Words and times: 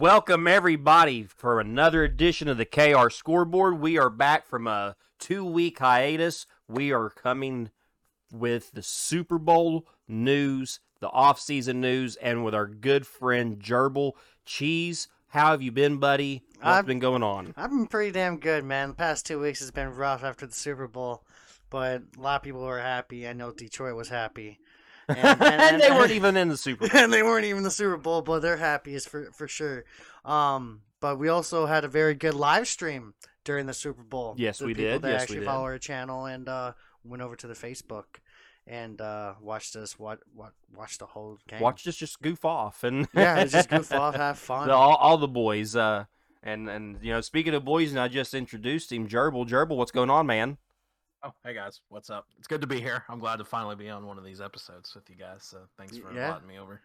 Welcome 0.00 0.48
everybody 0.48 1.24
for 1.24 1.60
another 1.60 2.04
edition 2.04 2.48
of 2.48 2.56
the 2.56 2.64
KR 2.64 3.10
Scoreboard. 3.10 3.80
We 3.80 3.98
are 3.98 4.08
back 4.08 4.46
from 4.46 4.66
a 4.66 4.96
two-week 5.18 5.78
hiatus. 5.78 6.46
We 6.66 6.90
are 6.90 7.10
coming 7.10 7.68
with 8.32 8.72
the 8.72 8.82
Super 8.82 9.36
Bowl 9.36 9.86
news, 10.08 10.80
the 11.00 11.10
off-season 11.10 11.82
news, 11.82 12.16
and 12.16 12.42
with 12.46 12.54
our 12.54 12.66
good 12.66 13.06
friend 13.06 13.58
Gerbill 13.58 14.12
Cheese. 14.46 15.08
How 15.28 15.50
have 15.50 15.60
you 15.60 15.70
been, 15.70 15.98
buddy? 15.98 16.44
What's 16.54 16.66
I've- 16.78 16.86
been 16.86 16.98
going 16.98 17.22
on? 17.22 17.52
I've 17.58 17.68
been 17.68 17.86
pretty 17.86 18.12
damn 18.12 18.38
good, 18.38 18.64
man. 18.64 18.88
The 18.88 18.94
past 18.94 19.26
two 19.26 19.38
weeks 19.38 19.60
has 19.60 19.70
been 19.70 19.94
rough 19.94 20.24
after 20.24 20.46
the 20.46 20.54
Super 20.54 20.88
Bowl, 20.88 21.26
but 21.68 22.04
a 22.16 22.20
lot 22.22 22.36
of 22.36 22.42
people 22.42 22.62
were 22.62 22.80
happy. 22.80 23.28
I 23.28 23.34
know 23.34 23.52
Detroit 23.52 23.96
was 23.96 24.08
happy, 24.08 24.60
and, 25.18 25.42
And, 25.42 25.80
they 25.80 25.90
weren't 25.98 26.12
even 26.12 26.36
in 26.36 26.48
the 26.48 26.56
Super 26.56 26.88
Bowl. 26.88 27.00
and 27.00 27.12
they 27.12 27.22
weren't 27.22 27.44
even 27.46 27.62
the 27.62 27.70
Super 27.70 27.96
Bowl, 27.96 28.22
but 28.22 28.40
they're 28.40 28.56
happiest 28.56 29.08
for 29.08 29.30
for 29.32 29.48
sure. 29.48 29.84
Um, 30.24 30.82
but 31.00 31.18
we 31.18 31.28
also 31.28 31.66
had 31.66 31.84
a 31.84 31.88
very 31.88 32.14
good 32.14 32.34
live 32.34 32.68
stream 32.68 33.14
during 33.44 33.66
the 33.66 33.74
Super 33.74 34.02
Bowl. 34.02 34.34
Yes, 34.36 34.58
The 34.58 34.66
we 34.66 34.74
people 34.74 34.92
did. 34.92 35.02
That 35.02 35.08
Yes, 35.08 35.18
we 35.18 35.22
actually 35.22 35.38
did. 35.40 35.44
follow 35.46 35.64
our 35.64 35.78
channel 35.78 36.26
and 36.26 36.48
uh, 36.48 36.72
went 37.04 37.22
over 37.22 37.36
to 37.36 37.46
the 37.46 37.54
Facebook 37.54 38.04
and 38.66 39.00
uh, 39.00 39.34
watched 39.40 39.74
us 39.76 39.98
what 39.98 40.20
what 40.34 40.52
watched 40.76 40.98
the 40.98 41.06
whole 41.06 41.38
game. 41.48 41.60
Watch 41.60 41.86
us 41.88 41.96
just 41.96 42.20
goof 42.20 42.44
off 42.44 42.84
and 42.84 43.08
yeah, 43.14 43.44
just 43.46 43.68
goof 43.70 43.92
off, 43.92 44.14
have 44.14 44.38
fun. 44.38 44.68
the, 44.68 44.74
all, 44.74 44.96
all 44.96 45.16
the 45.18 45.26
boys. 45.28 45.74
Uh, 45.74 46.04
and 46.42 46.68
and 46.68 46.98
you 47.02 47.12
know, 47.12 47.20
speaking 47.20 47.54
of 47.54 47.64
boys, 47.64 47.90
and 47.90 47.98
I 48.00 48.08
just 48.08 48.34
introduced 48.34 48.92
him, 48.92 49.08
Gerbill. 49.08 49.46
Gerbill, 49.48 49.76
what's 49.76 49.90
going 49.90 50.10
on, 50.10 50.26
man? 50.26 50.58
Oh, 51.22 51.32
hey 51.44 51.52
guys, 51.52 51.80
what's 51.88 52.08
up? 52.08 52.26
It's 52.38 52.46
good 52.46 52.62
to 52.62 52.66
be 52.66 52.80
here. 52.80 53.04
I'm 53.08 53.18
glad 53.18 53.36
to 53.36 53.44
finally 53.44 53.76
be 53.76 53.90
on 53.90 54.06
one 54.06 54.16
of 54.16 54.24
these 54.24 54.40
episodes 54.40 54.94
with 54.94 55.08
you 55.10 55.16
guys. 55.16 55.40
So 55.42 55.58
thanks 55.76 55.98
for 55.98 56.10
Yeah. 56.14 56.28
inviting 56.28 56.48
me 56.48 56.58
over. 56.58 56.80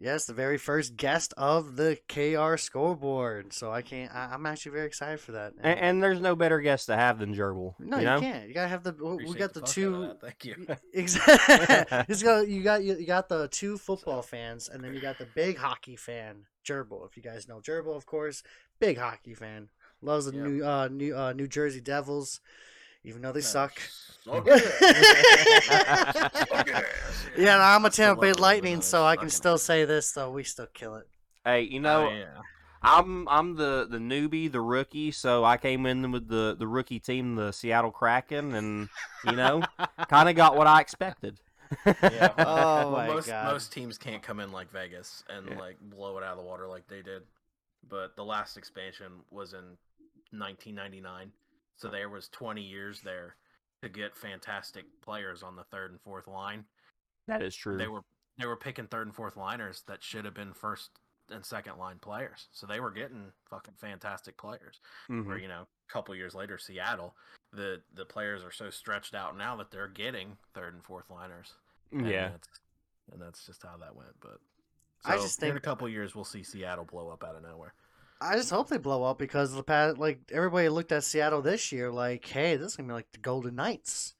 Yes, 0.00 0.24
the 0.24 0.32
very 0.32 0.58
first 0.58 0.96
guest 0.96 1.34
of 1.36 1.76
the 1.76 1.98
KR 2.08 2.56
scoreboard. 2.56 3.52
So 3.52 3.70
I 3.72 3.82
can't. 3.82 4.14
I, 4.14 4.30
I'm 4.32 4.46
actually 4.46 4.72
very 4.72 4.86
excited 4.86 5.20
for 5.20 5.32
that. 5.32 5.52
And, 5.60 5.78
and 5.78 6.02
there's 6.02 6.20
no 6.20 6.34
better 6.34 6.60
guest 6.60 6.86
to 6.86 6.96
have 6.96 7.18
than 7.18 7.34
Gerbill. 7.34 7.74
no, 7.78 7.98
you 7.98 8.08
you, 8.10 8.20
can't. 8.20 8.48
You 8.48 8.54
gotta 8.54 8.68
have 8.68 8.84
the. 8.84 8.92
We 8.92 9.34
got 9.34 9.52
the, 9.54 9.60
fuck 9.60 9.64
out 9.64 9.68
of 9.68 9.74
two. 9.74 10.14
Thank 10.20 10.44
you. 10.44 10.66
Exactly. 10.94 12.04
It's 12.08 12.22
you 12.22 12.62
got 12.62 12.82
you, 12.84 12.96
you 12.96 13.06
got 13.06 13.28
the 13.28 13.48
two 13.48 13.76
football 13.76 14.22
fans, 14.22 14.68
and 14.68 14.82
then 14.82 14.94
you 14.94 15.00
got 15.00 15.18
the 15.18 15.26
big 15.26 15.58
hockey 15.58 15.96
fan, 15.96 16.46
Gerbill. 16.64 17.06
If 17.06 17.16
you 17.16 17.22
guys 17.22 17.46
know 17.48 17.60
Gerbill, 17.60 17.96
of 17.96 18.06
course, 18.06 18.42
big 18.80 18.98
hockey 18.98 19.34
fan. 19.34 19.68
Loves 20.00 20.24
the 20.26 20.32
Yep. 20.32 20.46
new 20.46 20.64
uh 20.64 20.88
new 20.90 21.16
uh 21.16 21.32
New 21.32 21.46
Jersey 21.48 21.80
Devils, 21.80 22.40
even 23.04 23.22
though 23.22 23.32
they 23.32 23.40
suck. 23.40 23.78
Suck 24.24 24.46
yeah, 24.46 24.56
Suck 26.32 26.68
it 26.68 26.74
ass. 26.74 27.26
I'm 27.38 27.84
a 27.84 27.90
Still 27.90 28.06
Tampa 28.14 28.20
Bay 28.20 28.32
Lightning, 28.32 28.80
so 28.80 29.04
I 29.04 29.16
can 29.16 29.30
still 29.30 29.58
say 29.58 29.84
this 29.84 30.12
though. 30.12 30.30
We 30.30 30.44
still 30.44 30.68
kill 30.72 30.94
it. 30.96 31.08
Hey, 31.44 31.62
you 31.62 31.80
know, 31.80 32.06
Oh, 32.08 32.14
yeah. 32.14 32.26
I'm 32.84 33.28
I'm 33.28 33.54
the 33.56 33.86
the 33.88 33.98
newbie, 33.98 34.50
the 34.50 34.60
rookie, 34.60 35.12
so 35.12 35.44
I 35.44 35.56
came 35.56 35.86
in 35.86 36.10
with 36.10 36.28
the 36.28 36.56
the 36.58 36.66
rookie 36.66 36.98
team, 36.98 37.36
the 37.36 37.52
Seattle 37.52 37.92
Kraken, 37.92 38.54
and 38.54 38.88
you 39.24 39.36
know, 39.36 39.62
kind 40.08 40.28
of 40.28 40.34
got 40.36 40.56
what 40.56 40.66
I 40.66 40.80
expected. 40.80 41.38
Yeah. 41.86 42.32
Oh 42.38 42.44
well, 42.44 42.90
my 42.90 43.06
most 43.06 43.26
God. 43.28 43.52
most 43.52 43.72
teams 43.72 43.98
can't 43.98 44.22
come 44.22 44.40
in 44.40 44.50
like 44.52 44.70
Vegas 44.72 45.24
and 45.28 45.48
Yeah. 45.48 45.58
like 45.58 45.76
blow 45.80 46.18
it 46.18 46.24
out 46.24 46.32
of 46.32 46.38
the 46.38 46.44
water 46.44 46.66
like 46.68 46.86
they 46.88 47.02
did. 47.02 47.22
But 47.88 48.14
the 48.16 48.24
last 48.24 48.56
expansion 48.56 49.20
was 49.30 49.52
in 49.52 49.76
1999, 50.32 51.32
so 51.76 51.88
there 51.88 52.08
was 52.08 52.28
20 52.28 52.62
years 52.62 53.00
there 53.02 53.36
to 53.82 53.88
get 53.88 54.16
fantastic 54.16 54.84
players 55.02 55.42
on 55.42 55.56
the 55.56 55.64
third 55.64 55.90
and 55.90 56.00
fourth 56.00 56.28
line. 56.28 56.64
That 57.26 57.42
is 57.42 57.54
true. 57.54 57.76
They 57.78 57.88
were 57.88 58.02
they 58.38 58.46
were 58.46 58.56
picking 58.56 58.86
third 58.86 59.06
and 59.06 59.14
fourth 59.14 59.36
liners 59.36 59.82
that 59.86 60.02
should 60.02 60.24
have 60.24 60.34
been 60.34 60.54
first 60.54 60.90
and 61.30 61.44
second 61.44 61.76
line 61.78 61.98
players. 62.00 62.48
So 62.52 62.66
they 62.66 62.80
were 62.80 62.90
getting 62.90 63.32
fucking 63.50 63.74
fantastic 63.78 64.36
players. 64.38 64.80
Mhm. 65.08 65.26
Where 65.26 65.38
you 65.38 65.48
know, 65.48 65.62
a 65.88 65.92
couple 65.92 66.14
years 66.14 66.34
later, 66.34 66.58
Seattle, 66.58 67.14
the 67.52 67.82
the 67.94 68.04
players 68.04 68.42
are 68.42 68.50
so 68.50 68.70
stretched 68.70 69.14
out 69.14 69.36
now 69.36 69.56
that 69.56 69.70
they're 69.70 69.88
getting 69.88 70.36
third 70.54 70.74
and 70.74 70.84
fourth 70.84 71.10
liners. 71.10 71.54
And 71.92 72.08
Yeah, 72.08 72.30
that's, 72.30 72.48
and 73.12 73.20
that's 73.20 73.44
just 73.46 73.62
how 73.62 73.76
that 73.78 73.94
went. 73.94 74.18
But 74.20 74.38
I 75.04 75.16
just 75.16 75.38
think 75.40 75.50
in 75.50 75.56
a 75.56 75.60
think- 75.60 75.64
couple 75.64 75.88
years, 75.88 76.14
we'll 76.14 76.24
see 76.24 76.42
Seattle 76.42 76.84
blow 76.84 77.10
up 77.10 77.22
out 77.24 77.36
of 77.36 77.42
nowhere. 77.42 77.74
I 78.22 78.36
just 78.36 78.50
hope 78.50 78.68
they 78.68 78.78
blow 78.78 79.04
up 79.04 79.18
because 79.18 79.52
the 79.52 79.62
past, 79.62 79.98
like 79.98 80.20
everybody 80.30 80.68
looked 80.68 80.92
at 80.92 81.04
Seattle 81.04 81.42
this 81.42 81.72
year, 81.72 81.90
like, 81.90 82.26
hey, 82.26 82.56
this 82.56 82.72
is 82.72 82.76
gonna 82.76 82.88
be 82.88 82.94
like 82.94 83.10
the 83.12 83.18
Golden 83.18 83.54
Knights. 83.56 84.14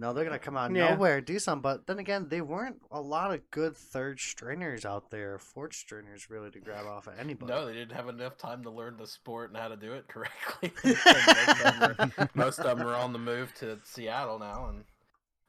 No, 0.00 0.12
they're 0.12 0.24
gonna 0.24 0.38
come 0.38 0.56
out 0.56 0.70
of 0.70 0.76
Yeah. 0.76 0.90
nowhere 0.94 1.16
and 1.16 1.26
do 1.26 1.40
something. 1.40 1.62
But 1.62 1.86
then 1.88 1.98
again, 1.98 2.28
they 2.28 2.40
weren't 2.40 2.80
a 2.92 3.00
lot 3.00 3.34
of 3.34 3.50
good 3.50 3.76
third 3.76 4.20
stringers 4.20 4.84
out 4.84 5.10
there, 5.10 5.38
fourth 5.40 5.74
stringers, 5.74 6.30
really 6.30 6.52
to 6.52 6.60
grab 6.60 6.86
off 6.86 7.08
at 7.08 7.18
anybody. 7.18 7.52
No, 7.52 7.66
they 7.66 7.72
didn't 7.72 7.96
have 7.96 8.08
enough 8.08 8.38
time 8.38 8.62
to 8.62 8.70
learn 8.70 8.96
the 8.96 9.08
sport 9.08 9.50
and 9.50 9.58
how 9.58 9.66
to 9.68 9.76
do 9.76 9.92
it 9.94 10.06
correctly. 10.08 10.72
most, 10.84 11.06
of 11.16 11.58
them 11.58 11.82
are, 11.82 12.28
most 12.34 12.58
of 12.60 12.78
them 12.78 12.86
are 12.86 12.94
on 12.94 13.12
the 13.12 13.18
move 13.18 13.52
to 13.54 13.78
Seattle 13.82 14.38
now, 14.38 14.66
and 14.68 14.84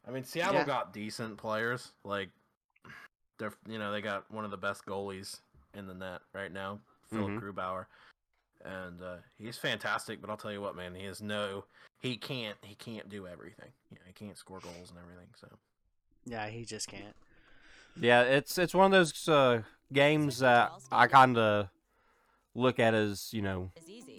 I 0.07 0.11
mean 0.11 0.23
Seattle 0.23 0.61
Yeah. 0.61 0.65
got 0.65 0.93
decent 0.93 1.37
players. 1.37 1.91
Like 2.03 2.29
they're 3.37 3.53
you 3.67 3.77
know 3.77 3.91
they 3.91 4.01
got 4.01 4.31
one 4.31 4.45
of 4.45 4.51
the 4.51 4.57
best 4.57 4.83
goalies 4.85 5.39
in 5.75 5.85
the 5.85 5.93
net 5.93 6.21
right 6.33 6.51
now, 6.51 6.79
Philip 7.11 7.31
Mhm. 7.31 7.41
Grubauer, 7.41 7.85
and 8.63 9.01
uh, 9.01 9.17
he's 9.37 9.57
fantastic. 9.57 10.21
But 10.21 10.29
I'll 10.29 10.37
tell 10.37 10.51
you 10.51 10.61
what, 10.61 10.75
man, 10.75 10.95
he 10.95 11.05
has 11.05 11.21
no 11.21 11.65
he 11.99 12.17
can't 12.17 12.57
he 12.63 12.75
can't 12.75 13.09
do 13.09 13.27
everything. 13.27 13.71
You 13.91 13.95
know, 13.97 14.01
he 14.05 14.13
can't 14.13 14.37
score 14.37 14.59
goals 14.59 14.89
and 14.89 14.99
everything. 14.99 15.27
So 15.39 15.47
Yeah, 16.25 16.47
he 16.47 16.65
just 16.65 16.87
can't. 16.87 17.15
yeah. 17.99 18.21
It's 18.21 18.57
it's 18.57 18.73
one 18.73 18.85
of 18.85 18.91
those 18.91 19.27
uh, 19.27 19.63
games 19.91 20.39
that 20.39 20.71
I 20.91 21.07
kind 21.07 21.37
of 21.37 21.69
look 22.55 22.79
at 22.79 22.93
as 22.93 23.33
you 23.33 23.41
know, 23.41 23.71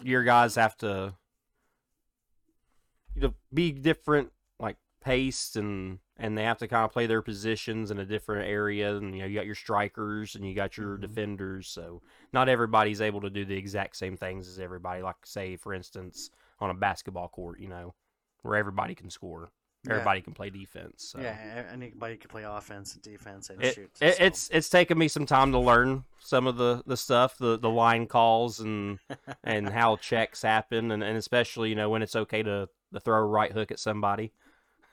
your 0.03 0.23
guys 0.23 0.55
have 0.55 0.75
to 0.77 1.13
you 3.15 3.21
know, 3.21 3.33
be 3.53 3.71
different, 3.71 4.31
like 4.59 4.77
pace 5.03 5.55
and 5.55 5.99
and 6.21 6.37
they 6.37 6.43
have 6.43 6.59
to 6.59 6.67
kind 6.67 6.85
of 6.85 6.91
play 6.91 7.07
their 7.07 7.21
positions 7.21 7.89
in 7.91 7.97
a 7.99 8.05
different 8.05 8.47
area. 8.47 8.95
And 8.95 9.13
you 9.15 9.21
know, 9.21 9.27
you 9.27 9.35
got 9.35 9.45
your 9.47 9.55
strikers 9.55 10.35
and 10.35 10.47
you 10.47 10.53
got 10.55 10.77
your 10.77 10.97
Mhm. 10.97 11.01
defenders, 11.01 11.67
so 11.67 12.01
not 12.31 12.47
everybody's 12.47 13.01
able 13.01 13.21
to 13.21 13.29
do 13.29 13.43
the 13.43 13.57
exact 13.57 13.95
same 13.97 14.15
things 14.15 14.47
as 14.47 14.59
everybody. 14.59 15.01
Like 15.01 15.25
say, 15.25 15.55
for 15.57 15.73
instance, 15.73 16.29
on 16.59 16.69
a 16.69 16.73
basketball 16.75 17.27
court, 17.27 17.59
you 17.59 17.67
know, 17.67 17.95
where 18.43 18.55
everybody 18.55 18.93
can 18.93 19.09
score, 19.09 19.51
Yeah. 19.83 19.93
everybody 19.93 20.21
can 20.21 20.33
play 20.33 20.51
defense. 20.51 21.05
So. 21.05 21.19
Yeah, 21.19 21.65
anybody 21.71 22.17
can 22.17 22.29
play 22.29 22.43
offense 22.43 22.93
and 22.93 23.01
defense 23.01 23.49
and 23.49 23.63
It, 23.63 23.73
shoot. 23.73 23.89
it, 23.99 24.15
so. 24.17 24.23
it's 24.23 24.49
it's 24.51 24.69
taken 24.69 24.97
me 24.99 25.07
some 25.07 25.25
time 25.25 25.51
to 25.53 25.59
learn 25.59 26.03
some 26.19 26.45
of 26.45 26.57
the, 26.57 26.83
the 26.85 26.97
stuff, 26.97 27.35
the, 27.39 27.57
the 27.57 27.69
line 27.69 28.05
calls 28.05 28.59
and 28.59 28.99
and 29.43 29.69
how 29.69 29.95
checks 29.95 30.43
happen, 30.43 30.91
and, 30.91 31.03
and 31.03 31.17
especially 31.17 31.69
you 31.69 31.75
know 31.75 31.89
when 31.89 32.03
it's 32.03 32.15
okay 32.15 32.43
to, 32.43 32.69
to 32.93 32.99
throw 32.99 33.17
a 33.17 33.25
right 33.25 33.51
hook 33.53 33.71
at 33.71 33.79
somebody. 33.79 34.31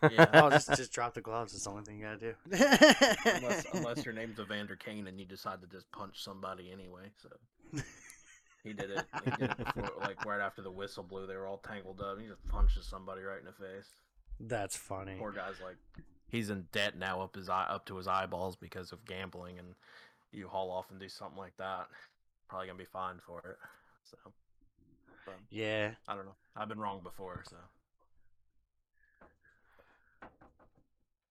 Yeah. 0.03 0.27
oh, 0.35 0.51
just 0.51 0.69
just 0.77 0.93
drop 0.93 1.15
the 1.15 1.21
gloves. 1.21 1.55
It's 1.55 1.65
the 1.65 1.71
only 1.71 1.83
thing 1.85 1.99
you 1.99 2.05
gotta 2.05 2.19
do. 2.19 2.35
unless 3.37 3.67
unless 3.73 4.05
your 4.05 4.15
name's 4.15 4.39
Evander 4.39 4.77
Kane 4.77 5.07
and 5.07 5.19
you 5.19 5.27
decide 5.27 5.61
to 5.61 5.67
just 5.67 5.91
punch 5.93 6.23
somebody 6.23 6.71
anyway. 6.73 7.11
So 7.23 7.83
he 8.65 8.73
did 8.73 8.91
it. 8.91 9.05
He 9.25 9.31
did 9.33 9.51
it 9.51 9.57
before, 9.75 9.91
like 10.01 10.25
right 10.25 10.41
after 10.41 10.63
the 10.63 10.71
whistle 10.71 11.03
blew. 11.03 11.27
They 11.27 11.37
were 11.37 11.47
all 11.47 11.59
tangled 11.59 12.01
up. 12.01 12.19
He 12.21 12.27
just 12.27 12.47
punches 12.49 12.87
somebody 12.87 13.23
right 13.23 13.39
in 13.39 13.45
the 13.47 13.53
face. 13.53 13.89
That's 14.41 14.77
funny. 14.77 15.17
Poor 15.19 15.33
guy's 15.33 15.61
like, 15.65 15.77
he's 16.29 16.51
in 16.51 16.67
debt 16.73 16.97
now 16.97 17.21
up 17.23 17.35
his 17.35 17.49
eye 17.49 17.67
up 17.69 17.87
to 17.87 17.97
his 17.97 18.07
eyeballs 18.07 18.57
because 18.57 18.93
of 18.93 19.05
gambling, 19.05 19.59
and 19.59 19.75
you 20.33 20.49
haul 20.49 20.71
off 20.71 20.91
and 20.91 21.01
do 21.01 21.09
something 21.09 21.39
like 21.39 21.57
that, 21.59 21.89
probably 22.49 22.67
gonna 22.69 22.79
be 22.79 22.85
fined 22.85 23.21
for 23.27 23.41
it. 23.41 23.57
So, 24.11 24.17
but, 25.27 25.35
Yeah. 25.51 25.91
I 26.07 26.15
don't 26.15 26.25
know. 26.25 26.37
I've 26.57 26.69
been 26.69 26.79
wrong 26.81 27.01
before, 27.03 27.43
so 27.49 27.57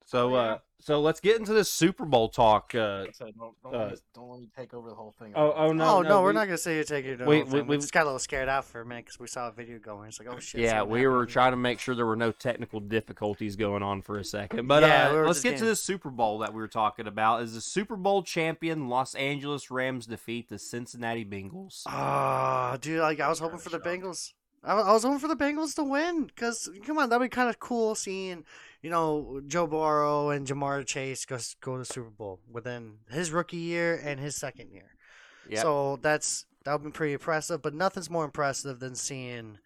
So, 0.10 0.30
Oh, 0.30 0.34
yeah. 0.36 0.52
uh, 0.54 0.58
so 0.80 1.02
let's 1.02 1.20
get 1.20 1.36
into 1.38 1.52
this 1.52 1.70
Super 1.70 2.06
Bowl 2.06 2.30
talk. 2.30 2.74
Uh, 2.74 3.02
Like 3.02 3.14
said, 3.16 3.34
don't, 3.38 3.54
don't, 3.62 3.76
uh, 3.76 3.78
let 3.78 3.92
me, 3.92 3.98
don't 4.16 4.30
let 4.30 4.40
me 4.40 4.48
take 4.56 4.74
over 4.74 4.88
the 4.88 4.96
whole 4.96 5.12
thing. 5.20 5.34
oh, 5.36 5.52
oh 5.52 5.74
no, 5.74 5.98
oh 5.98 6.02
no, 6.02 6.22
we're 6.22 6.30
we- 6.30 6.34
not 6.36 6.46
gonna 6.46 6.58
say 6.58 6.76
you're 6.76 6.86
taking 6.86 7.12
it. 7.20 7.26
we- 7.28 7.42
over. 7.42 7.56
we- 7.56 7.62
We, 7.64 7.68
we- 7.68 7.78
just 7.78 7.92
got 7.92 8.04
a 8.04 8.06
little 8.06 8.18
scared 8.20 8.48
out 8.48 8.64
for 8.64 8.80
a 8.80 8.86
minute 8.86 9.04
because 9.04 9.20
we 9.20 9.28
saw 9.28 9.50
a 9.50 9.52
video 9.52 9.80
going. 9.80 10.08
It's 10.08 10.18
like, 10.18 10.30
oh 10.32 10.40
shit. 10.40 10.62
Yeah, 10.62 10.80
something 10.80 10.92
we 10.94 11.06
were 11.08 11.26
trying 11.26 11.52
to 11.52 11.58
make 11.58 11.80
sure 11.82 11.94
there 11.94 12.06
were 12.06 12.16
no 12.16 12.32
technical 12.32 12.80
difficulties 12.80 13.58
going 13.58 13.84
on 13.84 14.02
for 14.02 14.18
a 14.18 14.24
second. 14.24 14.66
But 14.68 14.84
Yeah, 14.84 15.10
uh, 15.10 15.12
we 15.14 15.18
let's 15.26 15.30
just 15.40 15.44
get 15.44 15.50
to 15.50 15.56
getting- 15.56 15.68
the 15.70 15.76
Super 15.76 16.10
Bowl 16.10 16.38
that 16.40 16.54
we 16.54 16.62
were 16.62 16.70
talking 16.70 17.06
about. 17.06 17.42
Is 17.42 17.54
the 17.54 17.60
Super 17.62 17.98
Bowl 17.98 18.24
champion 18.24 18.88
Los 18.88 19.14
Angeles 19.16 19.70
Rams 19.70 20.06
defeat 20.06 20.48
the 20.48 20.58
Cincinnati 20.58 21.26
Bengals? 21.26 21.82
Ah, 21.86 22.78
dude, 22.80 23.02
like 23.02 23.20
I 23.20 23.28
was 23.28 23.40
hoping 23.40 23.60
for 23.60 23.70
the 23.72 23.80
Bengals. 23.80 24.32
I 24.64 24.74
was 24.94 25.04
hoping 25.04 25.20
for 25.20 25.28
the 25.28 25.36
Bengals 25.36 25.76
to 25.76 25.84
win 25.84 26.24
because 26.26 26.70
come 26.86 26.98
on, 26.98 27.10
that'd 27.10 27.22
be 27.26 27.30
kind 27.30 27.50
of 27.50 27.60
cool 27.60 27.94
seeing, 27.94 28.44
you 28.82 28.90
know, 28.90 29.42
Joe 29.48 29.68
Burrow 29.68 30.30
and 30.30 30.48
Ja'Marr 30.48 30.86
Chase 30.86 31.26
go 31.26 31.38
go 31.62 31.74
to 31.74 31.80
the 31.80 31.86
Super 31.86 32.10
Bowl 32.10 32.40
within 32.50 33.00
his 33.10 33.32
rookie 33.32 33.58
year 33.58 34.00
and 34.04 34.20
his 34.20 34.36
second 34.36 34.72
year. 34.72 34.96
Yep. 35.50 35.62
So 35.62 36.00
that's 36.02 36.46
that 36.64 36.74
would 36.74 36.84
be 36.84 36.92
pretty 36.92 37.14
impressive. 37.14 37.62
But 37.62 37.74
nothing's 37.74 38.10
more 38.10 38.26
impressive 38.26 38.80
than 38.80 38.96
seeing 38.96 39.58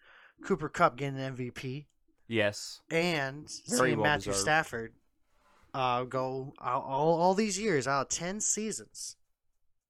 Cooper 0.44 0.68
Kupp 0.68 0.96
getting 0.96 1.18
an 1.18 1.36
MVP 1.36 1.86
yes. 2.28 2.80
and 2.90 3.48
Very 3.68 3.90
seeing 3.90 3.98
well 3.98 4.10
Matthew 4.10 4.32
deserved. 4.32 4.42
Stafford 4.42 4.92
uh, 5.74 6.04
go 6.04 6.54
out 6.60 6.84
all 6.84 7.20
all 7.20 7.34
these 7.34 7.58
years 7.58 7.86
out 7.86 8.10
ten 8.10 8.40
seasons, 8.40 9.16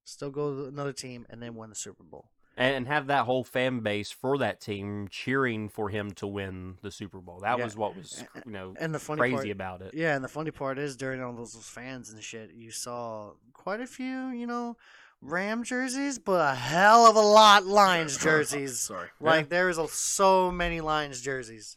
still 0.04 0.30
go 0.30 0.54
to 0.54 0.64
another 0.66 0.92
team 0.92 1.26
and 1.30 1.42
then 1.42 1.54
win 1.54 1.70
the 1.70 1.76
Super 1.76 2.04
Bowl. 2.04 2.30
And, 2.56 2.76
and 2.76 2.86
have 2.86 3.06
that 3.06 3.24
whole 3.24 3.44
fan 3.44 3.80
base 3.80 4.10
for 4.10 4.36
that 4.38 4.60
team 4.60 5.08
cheering 5.10 5.70
for 5.70 5.88
him 5.88 6.10
to 6.12 6.26
win 6.26 6.76
the 6.82 6.90
Super 6.90 7.18
Bowl. 7.18 7.40
That 7.40 7.56
Yeah. 7.58 7.64
was 7.64 7.76
what 7.76 7.96
was, 7.96 8.22
you 8.44 8.52
know, 8.52 8.74
And 8.78 8.94
the 8.94 8.98
funny 8.98 9.20
crazy 9.20 9.34
part, 9.36 9.48
about 9.50 9.82
it. 9.82 9.94
Yeah, 9.94 10.14
and 10.14 10.22
the 10.22 10.28
funny 10.28 10.50
part 10.50 10.78
is 10.78 10.94
during 10.96 11.22
all 11.22 11.32
those 11.32 11.54
fans 11.66 12.10
and 12.10 12.22
shit, 12.22 12.52
you 12.52 12.70
saw 12.70 13.32
quite 13.54 13.80
a 13.80 13.86
few, 13.86 14.28
you 14.28 14.46
know, 14.46 14.76
Ram 15.22 15.62
jerseys, 15.64 16.18
but 16.18 16.52
a 16.52 16.54
hell 16.54 17.06
of 17.08 17.16
a 17.16 17.20
lot 17.20 17.64
Lions 17.64 18.18
jerseys. 18.22 18.80
Sorry. 18.80 19.08
like 19.20 19.48
there 19.48 19.66
was 19.68 19.78
a, 19.78 19.88
so 19.88 20.50
many 20.50 20.80
Lions 20.82 21.22
jerseys. 21.22 21.76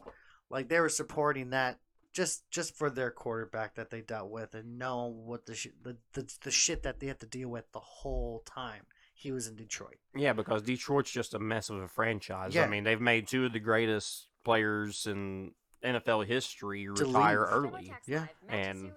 Like 0.50 0.68
they 0.68 0.80
were 0.82 0.90
supporting 0.90 1.52
that 1.52 1.80
just 2.12 2.50
just 2.50 2.76
for 2.76 2.90
their 2.90 3.12
quarterback 3.12 3.76
that 3.76 3.90
they 3.92 4.02
dealt 4.02 4.30
with 4.30 4.56
and 4.56 4.78
know 4.80 5.06
what 5.08 5.46
the, 5.46 5.54
sh- 5.56 5.68
the 5.84 5.98
the 6.14 6.30
the 6.44 6.52
shit 6.52 6.84
that 6.84 7.00
they 7.00 7.08
had 7.08 7.20
to 7.20 7.26
deal 7.26 7.50
with 7.50 7.72
the 7.72 7.80
whole 7.80 8.42
time 8.46 8.86
he 9.16 9.32
was 9.32 9.48
in 9.48 9.56
Detroit. 9.56 9.98
Yeah, 10.16 10.34
because 10.34 10.62
Detroit's 10.62 11.10
just 11.12 11.34
a 11.34 11.40
mess 11.40 11.70
of 11.70 11.78
a 11.78 11.88
franchise. 11.88 12.54
Yeah. 12.54 12.66
I 12.66 12.68
mean, 12.68 12.84
they've 12.84 13.02
made 13.02 13.28
two 13.28 13.46
of 13.46 13.54
the 13.54 13.60
greatest 13.60 14.28
players 14.44 15.08
in 15.08 15.52
NFL 15.84 16.26
history 16.28 16.88
retire 16.88 17.40
leave. 17.42 17.50
early. 17.50 17.94
Yeah. 18.06 18.28
And, 18.50 18.92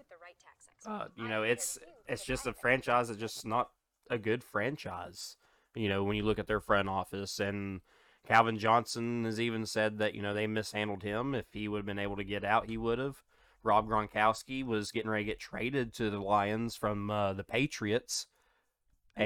Uh, 0.87 1.07
you 1.17 1.29
know, 1.29 1.43
it's 1.43 1.79
it's 2.07 2.25
just 2.25 2.47
a 2.47 2.53
franchise 2.53 3.09
that's 3.09 3.21
just 3.21 3.45
not 3.47 3.71
a 4.11 4.19
good 4.19 4.43
franchise. 4.45 5.37
You 5.75 5.89
know, 5.89 6.03
when 6.05 6.17
you 6.17 6.23
look 6.23 6.39
at 6.39 6.47
their 6.47 6.61
front 6.61 6.89
office 6.89 7.41
and 7.41 7.81
Calvin 8.27 8.59
Johnson 8.59 9.25
has 9.25 9.41
even 9.41 9.67
said 9.67 9.99
that 9.99 10.15
you 10.15 10.23
know 10.23 10.35
they 10.35 10.47
mishandled 10.47 11.03
him. 11.03 11.35
If 11.35 11.47
he 11.53 11.69
would 11.69 11.79
have 11.79 11.87
been 11.87 11.99
able 11.99 12.17
to 12.17 12.25
get 12.25 12.45
out, 12.45 12.69
he 12.69 12.77
would 12.77 12.99
have. 12.99 13.23
Rob 13.65 13.89
Gronkowski 13.89 14.65
was 14.65 14.93
getting 14.93 15.11
ready 15.11 15.25
to 15.25 15.31
get 15.33 15.41
traded 15.41 15.93
to 15.95 16.11
the 16.11 16.21
Lions 16.21 16.77
from 16.77 17.11
uh, 17.11 17.33
the 17.35 17.45
Patriots, 17.45 18.27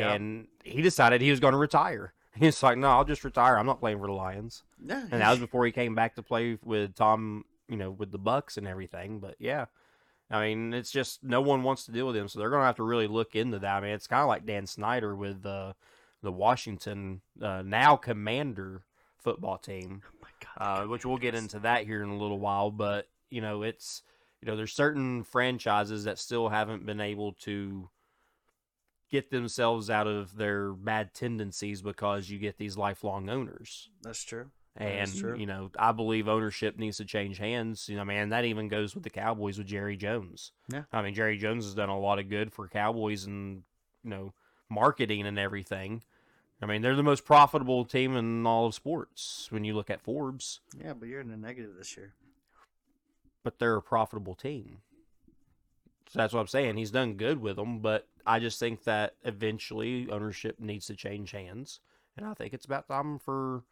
Yeah. 0.00 0.14
and 0.14 0.46
he 0.64 0.82
decided 0.82 1.20
he 1.20 1.30
was 1.30 1.40
going 1.40 1.52
to 1.52 1.58
retire. 1.58 2.12
He's 2.34 2.62
like, 2.62 2.78
no, 2.78 2.88
I'll 2.88 3.04
just 3.04 3.24
retire. 3.24 3.58
I'm 3.58 3.66
not 3.66 3.80
playing 3.80 3.98
for 3.98 4.06
the 4.06 4.12
Lions. 4.12 4.62
Yeah. 4.84 5.02
And 5.10 5.20
that 5.20 5.30
was 5.30 5.38
before 5.38 5.66
he 5.66 5.72
came 5.72 5.94
back 5.94 6.14
to 6.14 6.22
play 6.22 6.58
with 6.64 6.94
Tom, 6.94 7.44
you 7.68 7.76
know, 7.76 7.90
with 7.90 8.10
the 8.10 8.18
Bucs 8.18 8.56
and 8.56 8.66
everything. 8.66 9.18
But 9.20 9.36
yeah, 9.38 9.66
I 10.30 10.40
mean, 10.48 10.72
it's 10.72 10.90
just 10.90 11.22
no 11.22 11.42
one 11.42 11.62
wants 11.62 11.84
to 11.86 11.92
deal 11.92 12.06
with 12.06 12.16
him, 12.16 12.28
so 12.28 12.38
they're 12.38 12.50
going 12.50 12.62
to 12.62 12.66
have 12.66 12.76
to 12.76 12.82
really 12.82 13.06
look 13.06 13.36
into 13.36 13.58
that. 13.58 13.76
I 13.76 13.80
mean, 13.80 13.90
it's 13.90 14.06
kind 14.06 14.22
of 14.22 14.28
like 14.28 14.46
Dan 14.46 14.66
Snyder 14.66 15.14
with 15.14 15.44
uh, 15.44 15.74
the 16.22 16.32
Washington 16.32 17.20
uh, 17.40 17.62
now 17.62 17.96
Commander 17.96 18.82
football 19.18 19.58
team, 19.58 20.02
Oh 20.04 20.18
my 20.22 20.28
God, 20.64 20.84
uh, 20.84 20.86
which 20.88 21.04
we'll 21.04 21.18
get 21.18 21.34
into 21.34 21.58
that 21.60 21.84
here 21.84 22.02
in 22.02 22.08
a 22.08 22.16
little 22.16 22.38
while. 22.38 22.70
But 22.70 23.08
you 23.30 23.40
know, 23.42 23.62
it's 23.62 24.02
you 24.40 24.46
know, 24.50 24.56
there's 24.56 24.72
certain 24.72 25.22
franchises 25.22 26.04
that 26.04 26.18
still 26.18 26.48
haven't 26.48 26.86
been 26.86 27.00
able 27.00 27.32
to 27.34 27.88
get 29.12 29.30
themselves 29.30 29.88
out 29.90 30.08
of 30.08 30.36
their 30.36 30.72
bad 30.72 31.14
tendencies 31.14 31.80
because 31.82 32.28
you 32.28 32.38
get 32.38 32.58
these 32.58 32.76
lifelong 32.76 33.28
owners. 33.28 33.90
That's 34.02 34.22
true. 34.24 34.50
And 34.74 35.00
That's 35.00 35.20
true. 35.20 35.36
you 35.38 35.44
know, 35.44 35.70
I 35.78 35.92
believe 35.92 36.28
ownership 36.28 36.78
needs 36.78 36.96
to 36.96 37.04
change 37.04 37.36
hands. 37.38 37.88
You 37.90 37.96
know, 37.96 38.04
man, 38.06 38.30
that 38.30 38.46
even 38.46 38.68
goes 38.68 38.94
with 38.94 39.04
the 39.04 39.10
Cowboys 39.10 39.58
with 39.58 39.66
Jerry 39.66 39.98
Jones. 39.98 40.52
Yeah. 40.72 40.84
I 40.90 41.02
mean, 41.02 41.12
Jerry 41.14 41.36
Jones 41.36 41.66
has 41.66 41.74
done 41.74 41.90
a 41.90 41.98
lot 42.00 42.18
of 42.18 42.30
good 42.30 42.52
for 42.54 42.66
Cowboys 42.68 43.24
and 43.26 43.62
you 44.02 44.10
know, 44.10 44.32
marketing 44.70 45.26
and 45.26 45.38
everything. 45.38 46.02
I 46.62 46.66
mean, 46.66 46.80
they're 46.80 46.96
the 46.96 47.02
most 47.02 47.24
profitable 47.26 47.84
team 47.84 48.16
in 48.16 48.46
all 48.46 48.66
of 48.66 48.74
sports 48.74 49.48
when 49.50 49.62
you 49.64 49.74
look 49.74 49.90
at 49.90 50.00
Forbes, 50.00 50.60
Yeah, 50.82 50.94
but 50.94 51.08
you're 51.08 51.20
in 51.20 51.28
the 51.28 51.36
negative 51.36 51.72
this 51.76 51.94
year. 51.96 52.14
but 53.44 53.58
they're 53.58 53.76
a 53.76 53.82
profitable 53.82 54.34
team. 54.36 54.78
So 56.12 56.18
that's 56.18 56.34
what 56.34 56.40
I'm 56.40 56.46
saying. 56.46 56.76
He's 56.76 56.90
done 56.90 57.14
good 57.14 57.40
with 57.40 57.56
them, 57.56 57.78
but 57.78 58.06
I 58.26 58.38
just 58.38 58.60
think 58.60 58.84
that 58.84 59.14
eventually 59.24 60.10
ownership 60.10 60.60
needs 60.60 60.84
to 60.88 60.94
change 60.94 61.30
hands, 61.30 61.80
and 62.18 62.26
I 62.26 62.34
think 62.34 62.52
it's 62.52 62.66
about 62.66 62.86
time 62.86 63.18
for 63.18 63.64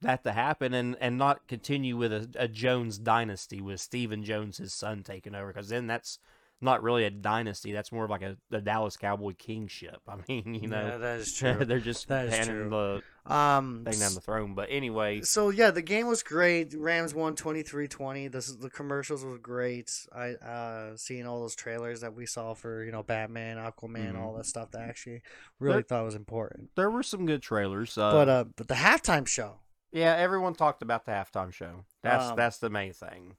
that 0.00 0.24
to 0.24 0.32
happen 0.32 0.74
and 0.74 0.96
and 1.00 1.16
not 1.16 1.46
continue 1.46 1.96
with 1.96 2.12
a, 2.12 2.28
a 2.34 2.48
Jones 2.48 2.98
dynasty 2.98 3.60
with 3.60 3.80
Stephen 3.80 4.24
Jones 4.24 4.58
his 4.58 4.74
son 4.74 5.04
taking 5.04 5.36
over 5.36 5.52
because 5.52 5.68
then 5.68 5.86
that's 5.86 6.18
not 6.60 6.82
really 6.82 7.04
a 7.04 7.10
dynasty. 7.10 7.70
That's 7.70 7.92
more 7.92 8.04
of 8.04 8.10
like 8.10 8.22
a 8.22 8.36
the 8.50 8.60
Dallas 8.60 8.96
Cowboy 8.96 9.34
kingship. 9.38 10.00
I 10.08 10.16
mean, 10.28 10.54
you 10.54 10.68
yeah, 10.68 10.68
know, 10.68 10.98
that 10.98 11.20
is 11.20 11.32
true. 11.38 11.64
they're 11.64 11.78
just 11.78 12.08
That 12.08 12.26
is 12.26 12.34
handing 12.34 12.56
true. 12.56 12.70
the 12.70 13.02
um, 13.30 13.84
thing 13.84 13.98
down 14.00 14.14
the 14.14 14.20
throne. 14.20 14.54
But 14.54 14.68
anyway, 14.70 15.20
So 15.22 15.50
yeah, 15.50 15.70
the 15.70 15.82
game 15.82 16.06
was 16.06 16.22
great. 16.22 16.74
Rams 16.76 17.14
won 17.14 17.36
23-20. 17.36 18.30
This 18.32 18.48
is 18.48 18.56
the 18.58 18.70
commercials 18.70 19.24
was 19.24 19.38
great. 19.40 19.90
I 20.14 20.30
uh 20.34 20.96
seeing 20.96 21.26
all 21.26 21.40
those 21.40 21.54
trailers 21.54 22.00
that 22.00 22.14
we 22.14 22.26
saw 22.26 22.54
for, 22.54 22.82
you 22.84 22.92
know, 22.92 23.02
Batman, 23.02 23.56
Aquaman, 23.58 24.14
Mhm. 24.14 24.20
all 24.20 24.34
that 24.36 24.46
stuff 24.46 24.70
that 24.72 24.82
actually 24.88 25.22
really 25.58 25.74
There- 25.76 25.82
thought 25.82 26.04
was 26.04 26.14
important. 26.14 26.70
there 26.76 26.90
were 26.90 27.02
some 27.02 27.26
good 27.26 27.42
trailers. 27.42 27.96
Uh, 27.98 28.10
but 28.12 28.28
uh 28.28 28.44
but 28.56 28.68
the 28.68 28.74
halftime 28.74 29.26
show. 29.26 29.60
yeah, 29.92 30.14
everyone 30.16 30.54
talked 30.54 30.82
about 30.82 31.04
the 31.06 31.12
halftime 31.12 31.52
show. 31.52 31.84
That's 32.02 32.30
Um, 32.30 32.36
that's 32.36 32.58
the 32.58 32.70
main 32.70 32.92
thing. 32.92 33.36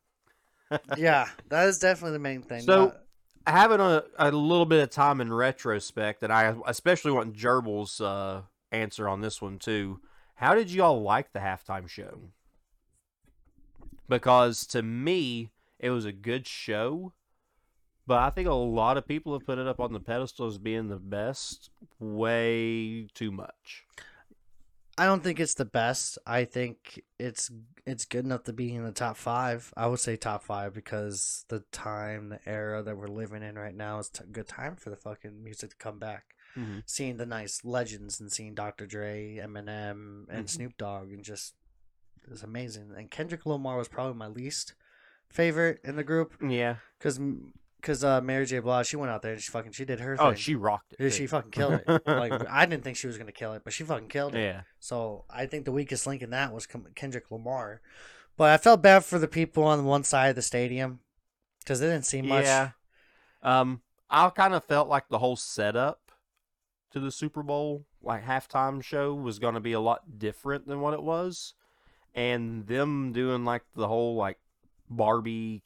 yeah, 0.97 1.27
that 1.50 1.68
is 1.68 1.80
definitely 1.80 2.13
the 2.13 2.19
main 2.19 2.42
thing. 2.44 2.62
So- 2.62 2.89
Uh, 2.89 3.51
having 3.51 3.80
a, 3.80 4.03
a 4.19 4.30
little 4.31 4.65
bit 4.65 4.83
of 4.83 4.89
time 4.92 5.21
in 5.21 5.33
retrospect, 5.33 6.21
and 6.21 6.31
I 6.31 6.56
especially 6.68 7.12
want 7.12 7.35
Gerbill's 7.35 8.00
uh, 8.00 8.44
answer 8.71 9.07
on 9.07 9.21
this 9.21 9.42
one 9.42 9.60
too. 9.60 10.00
How 10.36 10.56
did 10.56 10.71
y'all 10.71 11.01
like 11.01 11.33
the 11.33 11.39
halftime 11.39 11.88
show? 11.88 12.31
Because 14.07 14.66
to 14.68 14.81
me, 14.81 15.51
it 15.80 15.89
was 15.92 16.06
a 16.06 16.12
good 16.12 16.48
show, 16.48 17.13
but 18.07 18.19
I 18.19 18.30
think 18.30 18.48
a 18.48 18.54
lot 18.54 18.98
of 18.98 19.07
people 19.07 19.33
have 19.33 19.45
put 19.45 19.59
it 19.59 19.68
up 19.68 19.80
on 19.80 19.94
the 19.94 19.99
pedestal 19.99 20.47
as 20.47 20.57
being 20.57 20.88
the 20.88 20.97
best 20.97 21.69
way 21.99 23.07
too 23.14 23.31
much. 23.31 23.85
I 24.97 25.06
don't 25.06 25.23
think 25.23 25.40
it's 25.40 25.54
the 25.54 25.64
best. 25.64 26.18
I 26.26 26.44
think 26.44 27.02
it's 27.18 27.49
it's 27.85 28.04
good 28.04 28.26
enough 28.26 28.44
to 28.44 28.54
be 28.54 28.76
in 28.76 28.83
the 28.83 28.92
top 28.92 29.16
five. 29.16 29.73
I 29.78 29.88
would 29.88 30.02
say 30.02 30.18
top 30.18 30.44
five 30.44 30.73
because 30.73 31.45
the 31.47 31.64
time, 31.71 32.30
the 32.30 32.40
era 32.45 32.83
that 32.83 32.97
we're 32.97 33.07
living 33.07 33.42
in 33.42 33.57
right 33.57 33.73
now 33.73 33.99
is 33.99 34.11
a 34.19 34.26
good 34.26 34.49
time 34.49 34.76
for 34.76 34.90
the 34.90 34.97
fucking 34.97 35.42
music 35.42 35.69
to 35.69 35.76
come 35.78 35.99
back. 35.99 36.35
Mhm. 36.56 36.83
Seeing 36.85 37.18
the 37.18 37.25
nice 37.25 37.63
legends 37.63 38.19
and 38.19 38.31
seeing 38.31 38.53
Dr. 38.56 38.85
Dre, 38.85 39.35
Eminem, 39.37 40.25
and 40.29 40.45
Mhm. 40.45 40.49
Snoop 40.49 40.77
Dogg, 40.77 41.11
and 41.11 41.23
just 41.23 41.53
it's 42.31 42.44
amazing. 42.44 42.91
And 42.95 43.09
Kendrick 43.09 43.45
Lamar 43.45 43.77
was 43.77 43.87
probably 43.87 44.13
my 44.15 44.27
least 44.27 44.73
favorite 45.29 45.79
in 45.83 45.95
the 45.95 46.03
group 46.03 46.33
Yeah. 46.41 46.77
because 46.97 47.19
because 47.77 48.03
uh, 48.03 48.19
Mary 48.19 48.45
J. 48.45 48.59
Blige 48.59 48.87
she 48.87 48.97
went 48.97 49.09
out 49.11 49.21
there 49.21 49.31
and 49.33 49.41
she 49.41 49.51
fucking 49.51 49.71
she 49.71 49.85
did 49.85 49.99
her 50.01 50.18
Oh, 50.19 50.29
thing. 50.31 50.35
she 50.37 50.53
rocked 50.56 50.95
it. 50.99 51.11
She 51.11 51.27
fucking 51.27 51.51
killed 51.51 51.81
it. 51.87 52.01
like 52.06 52.33
I 52.49 52.65
didn't 52.65 52.83
think 52.83 52.97
she 52.97 53.07
was 53.07 53.18
gonna 53.18 53.31
kill 53.31 53.53
it, 53.53 53.63
but 53.63 53.71
she 53.73 53.83
fucking 53.85 54.09
killed 54.09 54.35
it. 54.35 54.41
yeah. 54.41 54.61
So 54.79 55.23
I 55.29 55.45
think 55.45 55.63
the 55.65 55.71
weakest 55.71 56.06
link 56.06 56.21
in 56.21 56.31
that 56.31 56.51
was 56.53 56.68
Kendrick 56.95 57.31
Lamar. 57.31 57.81
But 58.35 58.49
I 58.51 58.57
felt 58.57 58.81
bad 58.81 59.06
for 59.06 59.18
the 59.19 59.27
people 59.27 59.63
on 59.63 59.85
one 59.85 60.03
side 60.03 60.27
of 60.29 60.35
the 60.35 60.41
stadium 60.41 60.99
because 61.59 61.79
they 61.79 61.87
didn't 61.87 62.06
see 62.06 62.21
much. 62.21 62.44
Yeah. 62.45 62.71
Um, 63.44 63.81
I 64.09 64.29
kind 64.29 64.53
of 64.53 64.63
felt 64.65 64.89
like 64.89 65.07
the 65.09 65.19
whole 65.19 65.35
setup 65.37 66.08
to 66.91 66.99
the 66.99 67.11
Super 67.11 67.43
Bowl, 67.43 67.85
like 68.01 68.25
halftime 68.25 68.83
show, 68.83 69.13
was 69.13 69.39
going 69.39 69.53
to 69.53 69.59
be 69.59 69.73
a 69.73 69.79
lot 69.79 70.19
different 70.19 70.67
than 70.67 70.81
what 70.81 70.93
it 70.93 71.03
was, 71.03 71.53
and 72.15 72.67
them 72.67 73.11
doing 73.11 73.45
like 73.45 73.63
the 73.75 73.87
whole 73.87 74.15
like 74.15 74.39
Barbie 74.89 75.63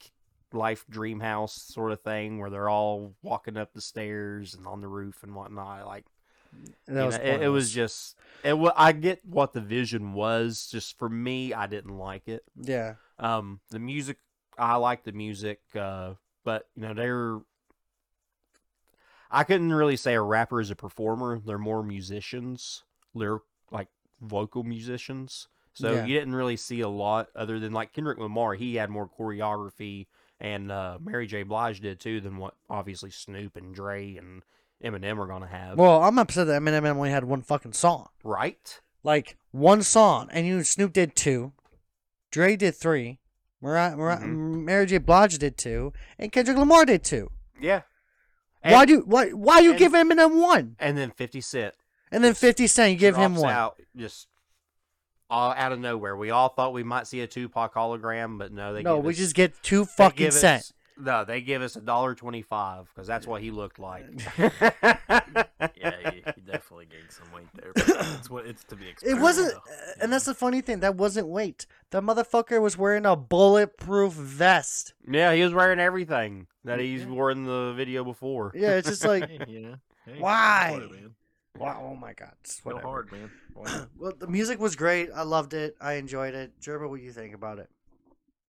life 0.51 0.85
dream 0.89 1.19
house 1.19 1.53
sort 1.53 1.91
of 1.91 2.01
thing 2.01 2.37
where 2.39 2.49
they're 2.49 2.69
all 2.69 3.13
walking 3.23 3.57
up 3.57 3.73
the 3.73 3.81
stairs 3.81 4.53
and 4.53 4.67
on 4.67 4.81
the 4.81 4.87
roof 4.87 5.23
and 5.23 5.33
whatnot 5.33 5.83
like 5.87 6.05
that 6.85 7.07
was 7.07 7.15
it, 7.15 7.41
it 7.41 7.47
was 7.49 7.71
just 7.71 8.15
it 8.43 8.55
wa- 8.55 8.71
i 8.75 8.91
get 8.91 9.19
what 9.25 9.53
the 9.53 9.59
vision 9.59 10.13
was 10.13 10.69
just 10.71 10.95
for 10.99 11.09
me 11.09 11.55
i 11.55 11.65
didn't 11.65 11.97
like 11.97 12.27
it 12.27 12.43
yeah. 12.61 12.93
um, 13.17 13.61
the 13.71 13.79
music, 13.79 14.17
I 14.57 14.75
like 14.75 15.03
the 15.03 15.11
music. 15.11 15.61
Uh, 15.75 16.13
but 16.43 16.67
you 16.75 16.83
know 16.83 16.93
they're. 16.93 17.39
I 19.33 19.43
couldn't 19.43 19.73
really 19.73 19.97
say 19.97 20.13
a 20.13 20.21
rapper 20.21 20.61
is 20.61 20.69
a 20.69 20.75
performer. 20.75 21.39
They're 21.43 21.57
more 21.57 21.81
musicians. 21.83 22.83
They're 23.15 23.39
like 23.71 23.87
vocal 24.21 24.63
musicians. 24.63 25.47
So 25.73 25.91
Yeah. 25.91 26.05
you 26.05 26.13
didn't 26.19 26.35
really 26.35 26.55
see 26.57 26.81
a 26.81 26.87
lot 26.87 27.29
other 27.35 27.59
than 27.59 27.73
like 27.73 27.93
Kendrick 27.93 28.19
Lamar. 28.19 28.53
He 28.53 28.75
had 28.75 28.89
more 28.91 29.09
choreography, 29.09 30.05
and 30.39 30.71
uh, 30.71 30.99
Mary 31.01 31.25
J. 31.25 31.41
Blige 31.43 31.79
did 31.81 31.99
too 31.99 32.21
than 32.21 32.37
what 32.37 32.53
obviously 32.69 33.09
Snoop 33.09 33.55
and 33.55 33.73
Dre 33.73 34.15
and 34.15 34.43
Eminem 34.83 35.17
are 35.17 35.25
gonna 35.27 35.47
have. 35.47 35.77
Well, 35.79 36.03
I'm 36.03 36.19
upset 36.19 36.45
that 36.47 36.61
Eminem 36.61 36.95
only 36.95 37.09
had 37.09 37.23
one 37.23 37.41
fucking 37.41 37.73
song. 37.73 38.09
right? 38.23 38.79
Like 39.03 39.37
one 39.51 39.81
song, 39.81 40.29
and 40.31 40.45
you 40.45 40.63
Snoop 40.63 40.93
did 40.93 41.15
two, 41.15 41.53
Dre 42.31 42.55
did 42.55 42.75
three, 42.75 43.19
Mariah, 43.61 43.95
Mariah, 43.97 44.19
Mhm. 44.19 44.63
Mary 44.63 44.85
J. 44.85 44.97
Blige 44.99 45.37
did 45.39 45.57
two, 45.57 45.91
and 46.19 46.31
Kendrick 46.31 46.57
Lamar 46.57 46.85
did 46.85 47.03
two. 47.03 47.31
Yeah. 47.59 47.81
Why 48.63 48.85
do 48.85 48.99
why 49.05 49.29
why 49.29 49.59
you 49.59 49.75
give 49.77 49.93
him 49.93 50.09
and- 50.11 50.19
give 50.19 50.29
Eminem 50.31 50.41
one, 50.41 50.75
And 50.79 50.97
then 50.97 51.11
Fifty 51.11 51.41
Cent 51.41 51.73
and 52.11 52.23
then 52.23 52.33
Fifty 52.33 52.67
Cent 52.67 52.91
you 52.93 52.97
give 52.97 53.15
him 53.15 53.35
one? 53.35 53.53
out 53.53 53.75
just 53.95 54.27
all 55.29 55.51
out 55.51 55.71
of 55.71 55.79
nowhere. 55.79 56.15
We 56.15 56.29
all 56.29 56.49
thought 56.49 56.73
we 56.73 56.83
might 56.83 57.07
see 57.07 57.21
a 57.21 57.27
Tupac 57.27 57.73
hologram, 57.73 58.37
but 58.37 58.51
no, 58.51 58.73
they 58.73 58.83
no, 58.83 58.97
we 58.97 59.13
us- 59.13 59.17
just 59.17 59.35
get 59.35 59.53
two 59.63 59.85
fucking 59.85 60.17
give 60.17 60.33
cent. 60.33 60.59
us- 60.61 60.73
no, 60.97 61.25
they 61.25 61.41
give 61.41 61.61
us 61.61 61.75
a 61.75 61.81
dollar 61.81 62.15
twenty-five 62.15 62.89
because 62.93 63.07
that's 63.07 63.25
what 63.27 63.41
he 63.41 63.51
looked 63.51 63.79
like. 63.79 64.05
Yeah, 65.75 65.95
he, 66.11 66.23
he 66.35 66.41
definitely 66.41 66.85
gained 66.85 67.09
some 67.09 67.25
weight 67.33 67.47
there. 67.55 67.71
But 67.73 67.89
it's 68.19 68.29
what 68.29 68.45
it's 68.45 68.63
to 68.65 68.75
be 68.75 68.87
expected. 68.87 69.15
It 69.17 69.21
wasn't, 69.21 69.53
though, 69.53 69.59
and 70.01 70.13
that's 70.13 70.25
the 70.25 70.33
funny 70.33 70.61
thing. 70.61 70.79
That 70.81 70.95
wasn't 70.95 71.27
weight. 71.27 71.65
The 71.91 72.01
motherfucker 72.01 72.61
was 72.61 72.77
wearing 72.77 73.05
a 73.05 73.15
bulletproof 73.15 74.13
vest. 74.13 74.93
yeah, 75.09 75.33
he 75.33 75.43
was 75.43 75.53
wearing 75.53 75.79
everything 75.79 76.47
that 76.63 76.79
he's 76.79 77.01
Yeah. 77.01 77.07
wore 77.09 77.31
in 77.31 77.45
the 77.45 77.73
video 77.75 78.03
before. 78.03 78.51
Yeah, 78.55 78.71
it's 78.77 78.89
just 78.89 79.03
like, 79.05 79.27
Hey, 79.29 79.39
you 79.47 79.59
know, 79.61 79.75
hey, 80.05 80.15
go 80.17 80.23
Why? 80.23 80.69
hard, 80.79 80.91
man. 80.91 81.15
wow, 81.57 81.89
oh 81.91 81.95
my 81.95 82.13
god, 82.13 82.33
it's 82.41 82.59
Go 82.61 82.71
whatever. 82.71 82.87
hard, 82.87 83.11
man. 83.11 83.31
Why? 83.53 83.85
Well, 83.97 84.13
the 84.17 84.27
music 84.27 84.59
was 84.59 84.75
great. 84.75 85.09
I 85.13 85.23
loved 85.23 85.53
it. 85.53 85.75
I 85.81 85.93
enjoyed 85.93 86.33
it. 86.33 86.53
Gerba, 86.61 86.89
what 86.89 86.99
do 86.99 87.03
you 87.05 87.11
think 87.13 87.33
about 87.33 87.59
it? 87.59 87.69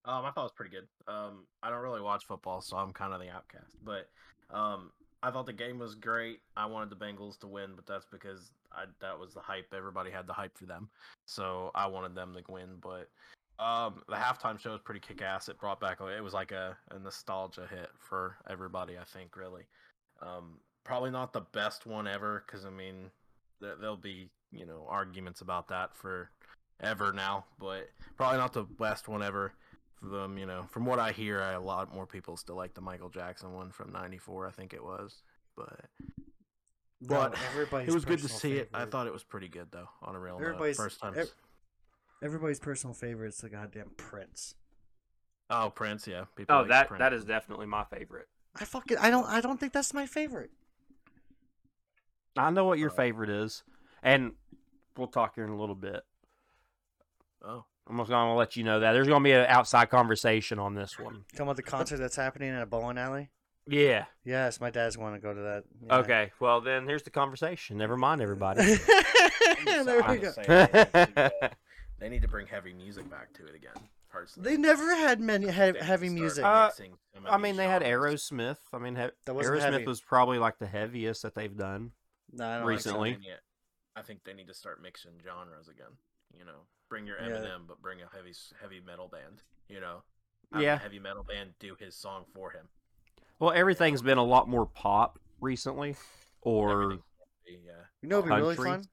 Um, 0.04 0.24
I 0.24 0.30
thought 0.30 0.42
it 0.42 0.44
was 0.44 0.52
pretty 0.52 0.74
good. 0.74 0.86
Um, 1.08 1.46
I 1.62 1.70
don't 1.70 1.82
really 1.82 2.02
watch 2.02 2.26
football, 2.26 2.60
so 2.60 2.76
I'm 2.76 2.92
kind 2.92 3.14
of 3.14 3.20
the 3.20 3.30
outcast. 3.30 3.76
But 3.82 4.08
um, 4.50 4.90
I 5.22 5.30
thought 5.30 5.46
the 5.46 5.52
game 5.52 5.78
was 5.78 5.94
great. 5.94 6.40
I 6.56 6.66
wanted 6.66 6.90
the 6.90 7.04
Bengals 7.04 7.38
to 7.40 7.46
win, 7.46 7.70
but 7.74 7.86
that's 7.86 8.06
because 8.10 8.50
I 8.72 8.84
that 9.00 9.18
was 9.18 9.34
the 9.34 9.40
hype. 9.40 9.72
Everybody 9.74 10.10
had 10.10 10.26
the 10.26 10.32
hype 10.32 10.58
for 10.58 10.66
them, 10.66 10.88
so 11.24 11.70
I 11.74 11.86
wanted 11.86 12.14
them 12.14 12.34
to 12.34 12.52
win. 12.52 12.80
But 12.82 13.08
um, 13.62 14.02
the 14.08 14.16
halftime 14.16 14.58
show 14.58 14.72
was 14.72 14.80
pretty 14.84 15.00
kick 15.00 15.22
ass. 15.22 15.48
It 15.48 15.58
brought 15.58 15.80
back 15.80 15.98
it 16.00 16.22
was 16.22 16.34
like 16.34 16.52
a, 16.52 16.76
a 16.90 16.98
nostalgia 16.98 17.66
hit 17.70 17.88
for 17.98 18.36
everybody. 18.48 18.98
I 18.98 19.04
think 19.04 19.36
really. 19.36 19.64
Um, 20.20 20.58
probably 20.84 21.10
not 21.10 21.32
the 21.32 21.46
best 21.52 21.86
one 21.86 22.06
ever 22.06 22.44
because 22.46 22.66
I 22.66 22.70
mean 22.70 23.10
there, 23.60 23.76
there'll 23.80 23.96
be 23.96 24.28
you 24.52 24.66
know 24.66 24.86
arguments 24.88 25.40
about 25.40 25.68
that 25.68 25.96
for 25.96 26.30
ever 26.80 27.12
now, 27.12 27.46
but 27.58 27.88
probably 28.16 28.38
not 28.38 28.52
the 28.52 28.64
best 28.64 29.08
one 29.08 29.22
ever 29.22 29.54
them. 30.02 30.38
You 30.38 30.46
know, 30.46 30.64
from 30.70 30.84
what 30.86 30.98
I 30.98 31.12
hear, 31.12 31.40
a 31.40 31.58
lot 31.60 31.94
more 31.94 32.06
people 32.06 32.36
still 32.36 32.56
like 32.56 32.74
the 32.74 32.80
Michael 32.80 33.08
Jackson 33.10 33.52
one 33.52 33.70
from 33.70 33.92
'94. 33.92 34.46
I 34.46 34.50
think 34.50 34.72
it 34.74 34.82
was, 34.84 35.22
but 35.56 35.80
But 37.00 37.32
No, 37.32 37.38
everybody's 37.50 37.88
it 37.90 37.94
was 37.94 38.04
good 38.04 38.18
to 38.18 38.24
personal 38.24 38.40
see 38.40 38.56
it. 38.58 38.70
I 38.74 38.84
thought 38.86 39.06
it 39.06 39.12
was 39.12 39.24
pretty 39.24 39.48
good 39.48 39.68
though. 39.70 39.88
On 40.02 40.14
a 40.14 40.20
real 40.20 40.38
note, 40.38 40.76
first 40.76 41.00
time. 41.00 41.14
ev- 41.16 41.32
everybody's 42.22 42.60
personal 42.60 42.94
favorite 42.94 43.28
is 43.28 43.38
the 43.38 43.48
goddamn 43.48 43.90
Prince. 43.96 44.54
oh, 45.50 45.70
Prince, 45.74 46.06
yeah. 46.06 46.24
People 46.36 46.56
Oh, 46.56 46.58
like 46.60 46.68
that 46.68 46.88
Prince. 46.88 47.00
that 47.00 47.12
is 47.12 47.24
definitely 47.24 47.66
my 47.66 47.84
favorite. 47.84 48.28
I 48.56 48.64
fucking 48.64 48.98
I 48.98 49.10
don't 49.10 49.26
I 49.26 49.40
don't 49.40 49.58
think 49.58 49.72
that's 49.72 49.92
my 49.92 50.06
favorite. 50.06 50.50
I 52.36 52.50
know 52.50 52.64
what 52.64 52.78
your 52.78 52.90
Uh, 52.90 52.94
favorite 52.94 53.30
is, 53.30 53.62
and 54.02 54.32
we'll 54.96 55.06
talk 55.08 55.34
here 55.36 55.44
in 55.44 55.50
a 55.50 55.56
little 55.56 55.74
bit. 55.74 56.02
Oh, 57.44 57.64
I'm 57.88 57.98
just 57.98 58.10
gonna 58.10 58.34
let 58.34 58.56
you 58.56 58.64
know 58.64 58.80
that 58.80 58.92
there's 58.92 59.08
gonna 59.08 59.22
be 59.24 59.32
an 59.32 59.46
outside 59.46 59.90
conversation 59.90 60.58
on 60.58 60.74
this 60.74 60.98
one. 60.98 61.24
Talking 61.32 61.46
about 61.46 61.56
the 61.56 61.62
concert 61.62 61.98
that's 61.98 62.16
happening 62.16 62.48
in 62.50 62.56
a 62.56 62.66
bowling 62.66 62.98
alley. 62.98 63.30
Yeah. 63.66 64.04
Yes, 64.24 64.60
my 64.60 64.70
dad's 64.70 64.98
want 64.98 65.14
to 65.14 65.20
go 65.20 65.32
to 65.32 65.40
that. 65.40 65.64
Yeah. 65.86 65.96
Okay. 65.98 66.32
Well, 66.40 66.60
then 66.60 66.86
here's 66.86 67.02
the 67.02 67.10
conversation. 67.10 67.78
Never 67.78 67.96
mind, 67.96 68.20
everybody. 68.20 68.62
there 69.64 70.02
we 70.08 70.18
go. 70.18 70.32
they, 70.36 70.42
need 70.46 71.14
to, 71.14 71.50
they 71.98 72.08
need 72.08 72.22
to 72.22 72.28
bring 72.28 72.46
heavy 72.46 72.74
music 72.74 73.08
back 73.10 73.32
to 73.34 73.46
it 73.46 73.54
again. 73.54 73.72
Personally, 74.10 74.50
They 74.50 74.56
never 74.56 74.94
had 74.94 75.20
many 75.20 75.46
he- 75.46 75.52
They 75.52 75.72
need 75.72 75.78
to 75.78 75.84
heavy 75.84 76.08
music. 76.08 76.44
Uh, 76.44 76.66
mixing 76.66 76.94
some 77.14 77.26
of 77.26 77.32
I 77.32 77.36
mean, 77.36 77.52
these 77.52 77.56
they 77.58 77.68
had. 77.68 77.82
Aerosmith. 77.82 78.58
I 78.72 78.78
mean, 78.78 78.96
he- 78.96 79.32
Aerosmith 79.32 79.60
heavy. 79.60 79.86
was 79.86 80.00
probably 80.00 80.38
like 80.38 80.58
the 80.58 80.66
heaviest 80.66 81.22
that 81.22 81.34
they've 81.34 81.56
done. 81.56 81.92
no, 82.32 82.46
I 82.46 82.58
don't 82.58 82.66
recently. 82.66 83.10
Like 83.12 83.20
I 83.96 84.02
think 84.02 84.20
they 84.24 84.34
need 84.34 84.48
to 84.48 84.54
start 84.54 84.82
mixing 84.82 85.12
genres 85.24 85.68
again. 85.68 85.96
You 86.36 86.44
know, 86.44 86.66
bring 86.88 87.06
your 87.06 87.18
Yeah. 87.18 87.28
Eminem, 87.28 87.66
but 87.66 87.80
bring 87.80 88.00
a 88.02 88.08
heavy 88.08 88.34
heavy 88.60 88.80
metal 88.80 89.08
band. 89.08 89.42
You 89.68 89.80
know, 89.80 90.02
have 90.52 90.62
Yeah. 90.62 90.74
a 90.74 90.78
heavy 90.78 90.98
metal 90.98 91.24
band 91.24 91.58
do 91.58 91.74
his 91.76 91.96
song 91.96 92.26
for 92.34 92.50
him. 92.50 92.68
Well, 93.38 93.52
everything's 93.52 94.02
been 94.02 94.18
a 94.18 94.24
lot 94.24 94.48
more 94.48 94.66
pop 94.66 95.18
recently, 95.40 95.96
or 96.40 97.00
Yeah. 97.46 97.86
You 98.00 98.08
know, 98.08 98.20
what'd 98.20 98.30
be 98.30 98.40
really 98.40 98.56
fun. 98.56 98.88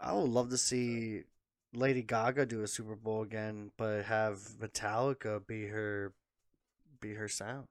I 0.00 0.12
would 0.12 0.28
love 0.30 0.50
to 0.50 0.58
see 0.58 1.24
Lady 1.72 2.02
Gaga 2.02 2.46
do 2.46 2.62
a 2.62 2.68
Super 2.68 2.94
Bowl 2.94 3.22
again, 3.22 3.72
but 3.76 4.04
have 4.04 4.38
Metallica 4.60 5.44
be 5.44 5.66
her, 5.66 6.14
be 7.00 7.14
her 7.14 7.28
sound. 7.28 7.68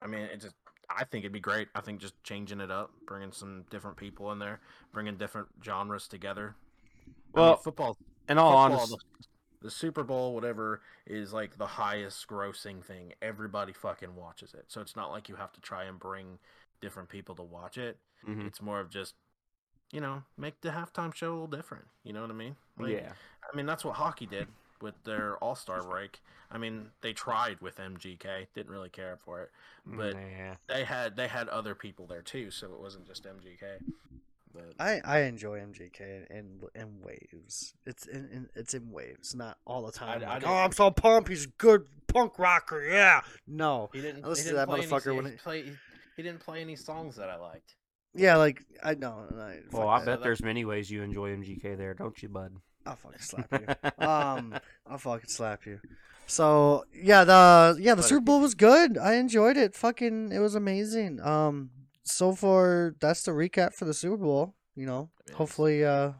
I 0.00 0.06
mean, 0.06 0.22
it 0.22 0.40
just. 0.40 0.54
I 0.88 1.04
think 1.04 1.22
it'd 1.22 1.32
be 1.32 1.40
great. 1.40 1.68
I 1.74 1.80
think 1.82 2.00
just 2.00 2.20
changing 2.24 2.60
it 2.60 2.70
up, 2.70 2.90
bringing 3.06 3.30
some 3.30 3.64
different 3.70 3.96
people 3.96 4.32
in 4.32 4.40
there, 4.40 4.60
bringing 4.92 5.16
different 5.16 5.48
genres 5.62 6.08
together. 6.08 6.56
I 7.34 7.38
mean, 7.38 7.46
Well, 7.46 7.56
football. 7.56 7.96
in 8.28 8.38
all 8.38 8.56
honesty, 8.56 8.96
the, 9.62 9.70
Super 9.70 10.02
Bowl, 10.02 10.34
whatever, 10.34 10.80
is 11.06 11.32
like 11.32 11.58
the 11.58 11.66
highest 11.66 12.26
grossing 12.28 12.82
thing. 12.84 13.12
Everybody 13.22 13.72
fucking 13.72 14.14
watches 14.16 14.54
it, 14.54 14.66
so 14.68 14.80
it's 14.80 14.96
not 14.96 15.10
like 15.10 15.28
you 15.28 15.36
have 15.36 15.52
to 15.52 15.60
try 15.60 15.84
and 15.84 15.98
bring 15.98 16.38
different 16.80 17.08
people 17.08 17.34
to 17.36 17.42
watch 17.42 17.76
it. 17.78 17.98
Mhm. 18.26 18.46
It's 18.46 18.62
more 18.62 18.80
of 18.80 18.88
just, 18.90 19.14
you 19.92 20.00
know, 20.00 20.22
make 20.36 20.60
the 20.62 20.70
halftime 20.70 21.14
show 21.14 21.30
a 21.30 21.34
little 21.34 21.46
different. 21.46 21.86
You 22.04 22.12
know 22.12 22.22
what 22.22 22.30
I 22.30 22.34
mean? 22.34 22.56
Like, 22.78 22.92
yeah, 22.92 23.12
I 23.52 23.56
mean, 23.56 23.66
that's 23.66 23.84
what 23.84 23.96
hockey 23.96 24.26
did 24.26 24.48
with 24.80 24.94
their 25.04 25.36
All 25.38 25.54
Star 25.54 25.82
break. 25.82 26.20
I 26.50 26.58
mean, 26.58 26.90
they 27.02 27.12
tried 27.12 27.60
with 27.60 27.78
MGK, 27.78 28.48
didn't 28.54 28.72
really 28.72 28.88
care 28.88 29.18
for 29.18 29.42
it. 29.42 29.50
But 29.86 30.14
Nah. 30.16 30.56
they 30.68 30.84
had 30.84 31.16
they 31.16 31.28
had 31.28 31.48
other 31.48 31.74
people 31.74 32.06
there 32.06 32.22
too, 32.22 32.50
so 32.50 32.72
it 32.72 32.80
wasn't 32.80 33.06
just 33.06 33.24
MGK. 33.26 33.78
But 34.52 34.74
I, 34.80 35.00
I 35.04 35.20
enjoy 35.22 35.60
MGK 35.60 36.30
in 36.30 36.60
in 36.74 37.00
waves. 37.00 37.74
It's 37.86 38.06
in, 38.06 38.28
in 38.32 38.48
it's 38.56 38.74
in 38.74 38.90
waves, 38.90 39.34
not 39.34 39.58
all 39.64 39.86
the 39.86 39.92
time. 39.92 40.08
I- 40.22 40.24
I 40.24 40.28
like, 40.34 40.40
didn't- 40.40 40.52
oh, 40.52 40.56
I'm 40.56 40.72
so 40.72 40.90
pumped. 40.90 41.28
He's 41.28 41.44
a 41.44 41.48
good 41.58 41.86
punk 42.08 42.38
rocker. 42.38 42.82
Yeah. 42.84 43.20
No. 43.46 43.90
he 43.92 44.00
didn't. 44.00 44.24
I 44.24 44.28
listened 44.28 44.48
he 44.48 44.52
to 44.52 44.56
didn't 44.56 44.68
that 44.68 44.68
play 44.68 44.78
any- 44.80 44.88
motherfucker 44.90 45.16
when 45.16 45.26
he 45.26 45.32
it- 45.32 45.38
play. 45.38 45.64
He 46.16 46.22
didn't 46.22 46.40
play 46.40 46.60
any 46.60 46.76
songs 46.76 47.16
that 47.16 47.30
I 47.30 47.36
liked. 47.36 47.76
Yeah, 48.14 48.36
like 48.36 48.62
I 48.82 48.94
know. 48.94 49.24
I, 49.32 49.60
Well, 49.70 49.82
fuck 49.82 49.88
I 49.88 49.98
that. 50.00 50.06
bet 50.06 50.22
there's 50.22 50.42
many 50.42 50.64
ways 50.64 50.90
you 50.90 51.02
enjoy 51.02 51.30
MGK 51.36 51.76
there, 51.78 51.94
don't 51.94 52.20
you, 52.22 52.28
bud? 52.28 52.52
I'll 52.84 52.96
fucking 52.96 53.20
slap 53.20 53.52
you. 53.52 53.90
um, 54.06 54.54
I'll 54.86 54.98
fucking 54.98 55.28
slap 55.28 55.64
you. 55.64 55.78
So 56.26 56.84
yeah, 56.92 57.24
the 57.24 57.76
yeah 57.80 57.92
the 57.94 58.02
But- 58.02 58.08
Super 58.08 58.20
Bowl 58.22 58.40
was 58.40 58.54
good. 58.54 58.98
I 58.98 59.14
enjoyed 59.14 59.56
it. 59.56 59.74
Fucking, 59.76 60.32
it 60.32 60.40
was 60.40 60.54
amazing. 60.56 61.20
Um, 61.20 61.70
so 62.12 62.34
far 62.34 62.94
that's 63.00 63.22
the 63.22 63.32
recap 63.32 63.74
for 63.74 63.84
the 63.84 63.94
Super 63.94 64.16
Bowl. 64.16 64.54
You 64.74 64.86
know, 64.86 65.10
Yes. 65.28 65.36
hopefully, 65.36 65.84
uh, 65.84 66.12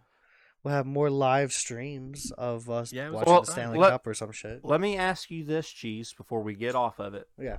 we'll 0.62 0.74
have 0.74 0.86
more 0.86 1.08
live 1.10 1.52
streams 1.52 2.30
of 2.32 2.68
us 2.68 2.92
Yeah, 2.92 3.10
watching 3.10 3.32
Well, 3.32 3.42
the 3.42 3.52
Stanley 3.52 3.78
let- 3.78 3.90
Cup 3.90 4.06
or 4.06 4.14
some 4.14 4.32
shit. 4.32 4.64
Let 4.64 4.80
me 4.80 4.96
ask 4.96 5.30
you 5.30 5.44
this, 5.44 5.68
Cheese, 5.70 6.12
before 6.12 6.42
we 6.42 6.54
get 6.54 6.74
off 6.74 6.98
of 6.98 7.14
it. 7.14 7.28
Yeah. 7.38 7.58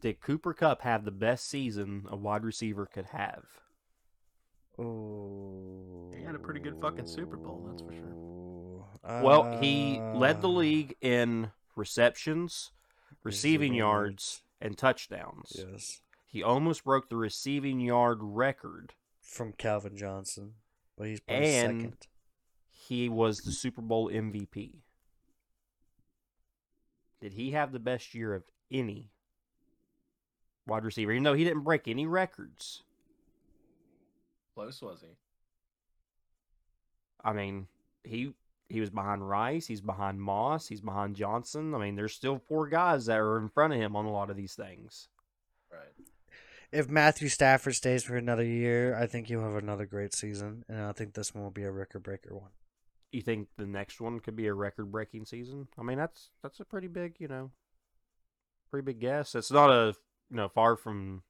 Did 0.00 0.20
Cooper 0.20 0.52
Kupp 0.52 0.82
have 0.82 1.04
the 1.04 1.10
best 1.10 1.48
season 1.48 2.06
a 2.10 2.16
wide 2.16 2.44
receiver 2.44 2.86
could 2.86 3.06
have? 3.06 3.44
Oh. 4.78 6.10
He 6.14 6.22
had 6.22 6.34
a 6.34 6.38
pretty 6.38 6.60
good 6.60 6.78
fucking 6.80 7.06
Super 7.06 7.36
Bowl, 7.36 7.64
that's 7.68 7.82
for 7.82 7.92
sure. 7.92 9.22
Well, 9.22 9.58
he 9.60 10.00
led 10.00 10.42
the 10.42 10.48
Uh, 10.48 10.52
league 10.52 10.96
in 11.00 11.52
receptions, 11.76 12.72
receiving 13.22 13.70
Receiving 13.70 13.74
yards, 13.74 14.42
and 14.60 14.76
touchdowns. 14.76 15.52
Yes, 15.56 16.02
He 16.36 16.42
almost 16.42 16.84
broke 16.84 17.08
the 17.08 17.16
receiving 17.16 17.80
yard 17.80 18.18
record. 18.20 18.92
from 19.22 19.54
Calvin 19.54 19.96
Johnson, 19.96 20.56
but 20.94 21.06
he's 21.06 21.20
And- 21.26 21.80
second. 21.80 22.06
He 22.68 23.08
was 23.08 23.38
the 23.40 23.52
Super 23.52 23.80
Bowl 23.80 24.10
MVP. 24.10 24.82
Did 27.20 27.32
he 27.32 27.52
have 27.52 27.72
the 27.72 27.78
best 27.78 28.12
year 28.14 28.34
of 28.34 28.44
any 28.70 29.10
wide 30.66 30.84
receiver? 30.84 31.10
Even 31.10 31.22
though 31.22 31.32
he 31.32 31.42
didn't 31.42 31.64
break 31.64 31.88
any 31.88 32.04
records. 32.06 32.82
Close 34.54 34.82
was 34.82 35.00
he? 35.00 35.16
I 37.24 37.32
mean, 37.32 37.66
he 38.04 38.34
he 38.68 38.80
was 38.80 38.90
behind 38.90 39.26
Rice, 39.26 39.66
he's 39.66 39.80
behind 39.80 40.20
Moss, 40.20 40.68
he's 40.68 40.82
behind 40.82 41.16
Johnson. 41.16 41.74
I 41.74 41.78
mean, 41.78 41.96
there's 41.96 42.12
still 42.14 42.38
four 42.38 42.68
guys 42.68 43.06
that 43.06 43.20
are 43.20 43.38
in 43.38 43.48
front 43.48 43.72
of 43.72 43.80
him 43.80 43.96
on 43.96 44.04
a 44.04 44.12
lot 44.12 44.28
of 44.28 44.36
these 44.36 44.54
things. 44.54 45.08
Right. 45.72 46.06
If 46.72 46.88
Matthew 46.88 47.28
Stafford 47.28 47.74
stays 47.74 48.02
for 48.02 48.16
another 48.16 48.44
year, 48.44 48.96
I 48.96 49.06
think 49.06 49.28
he'll 49.28 49.42
have 49.42 49.54
another 49.54 49.86
great 49.86 50.14
season, 50.14 50.64
and 50.68 50.82
I 50.82 50.92
think 50.92 51.14
this 51.14 51.34
one 51.34 51.44
will 51.44 51.50
be 51.50 51.62
a 51.62 51.70
record 51.70 52.02
breaker 52.02 52.34
one. 52.34 52.50
You 53.12 53.22
think 53.22 53.48
the 53.56 53.66
next 53.66 54.00
one 54.00 54.20
could 54.20 54.36
be 54.36 54.46
a 54.46 54.52
record-breaking 54.52 55.26
season? 55.26 55.68
I 55.78 55.82
mean, 55.82 55.96
that's 55.96 56.30
that's 56.42 56.60
a 56.60 56.64
pretty 56.64 56.88
big, 56.88 57.14
you 57.18 57.28
know, 57.28 57.50
pretty 58.70 58.84
big 58.84 59.00
guess. 59.00 59.34
It's 59.34 59.50
not 59.50 59.70
a 59.70 59.94
you 60.28 60.36
know 60.36 60.48
far 60.48 60.76
from 60.76 61.22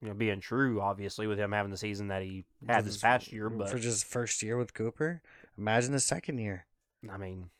you 0.00 0.08
know 0.08 0.14
being 0.14 0.40
true, 0.40 0.80
obviously, 0.80 1.26
with 1.26 1.38
him 1.38 1.52
having 1.52 1.72
the 1.72 1.76
season 1.76 2.08
that 2.08 2.22
he 2.22 2.44
had 2.66 2.84
this 2.84 2.94
Just- 2.94 3.04
past 3.04 3.32
year. 3.32 3.50
But 3.50 3.68
for 3.68 3.78
just 3.78 4.06
first 4.06 4.42
year 4.42 4.56
with 4.56 4.74
Cooper, 4.74 5.22
imagine 5.58 5.92
the 5.92 6.00
second 6.00 6.38
year. 6.38 6.66
I 7.10 7.18
mean, 7.18 7.50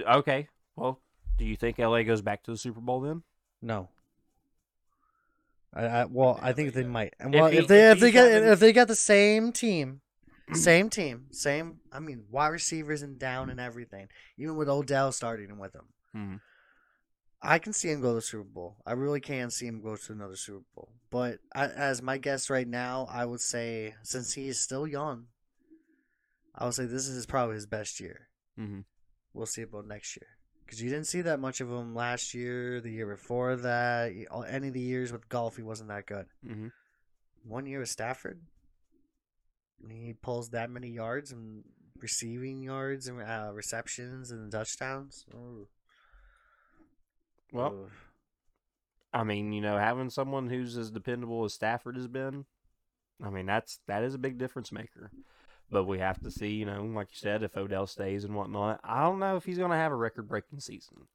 okay. 0.00 0.48
Well, 0.76 1.00
do 1.36 1.44
you 1.44 1.56
think 1.56 1.78
LA 1.78 2.04
goes 2.04 2.22
back 2.22 2.44
to 2.44 2.52
the 2.52 2.56
Super 2.56 2.80
Bowl 2.80 3.00
then? 3.00 3.24
No. 3.60 3.88
I, 5.74 5.84
I 5.84 6.04
well, 6.06 6.38
I 6.42 6.52
think 6.52 6.72
they 6.72 6.84
might. 6.84 7.14
And 7.20 7.34
If 7.34 7.40
well, 7.40 7.50
he- 7.50 7.58
if 7.58 7.66
they 7.68 7.90
if 7.90 7.96
if 7.96 8.00
they 8.00 8.10
having- 8.12 8.48
if 8.52 8.60
they 8.60 8.72
got 8.72 8.88
the 8.88 8.94
same 8.96 9.52
team, 9.52 10.00
same 10.54 10.88
team, 10.90 11.26
same. 11.30 11.80
I 11.92 12.00
mean, 12.00 12.24
wide 12.30 12.48
receivers 12.48 13.02
and 13.02 13.18
down 13.18 13.50
and 13.50 13.60
everything, 13.60 14.08
even 14.38 14.56
with 14.56 14.68
Odell 14.68 15.12
starting 15.12 15.58
with 15.58 15.72
them, 15.72 15.86
Hmm. 16.12 16.36
I 17.40 17.58
can 17.60 17.72
see 17.72 17.90
him 17.90 18.00
go 18.00 18.08
to 18.08 18.14
the 18.16 18.22
Super 18.22 18.42
Bowl. 18.44 18.78
I 18.84 18.92
really 18.92 19.20
can 19.20 19.50
see 19.50 19.66
him 19.66 19.80
go 19.80 19.94
to 19.96 20.12
another 20.12 20.34
Super 20.34 20.64
Bowl. 20.74 20.90
But 21.10 21.38
I, 21.54 21.66
as 21.68 22.02
my 22.02 22.18
guess 22.18 22.50
right 22.50 22.66
now, 22.66 23.06
I 23.10 23.24
would 23.26 23.40
say 23.40 23.94
since 24.02 24.32
he 24.34 24.48
is 24.48 24.58
still 24.60 24.86
young, 24.88 25.26
I 26.54 26.64
would 26.64 26.74
say 26.74 26.86
this 26.86 27.06
is 27.06 27.26
probably 27.26 27.54
his 27.54 27.66
best 27.66 28.00
year. 28.00 28.28
Mhm. 28.58 28.84
We'll 29.34 29.46
see 29.46 29.62
about 29.62 29.86
next 29.86 30.16
year 30.16 30.26
because 30.68 30.82
you 30.82 30.90
didn't 30.90 31.06
see 31.06 31.22
that 31.22 31.40
much 31.40 31.62
of 31.62 31.70
him 31.70 31.94
last 31.94 32.34
year, 32.34 32.78
the 32.82 32.90
year 32.90 33.06
before 33.06 33.56
that. 33.56 34.12
Any 34.50 34.68
of 34.68 34.74
the 34.74 34.80
years 34.80 35.10
with 35.10 35.26
Goff, 35.30 35.56
he 35.56 35.62
wasn't 35.62 35.88
that 35.88 36.04
good. 36.04 36.26
Mhm. 36.44 36.72
One 37.42 37.64
year 37.64 37.80
with 37.80 37.88
Stafford, 37.88 38.42
he 39.88 40.12
pulls 40.12 40.50
that 40.50 40.70
many 40.70 40.90
yards 40.90 41.32
and 41.32 41.64
receiving 41.98 42.62
yards 42.62 43.08
and 43.08 43.22
uh, 43.22 43.50
receptions 43.54 44.30
and 44.30 44.52
touchdowns. 44.52 45.24
Ooh. 45.32 45.68
Well, 47.50 47.72
Ooh. 47.72 47.90
I 49.14 49.24
mean, 49.24 49.54
you 49.54 49.62
know, 49.62 49.78
having 49.78 50.10
someone 50.10 50.50
who's 50.50 50.76
as 50.76 50.90
dependable 50.90 51.46
as 51.46 51.54
Stafford 51.54 51.96
has 51.96 52.08
been, 52.08 52.44
I 53.24 53.30
mean, 53.30 53.46
that's 53.46 53.80
that 53.86 54.02
is 54.02 54.12
a 54.12 54.18
big 54.18 54.36
difference 54.36 54.70
maker. 54.70 55.10
But 55.70 55.84
we 55.84 55.98
have 55.98 56.20
to 56.20 56.30
see, 56.30 56.52
you 56.52 56.64
know, 56.64 56.82
like 56.84 57.08
you 57.10 57.18
said, 57.18 57.42
if 57.42 57.56
Odell 57.56 57.86
stays 57.86 58.24
and 58.24 58.34
whatnot. 58.34 58.80
I 58.82 59.02
don't 59.02 59.18
know 59.18 59.36
if 59.36 59.44
he's 59.44 59.58
going 59.58 59.70
to 59.70 59.76
have 59.76 59.92
a 59.92 59.96
record-breaking 59.96 60.60
season. 60.60 61.08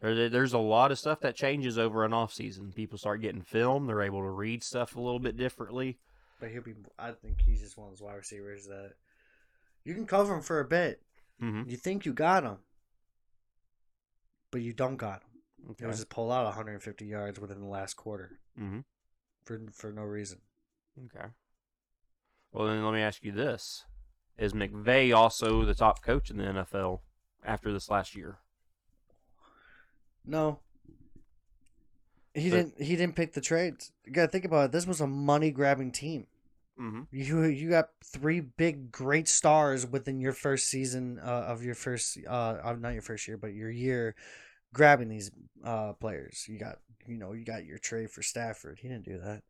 There, 0.00 0.28
there's 0.28 0.52
a 0.52 0.58
lot 0.58 0.92
of 0.92 0.98
stuff 0.98 1.20
that 1.20 1.34
changes 1.34 1.78
over 1.78 2.04
an 2.04 2.12
off 2.12 2.34
season. 2.34 2.72
People 2.72 2.98
start 2.98 3.22
getting 3.22 3.40
film; 3.40 3.86
they're 3.86 4.02
able 4.02 4.20
to 4.20 4.28
read 4.28 4.62
stuff 4.62 4.96
a 4.96 5.00
little 5.00 5.18
bit 5.18 5.38
differently. 5.38 5.98
But 6.38 6.50
he'll 6.50 6.62
be. 6.62 6.74
I 6.98 7.12
think 7.12 7.40
he's 7.40 7.60
just 7.62 7.78
one 7.78 7.86
of 7.88 7.94
those 7.94 8.02
wide 8.02 8.16
receivers 8.16 8.66
that 8.66 8.92
you 9.84 9.94
can 9.94 10.06
cover 10.06 10.34
him 10.34 10.42
for 10.42 10.60
a 10.60 10.64
bit. 10.66 11.00
hmm 11.40 11.62
You 11.66 11.78
think 11.78 12.04
you 12.04 12.12
got 12.12 12.44
him, 12.44 12.58
but 14.50 14.60
you 14.60 14.74
don't 14.74 14.96
got 14.96 15.22
him. 15.22 15.74
He'll 15.78 15.90
just 15.90 16.10
pull 16.10 16.30
out 16.30 16.44
150 16.44 17.06
yards 17.06 17.40
within 17.40 17.60
the 17.60 17.66
last 17.66 17.94
quarter 17.94 18.38
hmm 18.58 18.80
for 19.44 19.60
for 19.72 19.92
no 19.92 20.02
reason. 20.02 20.40
Okay. 21.06 21.26
Well, 22.56 22.68
then 22.68 22.82
let 22.82 22.94
me 22.94 23.02
ask 23.02 23.22
you 23.22 23.32
this: 23.32 23.84
Is 24.38 24.54
McVay 24.54 25.14
also 25.14 25.66
the 25.66 25.74
top 25.74 26.02
coach 26.02 26.30
in 26.30 26.38
the 26.38 26.44
NFL 26.44 27.00
after 27.44 27.70
this 27.70 27.90
last 27.90 28.16
year? 28.16 28.38
No. 30.24 30.60
He 32.32 32.48
But- 32.48 32.56
didn't. 32.56 32.82
He 32.82 32.96
didn't 32.96 33.14
pick 33.14 33.34
the 33.34 33.42
trades. 33.42 33.92
You 34.06 34.12
gotta 34.12 34.32
think 34.32 34.46
about 34.46 34.66
it. 34.66 34.72
This 34.72 34.86
was 34.86 35.02
a 35.02 35.06
money 35.06 35.50
grabbing 35.50 35.92
team. 35.92 36.28
Mm-hmm. 36.80 37.02
You 37.10 37.44
you 37.44 37.68
got 37.68 37.90
three 38.02 38.40
big 38.40 38.90
great 38.90 39.28
stars 39.28 39.86
within 39.86 40.18
your 40.20 40.32
first 40.32 40.68
season 40.68 41.18
uh, 41.18 41.44
of 41.48 41.62
your 41.62 41.74
first 41.74 42.18
uh 42.26 42.74
not 42.78 42.90
your 42.94 43.02
first 43.02 43.26
year 43.26 43.38
but 43.38 43.54
your 43.54 43.70
year 43.70 44.14
grabbing 44.74 45.08
these 45.08 45.30
uh 45.64 45.92
players. 45.94 46.46
You 46.48 46.58
got 46.58 46.78
you 47.06 47.16
know 47.18 47.32
you 47.32 47.44
got 47.44 47.64
your 47.66 47.78
trade 47.78 48.10
for 48.10 48.22
Stafford. 48.22 48.78
He 48.80 48.88
didn't 48.88 49.04
do 49.04 49.18
that. 49.18 49.42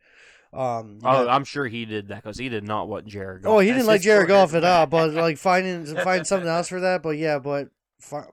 Um. 0.53 0.99
Oh, 1.03 1.25
got- 1.25 1.29
I'm 1.29 1.45
sure 1.45 1.67
he 1.67 1.85
did 1.85 2.09
that 2.09 2.23
because 2.23 2.39
he 2.39 2.49
did 2.49 2.65
not 2.65 2.89
want 2.89 3.07
Jared. 3.07 3.43
Goff. 3.43 3.53
Oh, 3.53 3.59
he 3.59 3.69
That's 3.69 3.79
didn't 3.79 3.89
like 3.89 4.01
Jared 4.03 4.29
Goff 4.29 4.55
at 4.55 4.65
all, 4.65 4.87
but 4.89 5.13
like 5.13 5.39
finding 5.39 5.85
finding 5.97 6.25
something 6.25 6.49
else 6.49 6.69
for 6.69 6.81
that. 6.81 7.03
But 7.03 7.19
yeah, 7.19 7.39
but 7.39 7.69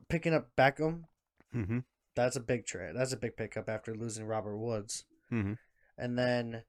picking 0.09 0.33
up 0.33 0.49
Beckham, 0.57 1.03
Mm-hmm. 1.55 1.79
that's 2.15 2.35
a 2.35 2.39
big 2.39 2.65
trade. 2.65 2.93
That's 2.95 3.13
a 3.13 3.17
big 3.17 3.35
pickup 3.37 3.69
after 3.69 3.93
losing 3.95 4.25
Robert 4.25 4.57
Woods, 4.57 5.05
Mm-hmm. 5.31 5.53
and 5.97 6.17
then 6.17 6.63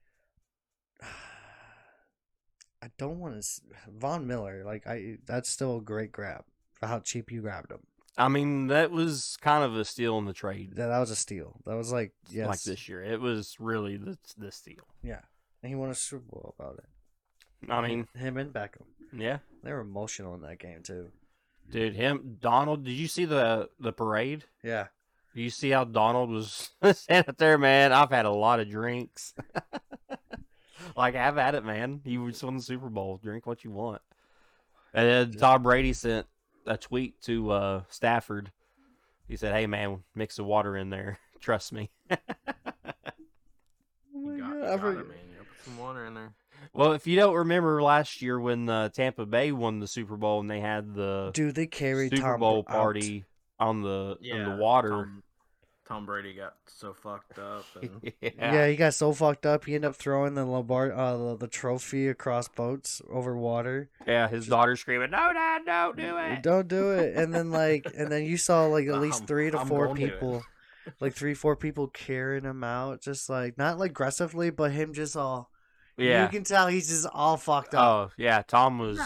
I 2.82 2.88
don't 2.98 3.18
want 3.18 3.40
to 3.42 3.60
Von 3.90 4.26
Miller. 4.26 4.62
Like 4.64 4.86
I, 4.86 5.16
that's 5.26 5.48
still 5.48 5.78
a 5.78 5.82
great 5.82 6.12
grab 6.12 6.44
for 6.74 6.86
how 6.86 7.00
cheap 7.00 7.30
you 7.32 7.40
grabbed 7.40 7.72
him. 7.72 7.80
I 8.16 8.28
mean, 8.28 8.68
that 8.68 8.90
was 8.92 9.36
kind 9.40 9.64
of 9.64 9.74
a 9.76 9.84
steal 9.84 10.18
in 10.18 10.24
the 10.24 10.32
trade. 10.32 10.76
That, 10.76 10.86
that 10.88 11.00
was 11.00 11.10
a 11.10 11.16
steal. 11.16 11.60
That 11.66 11.74
was 11.76 11.90
like 11.92 12.12
yes, 12.30 12.46
Like 12.46 12.62
this 12.62 12.88
year, 12.88 13.02
it 13.02 13.20
was 13.20 13.56
really 13.58 13.96
the 13.96 14.18
the 14.36 14.52
steal. 14.52 14.86
Yeah, 15.02 15.20
and 15.64 15.70
he 15.70 15.74
won 15.74 15.88
a 15.88 15.94
Super 15.94 16.24
Bowl 16.30 16.54
about 16.58 16.76
it. 16.78 17.70
I 17.70 17.80
mean, 17.80 18.06
him 18.14 18.36
and 18.36 18.52
Beckham. 18.52 18.82
yeah, 19.16 19.38
They 19.62 19.72
were 19.72 19.80
emotional 19.80 20.34
in 20.34 20.42
that 20.42 20.58
game 20.58 20.82
too. 20.82 21.10
dude. 21.70 21.94
Him, 21.96 22.36
Donald. 22.38 22.84
Did 22.84 22.92
you 22.92 23.08
see 23.08 23.24
the 23.24 23.70
the 23.80 23.90
parade? 23.92 24.44
Yeah. 24.62 24.88
Do 25.34 25.40
you 25.40 25.48
see 25.48 25.70
how 25.70 25.84
Donald 25.84 26.28
was 26.30 26.70
standing 26.92 27.30
up 27.30 27.38
there, 27.38 27.56
man? 27.56 27.92
I've 27.94 28.10
had 28.10 28.26
a 28.26 28.30
lot 28.30 28.60
of 28.60 28.68
drinks. 28.68 29.32
like, 30.96 31.16
I've 31.16 31.36
had 31.36 31.54
it, 31.54 31.64
man. 31.64 32.02
You 32.04 32.30
just 32.30 32.44
won 32.44 32.56
the 32.58 32.62
Super 32.62 32.90
Bowl. 32.90 33.18
Drink 33.22 33.46
what 33.46 33.64
you 33.64 33.70
want. 33.70 34.02
And 34.92 35.08
then 35.08 35.40
Tom 35.40 35.62
Brady 35.62 35.92
sent 35.94 36.26
a 36.66 36.76
tweet 36.76 37.20
to 37.22 37.50
uh, 37.50 37.82
Stafford. 37.88 38.52
He 39.26 39.36
said, 39.36 39.54
"Hey, 39.54 39.66
man, 39.66 40.04
mix 40.14 40.36
the 40.36 40.44
water 40.44 40.76
in 40.76 40.90
there. 40.90 41.18
Trust 41.40 41.72
me." 41.72 41.90
Oh 42.10 42.16
my 44.14 44.34
You 44.34 44.40
got, 44.40 44.50
God, 44.52 44.56
you 44.58 44.64
I 44.64 44.76
got 44.76 44.86
it, 44.88 45.08
man. 45.08 45.18
You 45.66 45.72
gotta 45.72 45.76
put 45.76 45.76
some 45.76 45.78
water 45.78 46.06
in 46.06 46.14
there. 46.14 46.32
well, 46.72 46.92
if 46.92 47.06
you 47.06 47.16
don't 47.16 47.34
remember 47.34 47.82
last 47.82 48.22
year 48.22 48.38
when 48.40 48.68
uh, 48.68 48.88
Tampa 48.90 49.26
Bay 49.26 49.52
won 49.52 49.80
the 49.80 49.86
Super 49.88 50.16
Bowl 50.16 50.40
and 50.40 50.50
they 50.50 50.60
had 50.60 50.94
the 50.94 51.30
do 51.34 51.52
they 51.52 51.66
carried 51.66 52.10
Super 52.14 52.22
Tom 52.32 52.40
Bowl 52.40 52.58
out. 52.60 52.66
party 52.66 53.24
on 53.58 53.82
the 53.82 53.88
on 54.12 54.16
Yeah, 54.20 54.44
the 54.50 54.56
water. 54.56 54.90
Tom, 54.90 55.22
Tom 55.86 56.06
Brady 56.06 56.32
got 56.32 56.54
so 56.66 56.94
fucked 56.94 57.38
up. 57.38 57.64
And 57.82 58.12
Yeah. 58.22 58.66
he 58.68 58.76
got 58.76 58.94
so 58.94 59.12
fucked 59.12 59.44
up. 59.44 59.66
He 59.66 59.74
ended 59.74 59.90
up 59.90 59.96
throwing 59.96 60.34
the 60.34 60.44
Lombard, 60.46 60.92
uh, 60.92 61.16
the, 61.18 61.36
the 61.36 61.46
trophy 61.48 62.08
across 62.08 62.48
boats 62.48 63.02
over 63.10 63.36
water. 63.36 63.90
Yeah, 64.06 64.26
his 64.28 64.46
daughter 64.46 64.76
screaming, 64.76 65.10
"No, 65.10 65.30
Dad, 65.34 65.62
don't 65.66 65.96
do 65.96 66.16
it!" 66.16 66.42
Don't 66.42 66.68
do 66.68 66.92
it. 66.92 67.16
And 67.16 67.34
then 67.34 67.50
like, 67.50 67.86
and 67.96 68.10
then 68.10 68.24
you 68.24 68.36
saw 68.38 68.64
like 68.66 68.86
at 68.86 68.98
least 69.00 69.18
I'm- 69.20 69.26
three 69.26 69.50
to 69.50 69.58
I'm 69.60 69.68
four 69.68 69.88
gonna 69.88 70.00
do 70.00 70.06
it. 70.06 70.12
people, 70.12 70.42
like 71.00 71.14
three, 71.14 71.34
four 71.34 71.54
people 71.56 71.88
carrying 71.88 72.44
him 72.44 72.64
out, 72.64 73.02
just 73.02 73.28
like 73.28 73.58
not 73.58 73.78
like 73.78 73.90
aggressively, 73.90 74.48
but 74.50 74.72
him 74.72 74.94
just 74.94 75.16
all. 75.16 75.50
Yeah. 75.96 76.22
You 76.24 76.28
can 76.28 76.44
tell 76.44 76.66
he's 76.66 76.88
just 76.88 77.06
all 77.12 77.36
fucked 77.36 77.74
up. 77.74 77.82
Oh 77.82 78.10
yeah, 78.16 78.42
Tom 78.46 78.78
was 78.78 78.98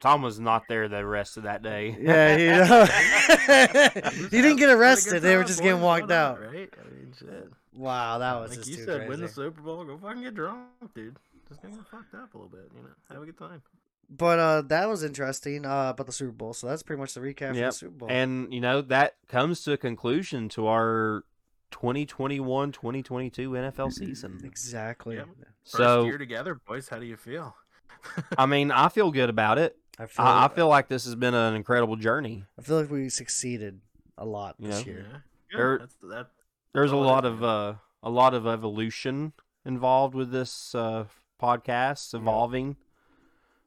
Tom 0.00 0.22
was 0.22 0.38
not 0.38 0.62
there 0.68 0.88
the 0.88 1.04
rest 1.04 1.36
of 1.36 1.42
that 1.42 1.62
day. 1.62 1.96
Yeah, 2.00 2.36
you 2.36 2.50
know. 2.68 2.84
he 4.30 4.42
didn't 4.42 4.56
get 4.56 4.70
arrested. 4.70 5.22
They 5.22 5.36
were 5.36 5.44
just 5.44 5.62
getting 5.62 5.80
walked 5.80 6.10
out. 6.10 6.40
right? 6.40 6.72
I 6.72 6.88
mean, 6.94 7.12
shit. 7.18 7.48
Wow, 7.74 8.18
that 8.18 8.34
was 8.40 8.50
like 8.50 8.58
just 8.60 8.70
you 8.70 8.76
too 8.76 8.84
said, 8.84 8.96
crazy. 8.98 9.08
win 9.08 9.20
the 9.20 9.28
Super 9.28 9.60
Bowl, 9.60 9.84
go 9.84 9.96
fucking 9.98 10.22
get 10.22 10.34
drunk, 10.34 10.66
dude. 10.94 11.16
Just 11.48 11.62
get 11.62 11.70
fucked 11.90 12.14
up 12.14 12.34
a 12.34 12.36
little 12.36 12.50
bit, 12.50 12.70
you 12.76 12.82
know. 12.82 12.88
Have 13.12 13.22
a 13.22 13.26
good 13.26 13.38
time. 13.38 13.62
But 14.10 14.38
uh, 14.38 14.62
that 14.62 14.88
was 14.88 15.02
interesting 15.04 15.66
uh, 15.66 15.90
about 15.90 16.06
the 16.06 16.12
Super 16.12 16.32
Bowl. 16.32 16.54
So 16.54 16.66
that's 16.66 16.82
pretty 16.82 16.98
much 17.00 17.14
the 17.14 17.20
recap 17.20 17.50
for 17.50 17.54
Yep. 17.58 17.70
the 17.70 17.72
Super 17.76 17.92
Bowl. 17.92 18.08
And 18.10 18.52
you 18.52 18.60
know 18.60 18.80
that 18.82 19.16
comes 19.28 19.62
to 19.64 19.72
a 19.72 19.76
conclusion 19.76 20.48
to 20.50 20.66
our 20.66 21.24
2021-2022 21.70 23.32
NFL 23.32 23.92
season. 23.92 24.40
exactly. 24.44 25.16
Yep. 25.16 25.28
First 25.64 25.72
So 25.76 26.04
year 26.04 26.18
together, 26.18 26.54
boys. 26.66 26.88
How 26.88 26.98
do 26.98 27.06
you 27.06 27.16
feel? 27.16 27.54
I 28.38 28.46
mean, 28.46 28.70
I 28.70 28.88
feel 28.88 29.10
good 29.10 29.30
about 29.30 29.58
it. 29.58 29.76
I 29.98 30.06
feel, 30.06 30.24
I, 30.24 30.44
I 30.44 30.48
feel 30.48 30.68
like 30.68 30.88
this 30.88 31.04
has 31.04 31.14
been 31.14 31.34
an 31.34 31.54
incredible 31.54 31.96
journey. 31.96 32.44
I 32.58 32.62
feel 32.62 32.80
like 32.80 32.90
we 32.90 33.08
succeeded 33.08 33.80
a 34.16 34.24
lot 34.24 34.54
You 34.58 34.68
this 34.68 34.86
know? 34.86 34.92
year. 34.92 35.06
Yeah, 35.52 35.56
There- 35.58 35.78
that's 35.78 35.94
that. 36.02 36.26
There's 36.74 36.92
a 36.92 36.96
lot 36.96 37.24
of 37.24 37.42
uh, 37.42 37.74
a 38.02 38.10
lot 38.10 38.34
of 38.34 38.46
evolution 38.46 39.32
involved 39.64 40.14
with 40.14 40.30
this 40.30 40.74
uh, 40.74 41.06
podcast, 41.42 42.14
evolving, 42.14 42.76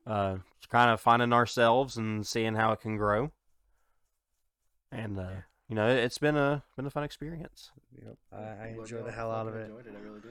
uh, 0.08 0.38
kind 0.70 0.92
of 0.92 1.02
finding 1.02 1.34
ourselves 1.34 1.98
and 1.98 2.26
seeing 2.26 2.56
how 2.56 2.72
it 2.72 2.80
can 2.80 2.96
grow. 2.96 3.32
And 4.92 5.20
uh, 5.20 5.32
you 5.72 5.76
know, 5.76 5.88
it's 5.88 6.18
been 6.18 6.36
a 6.36 6.62
been 6.76 6.86
a 6.86 6.90
fun 6.90 7.04
experience. 7.06 7.72
Yep. 8.04 8.18
I, 8.34 8.38
I 8.38 8.76
enjoy 8.78 9.02
the 9.04 9.12
hell 9.12 9.32
out 9.32 9.48
of 9.48 9.54
fucking 9.54 9.68
it. 9.68 9.78
Enjoyed 9.78 9.88
it. 9.88 9.94
I 9.98 10.04
really 10.04 10.20
do. 10.20 10.28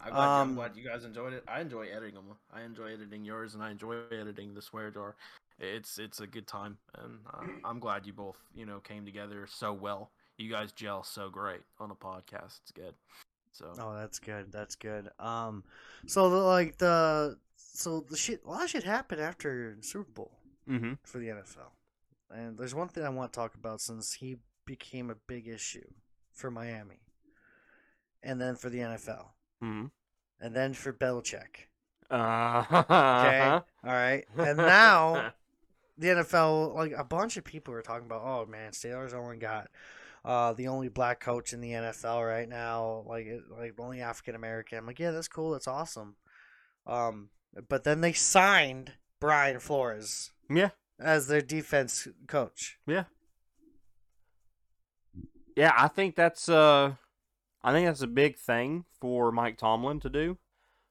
I'm 0.00 0.10
glad, 0.12 0.18
I'm 0.24 0.40
Um, 0.48 0.54
glad 0.54 0.76
you 0.76 0.88
guys 0.88 1.04
enjoyed 1.04 1.34
it. 1.34 1.44
I 1.46 1.60
enjoy 1.60 1.82
editing 1.94 2.14
them. 2.14 2.24
I 2.50 2.62
enjoy 2.62 2.94
editing 2.94 3.22
yours, 3.22 3.52
and 3.54 3.62
I 3.62 3.70
enjoy 3.70 3.96
editing 4.10 4.54
the 4.54 4.62
swear 4.62 4.90
jar. 4.90 5.14
it's 5.58 5.98
it's 5.98 6.20
a 6.20 6.26
good 6.26 6.46
time, 6.46 6.78
and 6.98 7.18
uh, 7.32 7.44
I'm 7.68 7.78
glad 7.78 8.06
you 8.06 8.14
both 8.14 8.38
you 8.54 8.64
know 8.64 8.80
came 8.80 9.04
together 9.04 9.46
so 9.46 9.74
well. 9.74 10.10
You 10.38 10.50
guys 10.50 10.72
gel 10.72 11.02
so 11.04 11.28
great 11.28 11.60
on 11.78 11.90
a 11.90 11.94
podcast. 11.94 12.60
It's 12.62 12.72
good. 12.74 12.94
So 13.52 13.70
Oh, 13.78 13.94
that's 13.94 14.18
good. 14.18 14.50
That's 14.50 14.74
good. 14.76 15.10
Um, 15.18 15.64
so 16.06 16.30
the, 16.30 16.36
like 16.36 16.78
the 16.78 17.36
so 17.56 18.00
the 18.00 18.16
shit, 18.16 18.42
a 18.46 18.48
lot 18.48 18.64
of 18.64 18.70
shit 18.70 18.84
happened 18.84 19.20
after 19.20 19.76
Super 19.82 20.10
Bowl 20.10 20.32
Mm-hmm. 20.68 20.92
for 21.02 21.18
the 21.18 21.26
NFL, 21.28 21.72
and 22.30 22.56
there's 22.56 22.74
one 22.74 22.88
thing 22.88 23.04
I 23.04 23.08
want 23.10 23.32
to 23.32 23.36
talk 23.36 23.54
about 23.54 23.80
since 23.82 24.14
he 24.14 24.36
became 24.70 25.10
a 25.10 25.16
big 25.26 25.48
issue 25.48 25.90
for 26.32 26.48
Miami, 26.48 27.00
and 28.22 28.40
then 28.40 28.54
for 28.54 28.70
the 28.70 28.78
NFL, 28.78 29.30
Mm-hmm. 29.62 29.86
and 30.40 30.54
then 30.54 30.74
for 30.74 30.92
Belichick. 30.92 31.66
Uh, 32.08 32.62
Okay, 32.70 33.48
all 33.48 33.64
right, 33.82 34.24
and 34.38 34.56
now 34.56 35.32
the 35.98 36.06
NFL, 36.08 36.74
like 36.76 36.92
a 36.96 37.02
bunch 37.02 37.36
of 37.36 37.42
people 37.42 37.74
are 37.74 37.82
talking 37.82 38.06
about, 38.06 38.22
oh 38.24 38.46
man, 38.46 38.70
Steelers 38.70 39.12
only 39.12 39.38
got 39.38 39.68
uh, 40.24 40.52
the 40.52 40.68
only 40.68 40.88
black 40.88 41.18
coach 41.18 41.52
in 41.52 41.60
the 41.60 41.72
NFL 41.72 42.24
right 42.26 42.48
now, 42.48 43.02
like 43.08 43.26
like 43.58 43.74
only 43.80 44.00
African 44.00 44.36
American. 44.36 44.78
I'm 44.78 44.86
like, 44.86 45.00
yeah, 45.00 45.10
that's 45.10 45.28
cool, 45.28 45.50
that's 45.50 45.66
awesome. 45.68 46.14
Um, 46.86 47.30
but 47.68 47.82
then 47.82 48.00
they 48.02 48.12
signed 48.12 48.92
Brian 49.18 49.58
Flores 49.58 50.30
yeah, 50.48 50.70
as 51.00 51.26
their 51.26 51.40
defense 51.42 52.06
coach. 52.28 52.78
yeah, 52.86 53.04
yeah. 55.60 55.72
I 55.76 55.88
think 55.88 56.16
that's 56.16 56.48
uh, 56.48 56.94
I 57.62 57.72
think 57.72 57.86
that's 57.86 58.02
a 58.02 58.06
big 58.06 58.36
thing 58.38 58.84
for 59.00 59.30
Mike 59.32 59.58
Tomlin 59.58 60.00
to 60.00 60.08
do. 60.08 60.38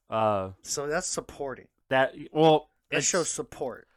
Uh, 0.10 0.52
So 0.62 0.88
that's 0.88 1.08
supporting. 1.08 1.68
that 1.90 2.14
well, 2.32 2.70
it 2.92 3.02
shows 3.04 3.30
support. 3.30 3.88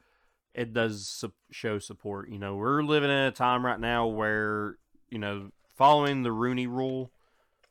it 0.55 0.73
does 0.75 1.07
su- 1.09 1.33
show 1.51 1.79
support. 1.79 2.29
You 2.29 2.39
know, 2.39 2.57
we're 2.57 2.83
living 2.83 3.11
in 3.11 3.17
a 3.17 3.31
time 3.31 3.65
right 3.65 3.81
now 3.81 4.07
where, 4.07 4.77
you 5.11 5.19
know, 5.19 5.51
following 5.77 6.23
the 6.23 6.33
Rooney 6.33 6.67
rule, 6.67 7.11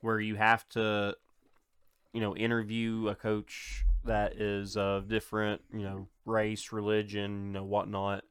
where 0.01 0.19
you 0.19 0.35
have 0.35 0.67
to, 0.69 1.15
you 2.13 2.21
know, 2.21 2.35
interview 2.35 3.07
a 3.09 3.15
coach 3.15 3.85
that 4.05 4.33
is 4.33 4.75
of 4.75 5.07
different, 5.07 5.61
you 5.71 5.83
know, 5.83 6.07
race, 6.25 6.71
religion, 6.71 7.47
you 7.47 7.51
know, 7.53 7.63
whatnot. 7.63 8.23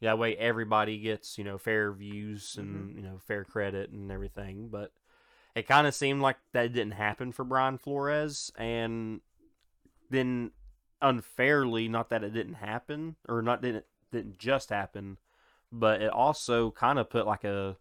That 0.00 0.18
way 0.18 0.36
everybody 0.36 0.98
gets, 0.98 1.38
you 1.38 1.44
know, 1.44 1.58
fair 1.58 1.92
views 1.92 2.56
and, 2.58 2.90
mm-hmm. 2.90 2.96
you 2.96 3.02
know, 3.02 3.18
fair 3.26 3.44
credit 3.44 3.90
and 3.90 4.12
everything. 4.12 4.68
But 4.70 4.92
it 5.54 5.66
kind 5.66 5.86
of 5.86 5.94
seemed 5.94 6.22
like 6.22 6.36
that 6.52 6.72
didn't 6.72 6.92
happen 6.92 7.32
for 7.32 7.44
Brian 7.44 7.78
Flores. 7.78 8.52
And 8.56 9.20
then 10.10 10.52
unfairly, 11.02 11.88
not 11.88 12.10
that 12.10 12.24
it 12.24 12.32
didn't 12.32 12.54
happen 12.54 13.16
or 13.28 13.42
not 13.42 13.62
didn't 13.62 13.84
didn't 14.12 14.38
just 14.38 14.70
happen, 14.70 15.18
but 15.72 16.00
it 16.00 16.10
also 16.10 16.70
kind 16.70 16.98
of 16.98 17.10
put 17.10 17.26
like 17.26 17.44
a 17.44 17.76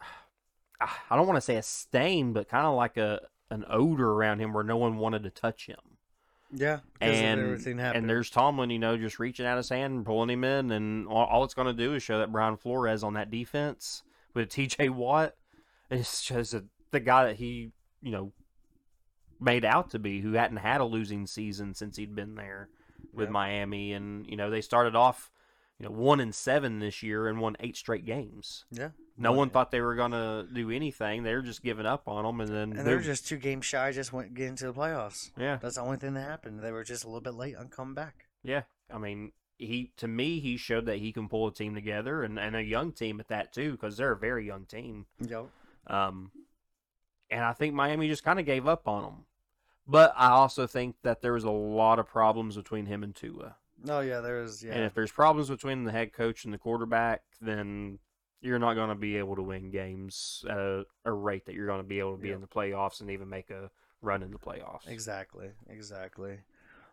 I 0.80 1.16
don't 1.16 1.26
want 1.26 1.36
to 1.36 1.40
say 1.40 1.56
a 1.56 1.62
stain, 1.62 2.32
but 2.32 2.48
kind 2.48 2.66
of 2.66 2.74
like 2.74 2.96
a 2.96 3.20
an 3.50 3.64
odor 3.68 4.10
around 4.10 4.40
him 4.40 4.52
where 4.52 4.64
no 4.64 4.76
one 4.76 4.96
wanted 4.96 5.22
to 5.24 5.30
touch 5.30 5.66
him. 5.66 5.91
Yeah, 6.54 6.80
And 7.00 7.40
and 7.96 8.08
there's 8.10 8.28
Tomlin, 8.30 8.70
you 8.70 8.78
know, 8.78 8.96
just 8.98 9.18
reaching 9.18 9.46
out 9.46 9.56
his 9.56 9.70
hand 9.70 9.94
and 9.94 10.04
pulling 10.04 10.28
him 10.30 10.44
in, 10.44 10.70
and 10.70 11.08
all, 11.08 11.24
all 11.26 11.44
it's 11.44 11.54
going 11.54 11.66
to 11.68 11.72
do 11.72 11.94
is 11.94 12.02
show 12.02 12.18
that 12.18 12.30
Brian 12.30 12.56
Flores 12.56 13.02
on 13.02 13.14
that 13.14 13.30
defense 13.30 14.02
with 14.34 14.50
T.J. 14.50 14.90
Watt 14.90 15.34
is 15.90 16.22
just 16.22 16.52
a, 16.54 16.64
the 16.90 17.00
guy 17.00 17.24
that 17.26 17.36
he, 17.36 17.70
you 18.02 18.10
know, 18.12 18.32
made 19.40 19.64
out 19.64 19.90
to 19.90 19.98
be, 19.98 20.20
who 20.20 20.32
hadn't 20.34 20.58
had 20.58 20.80
a 20.80 20.84
losing 20.84 21.26
season 21.26 21.74
since 21.74 21.96
he'd 21.96 22.14
been 22.14 22.34
there 22.34 22.68
with 23.12 23.26
Yep. 23.28 23.32
Miami, 23.32 23.92
and 23.92 24.26
you 24.26 24.36
know 24.36 24.50
they 24.50 24.60
started 24.60 24.94
off, 24.94 25.30
you 25.78 25.86
know, 25.86 25.92
one 25.92 26.20
and 26.20 26.34
seven 26.34 26.78
this 26.80 27.02
year 27.02 27.28
and 27.28 27.40
won 27.40 27.56
eight 27.60 27.76
straight 27.76 28.04
games. 28.04 28.64
yeah, 28.70 28.90
No 29.22 29.32
one 29.32 29.50
thought 29.50 29.70
they 29.70 29.80
were 29.80 29.94
going 29.94 30.12
to 30.12 30.46
do 30.52 30.70
anything; 30.70 31.22
they 31.22 31.34
were 31.34 31.42
just 31.42 31.62
giving 31.62 31.86
up 31.86 32.08
on 32.08 32.24
them, 32.24 32.40
and 32.40 32.50
then 32.50 32.78
and 32.78 32.86
they're 32.86 32.96
boom. 32.96 33.04
just 33.04 33.26
two 33.26 33.36
games 33.36 33.64
shy. 33.64 33.92
Just 33.92 34.12
went 34.12 34.34
get 34.34 34.48
into 34.48 34.66
the 34.66 34.72
playoffs. 34.72 35.30
yeah, 35.38 35.58
That's 35.60 35.76
the 35.76 35.82
only 35.82 35.96
thing 35.96 36.14
that 36.14 36.28
happened. 36.28 36.60
They 36.60 36.72
were 36.72 36.84
just 36.84 37.04
a 37.04 37.06
little 37.06 37.20
bit 37.20 37.34
late 37.34 37.56
on 37.56 37.68
coming 37.68 37.94
back. 37.94 38.26
Yeah, 38.42 38.62
I 38.92 38.98
mean, 38.98 39.32
he 39.58 39.92
to 39.96 40.08
me 40.08 40.40
he 40.40 40.56
showed 40.56 40.86
that 40.86 40.98
he 40.98 41.12
can 41.12 41.28
pull 41.28 41.46
a 41.46 41.52
team 41.52 41.74
together 41.74 42.22
and, 42.22 42.38
and 42.38 42.56
a 42.56 42.62
young 42.62 42.92
team 42.92 43.20
at 43.20 43.28
that 43.28 43.52
too 43.52 43.72
because 43.72 43.96
they're 43.96 44.12
a 44.12 44.18
very 44.18 44.46
young 44.46 44.64
team. 44.66 45.06
Yep. 45.20 45.46
Um, 45.86 46.30
and 47.30 47.44
I 47.44 47.52
think 47.52 47.74
Miami 47.74 48.08
just 48.08 48.24
kind 48.24 48.38
of 48.38 48.46
gave 48.46 48.66
up 48.66 48.86
on 48.86 49.04
him. 49.04 49.14
But 49.86 50.12
I 50.16 50.28
also 50.28 50.66
think 50.66 50.96
that 51.02 51.22
there 51.22 51.32
was 51.32 51.44
a 51.44 51.50
lot 51.50 51.98
of 51.98 52.06
problems 52.06 52.56
between 52.56 52.86
him 52.86 53.02
and 53.02 53.14
Tua. 53.14 53.56
Oh 53.88 54.00
yeah, 54.00 54.20
there 54.20 54.40
was 54.40 54.62
yeah. 54.62 54.72
And 54.72 54.84
if 54.84 54.94
there's 54.94 55.10
problems 55.10 55.48
between 55.48 55.84
the 55.84 55.92
head 55.92 56.12
coach 56.12 56.44
and 56.44 56.54
the 56.54 56.58
quarterback, 56.58 57.22
then 57.40 57.98
you're 58.42 58.58
not 58.58 58.74
going 58.74 58.88
to 58.88 58.94
be 58.94 59.16
able 59.16 59.36
to 59.36 59.42
win 59.42 59.70
games 59.70 60.44
at 60.50 60.58
a, 60.58 60.84
a 61.04 61.12
rate 61.12 61.46
that 61.46 61.54
you're 61.54 61.66
going 61.66 61.80
to 61.80 61.88
be 61.88 62.00
able 62.00 62.16
to 62.16 62.22
be 62.22 62.32
in 62.32 62.40
the 62.40 62.46
playoffs 62.46 63.00
and 63.00 63.10
even 63.10 63.28
make 63.28 63.50
a 63.50 63.70
run 64.02 64.22
in 64.22 64.32
the 64.32 64.38
playoffs. 64.38 64.86
Exactly, 64.88 65.50
exactly. 65.70 66.40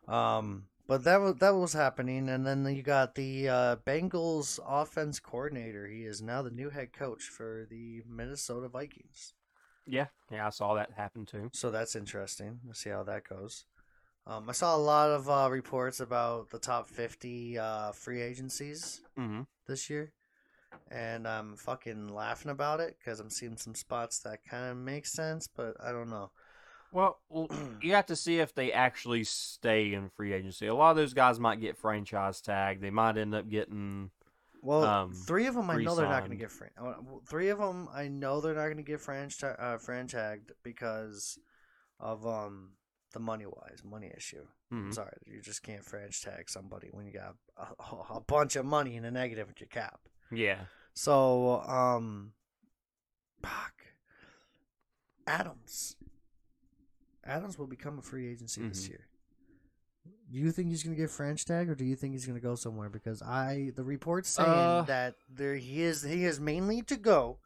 Um, 0.07 0.65
but 0.87 1.03
that 1.03 1.21
was 1.21 1.35
that 1.35 1.53
was 1.53 1.73
happening, 1.73 2.29
and 2.29 2.45
then 2.45 2.65
you 2.75 2.81
got 2.81 3.15
the 3.15 3.49
uh, 3.49 3.75
Bengals 3.77 4.59
offense 4.67 5.19
coordinator. 5.19 5.87
He 5.87 6.03
is 6.03 6.21
now 6.21 6.41
the 6.41 6.49
new 6.49 6.69
head 6.69 6.93
coach 6.93 7.23
for 7.23 7.67
the 7.69 8.01
Minnesota 8.07 8.69
Vikings. 8.69 9.33
Yeah, 9.85 10.07
yeah, 10.31 10.47
I 10.47 10.49
saw 10.49 10.75
that 10.75 10.91
happen 10.95 11.25
too. 11.25 11.49
So 11.53 11.71
that's 11.71 11.95
interesting. 11.95 12.59
We'll 12.63 12.73
see 12.73 12.89
how 12.89 13.03
that 13.03 13.27
goes. 13.27 13.65
Um, 14.25 14.49
I 14.49 14.51
saw 14.51 14.75
a 14.75 14.77
lot 14.77 15.09
of 15.09 15.29
uh, 15.29 15.47
reports 15.51 15.99
about 15.99 16.49
the 16.51 16.59
top 16.59 16.87
fifty 16.87 17.57
uh, 17.57 17.91
free 17.91 18.21
agencies 18.21 19.01
hmm 19.15 19.41
this 19.67 19.89
year, 19.89 20.11
and 20.91 21.27
I'm 21.27 21.55
fucking 21.55 22.07
laughing 22.09 22.51
about 22.51 22.79
it 22.79 22.97
because 22.99 23.19
I'm 23.19 23.29
seeing 23.29 23.57
some 23.57 23.75
spots 23.75 24.19
that 24.19 24.43
kind 24.45 24.71
of 24.71 24.77
make 24.77 25.05
sense, 25.05 25.47
but 25.47 25.75
I 25.83 25.91
don't 25.91 26.09
know. 26.09 26.31
Well, 26.91 27.19
you 27.81 27.93
have 27.93 28.07
to 28.07 28.15
see 28.15 28.39
if 28.39 28.53
they 28.55 28.71
actually 28.71 29.23
stay 29.23 29.93
in 29.93 30.09
free 30.09 30.33
agency. 30.33 30.67
A 30.67 30.73
lot 30.73 30.91
of 30.91 30.97
those 30.97 31.13
guys 31.13 31.39
might 31.39 31.61
get 31.61 31.77
franchise 31.77 32.41
tag. 32.41 32.81
They 32.81 32.89
might 32.89 33.17
end 33.17 33.35
up 33.35 33.49
getting. 33.49 34.09
Well, 34.61 34.83
um, 34.83 35.13
three 35.13 35.45
of 35.47 35.55
them 35.55 35.69
I 35.69 35.77
know 35.77 35.95
they're 35.95 36.09
not 36.09 36.19
going 36.19 36.31
to 36.31 36.37
get 36.37 36.51
fran- 36.51 36.71
uh, 36.77 36.95
Three 37.27 37.49
of 37.49 37.59
them 37.59 37.87
I 37.93 38.07
know 38.09 38.41
they're 38.41 38.55
not 38.55 38.65
going 38.65 38.77
to 38.77 38.83
get 38.83 38.99
franchise 38.99 39.55
uh, 39.57 39.77
franchised 39.77 40.51
because 40.63 41.39
of 41.99 42.25
um 42.27 42.71
the 43.13 43.19
money 43.19 43.45
wise 43.45 43.81
money 43.85 44.11
issue. 44.15 44.45
Mhm. 44.73 44.93
Sorry, 44.93 45.13
you 45.25 45.41
just 45.41 45.63
can't 45.63 45.83
franchise 45.85 46.19
tag 46.21 46.49
somebody 46.49 46.89
when 46.91 47.05
you 47.05 47.13
got 47.13 47.35
a, 47.57 48.15
a 48.15 48.19
bunch 48.21 48.55
of 48.57 48.65
money 48.65 48.97
in 48.97 49.03
the 49.03 49.11
negative 49.11 49.47
with 49.47 49.61
your 49.61 49.69
cap. 49.69 50.01
Yeah. 50.31 50.65
So 50.93 51.61
um, 51.61 52.33
fuck, 53.41 53.73
Adams. 55.27 55.95
Adams 57.25 57.57
will 57.59 57.67
become 57.67 57.99
a 57.99 58.01
free 58.01 58.27
agency 58.31 58.67
this 58.67 58.85
Mhm. 58.85 58.89
year. 58.89 59.07
Do 60.31 60.37
you 60.37 60.51
think 60.51 60.69
he's 60.69 60.83
going 60.83 60.95
to 60.95 61.01
get 61.01 61.09
French 61.09 61.45
tag, 61.45 61.69
or 61.69 61.75
do 61.75 61.83
you 61.85 61.95
think 61.95 62.13
he's 62.13 62.25
going 62.25 62.37
to 62.37 62.41
go 62.43 62.55
somewhere? 62.55 62.89
Because 62.89 63.21
I, 63.21 63.71
the 63.75 63.83
reports 63.83 64.29
saying 64.29 64.47
Uh. 64.47 64.81
that 64.83 65.15
there 65.27 65.55
he 65.55 65.81
is, 65.81 66.03
he 66.03 66.23
is 66.25 66.39
mainly 66.39 66.81
to 66.83 66.97
go, 66.97 67.39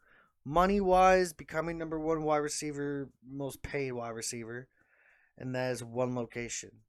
money 0.44 0.80
wise, 0.80 1.32
becoming 1.32 1.78
number 1.78 1.98
one 1.98 2.22
wide 2.24 2.38
receiver, 2.38 3.08
most 3.26 3.62
paid 3.62 3.92
wide 3.92 4.10
receiver, 4.10 4.68
and 5.38 5.54
that 5.54 5.72
is 5.72 5.82
one 5.82 6.14
location, 6.14 6.82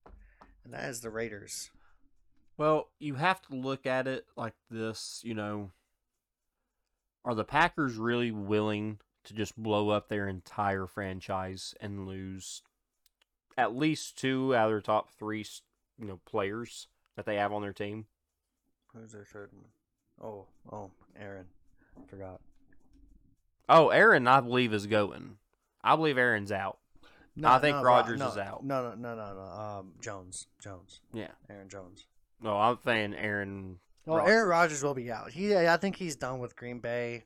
and 0.64 0.74
that 0.74 0.90
is 0.90 1.00
the 1.02 1.10
Raiders. 1.10 1.72
Well, 2.58 2.90
you 3.00 3.16
have 3.16 3.42
to 3.44 3.56
look 3.56 3.86
at 3.86 4.08
it 4.08 4.26
like 4.38 4.56
this. 4.70 5.22
You 5.24 5.34
know, 5.34 5.72
are 7.26 7.36
the 7.36 7.44
Packers 7.44 7.96
really 7.98 8.32
willing 8.32 9.00
to 9.26 9.34
just 9.34 9.58
blow 9.58 9.90
up 9.90 10.08
their 10.08 10.28
entire 10.28 10.86
franchise 10.86 11.74
and 11.82 12.08
lose 12.08 12.62
at 13.58 13.76
least 13.76 14.18
two 14.18 14.56
out 14.56 14.66
of 14.66 14.72
their 14.72 14.82
top 14.82 15.10
three, 15.18 15.46
you 16.00 16.06
know, 16.06 16.20
players 16.26 16.88
that 17.16 17.26
they 17.26 17.36
have 17.36 17.52
on 17.52 17.62
their 17.64 17.74
team? 17.74 18.06
Who's 18.94 19.12
their 19.12 19.26
third 19.26 19.50
one? 19.52 19.66
Oh, 20.22 20.46
oh, 20.72 20.92
Aaron, 21.20 21.48
forgot. 22.08 22.40
Oh, 23.68 23.90
Aaron, 23.90 24.28
I 24.28 24.40
believe 24.40 24.74
is 24.74 24.86
going. 24.86 25.38
I 25.84 25.96
believe 25.96 26.18
Aaron's 26.18 26.52
out. 26.52 26.78
No, 27.36 27.50
I 27.50 27.60
think 27.60 27.76
Ro- 27.78 27.84
Rodgers 27.84 28.20
no, 28.20 28.30
is 28.30 28.38
out. 28.38 28.64
No, 28.64 28.90
no, 28.90 28.96
no, 28.96 29.16
no, 29.16 29.34
no. 29.34 29.42
Um, 29.42 29.94
Jones, 30.00 30.48
Jones, 30.62 31.02
Yeah. 31.12 31.32
Aaron 31.50 31.68
Jones. 31.68 32.06
No, 32.42 32.58
I'm 32.58 32.78
saying 32.86 33.14
Aaron. 33.16 33.80
Well. 34.06 34.26
Aaron 34.28 34.48
Rodgers 34.48 34.84
will 34.84 34.94
be 34.94 35.12
out. 35.12 35.32
He, 35.32 35.56
I 35.56 35.78
think 35.78 35.96
he's 35.96 36.16
done 36.16 36.40
with 36.40 36.56
Green 36.56 36.80
Bay. 36.80 37.24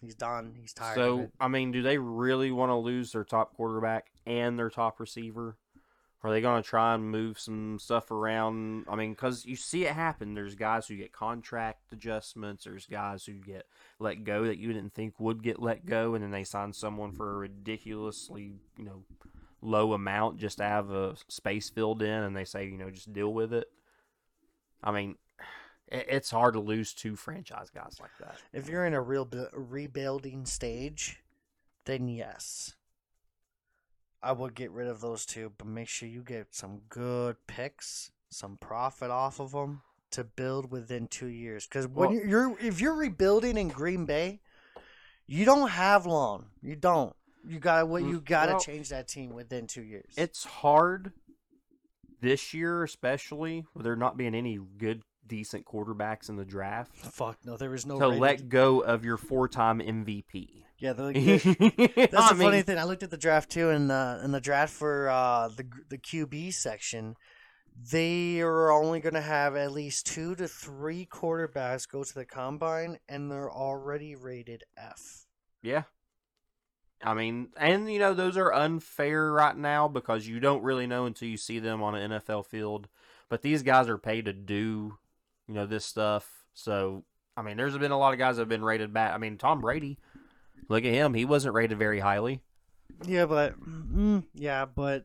He's 0.00 0.14
done. 0.14 0.54
He's 0.60 0.72
tired 0.72 0.94
So. 0.94 1.28
I 1.40 1.48
mean, 1.48 1.72
do 1.72 1.82
they 1.82 1.98
really 1.98 2.52
want 2.52 2.70
to 2.70 2.76
lose 2.76 3.12
their 3.12 3.24
top 3.24 3.54
quarterback 3.54 4.06
and 4.26 4.58
their 4.58 4.70
top 4.70 5.00
receiver? 5.00 5.56
Are 6.22 6.30
they 6.30 6.40
going 6.40 6.60
to 6.60 6.68
try 6.68 6.94
and 6.94 7.08
move 7.08 7.38
some 7.38 7.78
stuff 7.78 8.10
around? 8.10 8.86
I 8.88 8.96
mean, 8.96 9.12
because 9.12 9.44
you 9.46 9.54
see 9.54 9.84
it 9.84 9.92
happen. 9.92 10.34
There's 10.34 10.56
guys 10.56 10.88
who 10.88 10.96
get 10.96 11.12
contract 11.12 11.92
adjustments. 11.92 12.64
There's 12.64 12.86
guys 12.86 13.24
who 13.24 13.34
get 13.34 13.66
let 14.00 14.24
go 14.24 14.44
that 14.46 14.58
you 14.58 14.72
didn't 14.72 14.94
think 14.94 15.20
would 15.20 15.42
get 15.42 15.62
let 15.62 15.86
go, 15.86 16.14
and 16.14 16.24
then 16.24 16.32
they 16.32 16.42
sign 16.42 16.72
someone 16.72 17.12
for 17.12 17.30
a 17.30 17.36
ridiculously, 17.36 18.54
you 18.76 18.84
know, 18.84 19.04
low 19.62 19.92
amount 19.92 20.38
just 20.38 20.58
to 20.58 20.64
have 20.64 20.90
a 20.90 21.14
space 21.28 21.70
filled 21.70 22.02
in, 22.02 22.22
and 22.24 22.36
they 22.36 22.44
say, 22.44 22.66
you 22.66 22.76
know, 22.76 22.90
just 22.90 23.12
deal 23.12 23.32
with 23.32 23.52
it. 23.52 23.68
I 24.82 24.90
mean, 24.90 25.16
it's 25.88 26.30
hard 26.30 26.54
to 26.54 26.60
lose 26.60 26.92
two 26.92 27.16
franchise 27.16 27.70
guys 27.70 27.98
like 28.00 28.10
that. 28.20 28.36
If 28.52 28.68
you're 28.68 28.84
in 28.86 28.94
a 28.94 29.00
real 29.00 29.24
bu- 29.24 29.46
rebuilding 29.52 30.44
stage, 30.46 31.22
then 31.84 32.08
yes. 32.08 32.74
I 34.22 34.32
would 34.32 34.54
get 34.54 34.70
rid 34.72 34.88
of 34.88 35.00
those 35.00 35.24
two, 35.24 35.52
but 35.56 35.66
make 35.68 35.88
sure 35.88 36.08
you 36.08 36.22
get 36.22 36.54
some 36.54 36.80
good 36.88 37.36
picks, 37.46 38.10
some 38.30 38.56
profit 38.56 39.10
off 39.10 39.38
of 39.40 39.52
them 39.52 39.82
to 40.10 40.24
build 40.24 40.70
within 40.72 41.06
two 41.06 41.26
years. 41.28 41.66
Because 41.66 41.86
when 41.86 42.10
Well- 42.16 42.26
you're, 42.26 42.58
if 42.58 42.80
you're 42.80 42.94
rebuilding 42.96 43.56
in 43.56 43.68
Green 43.68 44.04
Bay, 44.06 44.40
you 45.26 45.44
don't 45.44 45.68
have 45.70 46.06
long. 46.06 46.50
You 46.62 46.74
don't. 46.76 47.14
You 47.46 47.60
got 47.60 47.86
what 47.88 48.02
Mm, 48.02 48.10
you 48.10 48.20
got 48.20 48.46
to 48.46 48.52
well, 48.52 48.60
change 48.60 48.88
that 48.88 49.06
team 49.06 49.32
within 49.32 49.68
two 49.68 49.82
years. 49.82 50.12
It's 50.16 50.42
hard 50.44 51.12
this 52.20 52.52
year, 52.52 52.82
especially 52.82 53.66
with 53.74 53.84
there 53.84 53.94
not 53.94 54.16
being 54.16 54.34
any 54.34 54.58
good, 54.58 55.02
decent 55.28 55.64
quarterbacks 55.64 56.28
in 56.28 56.36
the 56.36 56.44
draft, 56.44 56.94
fuck 56.94 57.38
no. 57.44 57.56
There 57.56 57.70
was 57.70 57.86
no 57.86 57.98
to 57.98 58.08
let 58.08 58.48
go 58.48 58.80
of 58.80 59.04
your 59.04 59.16
four-time 59.16 59.80
MVP. 59.80 60.64
Yeah, 60.78 60.92
That's 60.92 61.14
That's 61.14 62.30
the 62.30 62.36
funny 62.38 62.62
thing. 62.62 62.78
I 62.78 62.84
looked 62.84 63.02
at 63.02 63.10
the 63.10 63.16
draft 63.16 63.50
too, 63.50 63.70
and 63.70 63.90
uh, 63.90 64.18
in 64.22 64.32
the 64.32 64.40
draft 64.40 64.72
for 64.72 65.08
uh, 65.08 65.48
the 65.48 65.66
the 65.88 65.98
QB 65.98 66.52
section, 66.52 67.16
they 67.90 68.40
are 68.40 68.70
only 68.70 69.00
going 69.00 69.14
to 69.14 69.20
have 69.20 69.56
at 69.56 69.72
least 69.72 70.06
two 70.06 70.34
to 70.36 70.48
three 70.48 71.06
quarterbacks 71.06 71.88
go 71.88 72.04
to 72.04 72.14
the 72.14 72.24
combine, 72.24 72.98
and 73.08 73.30
they're 73.30 73.50
already 73.50 74.14
rated 74.14 74.64
F. 74.76 75.26
Yeah. 75.62 75.84
I 77.02 77.14
mean, 77.14 77.48
and 77.58 77.92
you 77.92 77.98
know, 77.98 78.14
those 78.14 78.36
are 78.36 78.52
unfair 78.52 79.30
right 79.30 79.56
now 79.56 79.88
because 79.88 80.26
you 80.26 80.40
don't 80.40 80.62
really 80.62 80.86
know 80.86 81.04
until 81.04 81.28
you 81.28 81.36
see 81.36 81.58
them 81.58 81.82
on 81.82 81.94
an 81.94 82.10
NFL 82.10 82.46
field. 82.46 82.88
But 83.28 83.42
these 83.42 83.62
guys 83.62 83.88
are 83.88 83.98
paid 83.98 84.24
to 84.26 84.32
do, 84.32 84.98
you 85.48 85.54
know, 85.54 85.66
this 85.66 85.84
stuff. 85.84 86.28
So, 86.54 87.04
I 87.36 87.42
mean, 87.42 87.56
there's 87.56 87.76
been 87.78 87.92
a 87.92 87.98
lot 87.98 88.12
of 88.12 88.18
guys 88.18 88.36
that 88.36 88.42
have 88.42 88.48
been 88.48 88.64
rated 88.64 88.92
bad. 88.92 89.14
I 89.14 89.18
mean, 89.18 89.36
Tom 89.38 89.60
Brady, 89.60 89.98
look 90.68 90.84
at 90.84 90.92
him. 90.92 91.14
He 91.14 91.24
wasn't 91.24 91.54
rated 91.54 91.78
very 91.78 92.00
highly. 92.00 92.40
Yeah, 93.04 93.26
but 93.26 93.60
mm, 93.60 94.24
yeah, 94.34 94.64
but 94.64 95.04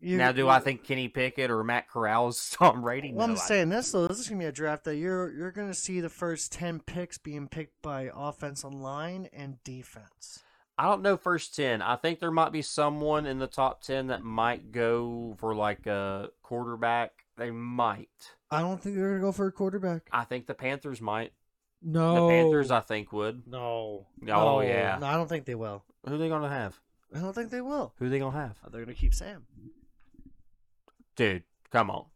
you, 0.00 0.16
now, 0.16 0.32
do 0.32 0.48
I 0.48 0.60
think 0.60 0.84
Kenny 0.84 1.08
Pickett 1.08 1.50
or 1.50 1.62
Matt 1.64 1.88
Corral 1.88 2.28
is 2.28 2.50
Tom 2.58 2.82
Brady? 2.82 3.12
Well, 3.12 3.24
I'm 3.26 3.32
I- 3.32 3.36
saying 3.36 3.68
this 3.68 3.92
though. 3.92 4.06
This 4.06 4.18
is 4.18 4.28
gonna 4.28 4.38
be 4.40 4.46
a 4.46 4.52
draft 4.52 4.84
that 4.84 4.96
you're 4.96 5.32
you're 5.32 5.50
gonna 5.52 5.74
see 5.74 6.00
the 6.00 6.08
first 6.08 6.52
ten 6.52 6.80
picks 6.80 7.18
being 7.18 7.48
picked 7.48 7.82
by 7.82 8.10
offensive 8.14 8.72
line 8.72 9.28
and 9.32 9.62
defense. 9.64 10.42
I 10.78 10.84
don't 10.84 11.00
know 11.00 11.16
first 11.16 11.56
10. 11.56 11.80
I 11.80 11.96
think 11.96 12.20
there 12.20 12.30
might 12.30 12.52
be 12.52 12.60
someone 12.60 13.24
in 13.24 13.38
the 13.38 13.46
top 13.46 13.80
10 13.82 14.08
that 14.08 14.22
might 14.22 14.72
go 14.72 15.34
for 15.38 15.54
like 15.54 15.86
a 15.86 16.28
quarterback. 16.42 17.12
They 17.38 17.50
might. 17.50 18.34
I 18.50 18.60
don't 18.60 18.80
think 18.80 18.96
they're 18.96 19.08
gonna 19.10 19.20
go 19.20 19.32
for 19.32 19.46
a 19.46 19.52
quarterback. 19.52 20.08
I 20.12 20.24
think 20.24 20.46
the 20.46 20.54
Panthers 20.54 21.00
might. 21.00 21.32
No, 21.82 22.26
The 22.26 22.32
Panthers, 22.32 22.70
I 22.70 22.80
think, 22.80 23.12
would. 23.12 23.46
No. 23.46 23.60
Oh, 23.60 24.06
No. 24.20 24.60
yeah. 24.60 24.98
No, 25.00 25.06
I 25.06 25.14
don't 25.14 25.28
think 25.28 25.44
they 25.44 25.54
will. 25.54 25.84
Who 26.08 26.16
they 26.18 26.28
gonna 26.28 26.48
have? 26.48 26.78
I 27.14 27.20
don't 27.20 27.32
think 27.34 27.50
they 27.50 27.60
will. 27.60 27.92
Who 27.98 28.08
they 28.08 28.18
gonna 28.18 28.36
have? 28.36 28.58
Oh, 28.64 28.68
they're 28.70 28.82
gonna 28.84 28.94
keep 28.94 29.14
Sam. 29.14 29.46
Dude, 31.16 31.42
come 31.70 31.90
on. 31.90 32.06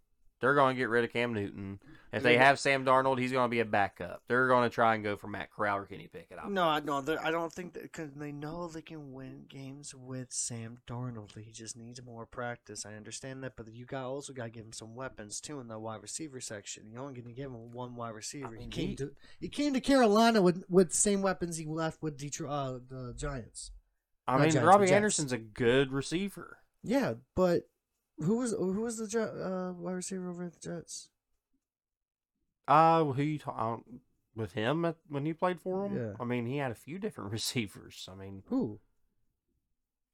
They're 0.41 0.55
gonna 0.55 0.75
get 0.75 0.89
rid 0.89 1.05
of 1.05 1.13
Cam 1.13 1.35
Newton. 1.35 1.79
If 2.13 2.23
they 2.25 2.37
have 2.39 2.59
Sam 2.59 2.85
Darnold, 2.85 3.19
he's 3.21 3.31
gonna 3.33 3.49
be 3.49 3.61
a 3.61 3.65
backup. 3.65 4.23
They're 4.27 4.49
gonna 4.49 4.69
try 4.71 4.95
and 4.97 5.05
go 5.05 5.17
for 5.17 5.29
Matt 5.29 5.51
Corral 5.53 5.79
or 5.79 5.87
Kenny 5.87 6.09
Pickett. 6.09 6.39
I- 6.43 6.49
No, 6.49 6.65
I- 6.65 6.81
no, 6.81 7.05
I 7.23 7.31
don't 7.31 7.53
think 7.53 7.75
that 7.75 7.83
because 7.85 8.11
they 8.15 8.33
know 8.33 8.67
they 8.69 8.83
can 8.83 9.13
win 9.13 9.45
games 9.49 9.95
with 9.95 10.33
Sam 10.33 10.79
Darnold. 10.89 11.39
He 11.39 11.53
just 11.53 11.77
needs 11.77 12.03
more 12.03 12.27
practice. 12.27 12.85
I 12.85 12.95
understand 12.95 13.45
that, 13.45 13.55
but 13.57 13.73
you 13.73 13.85
got 13.87 14.05
also 14.07 14.33
got 14.33 14.45
to 14.45 14.51
give 14.51 14.65
him 14.65 14.73
some 14.73 14.95
weapons 14.97 15.41
too 15.41 15.61
in 15.61 15.69
the 15.69 15.79
wide 15.79 16.03
receiver 16.03 16.41
section. 16.41 16.91
You're 16.91 17.01
only 17.03 17.15
going 17.15 17.29
to 17.29 17.41
give 17.41 17.51
him 17.51 17.71
one 17.73 17.95
wide 17.95 18.15
receiver. 18.15 18.51
mean, 18.51 18.63
he 18.63 18.69
came 18.69 18.89
he- 18.89 18.97
to 18.97 19.15
he 19.39 19.49
came 19.49 19.73
to 19.75 19.81
Carolina 19.81 20.43
with 20.43 20.65
with 20.69 20.91
the 20.91 20.97
same 20.97 21.23
weapons 21.23 21.59
he 21.59 21.67
left 21.67 22.03
with 22.03 22.17
Detroit, 22.17 22.51
uh, 22.51 22.79
the 22.89 23.15
Giants. 23.15 23.71
I 24.27 24.33
Not 24.33 24.41
mean, 24.43 24.51
Giants, 24.53 24.67
Robbie. 24.69 24.93
Anderson's 24.93 25.33
a 25.33 25.39
good 25.39 25.93
receiver. 25.93 26.59
Yeah, 26.83 27.15
but 27.37 27.69
who 28.19 28.39
was 28.39 28.51
who 28.53 28.81
was 28.81 28.97
the 28.99 29.21
uh, 29.23 29.73
wide 29.81 29.93
receiver 29.93 30.29
over 30.29 30.45
at 30.45 30.53
the 30.55 30.61
Jets? 30.61 31.09
Uh, 32.69 33.05
who 33.05 33.23
you 33.23 33.39
talk 33.39 33.83
with 34.37 34.53
him 34.53 34.85
at, 34.85 34.97
when 35.09 35.27
he 35.27 35.33
played 35.33 35.61
for 35.61 35.87
him? 35.87 35.97
Yeah. 35.97 36.13
I 36.21 36.25
mean, 36.25 36.47
he 36.47 36.59
had 36.59 36.71
a 36.71 36.75
few 36.77 36.99
different 36.99 37.33
receivers. 37.39 38.09
I 38.11 38.15
mean, 38.15 38.43
Who? 38.49 38.79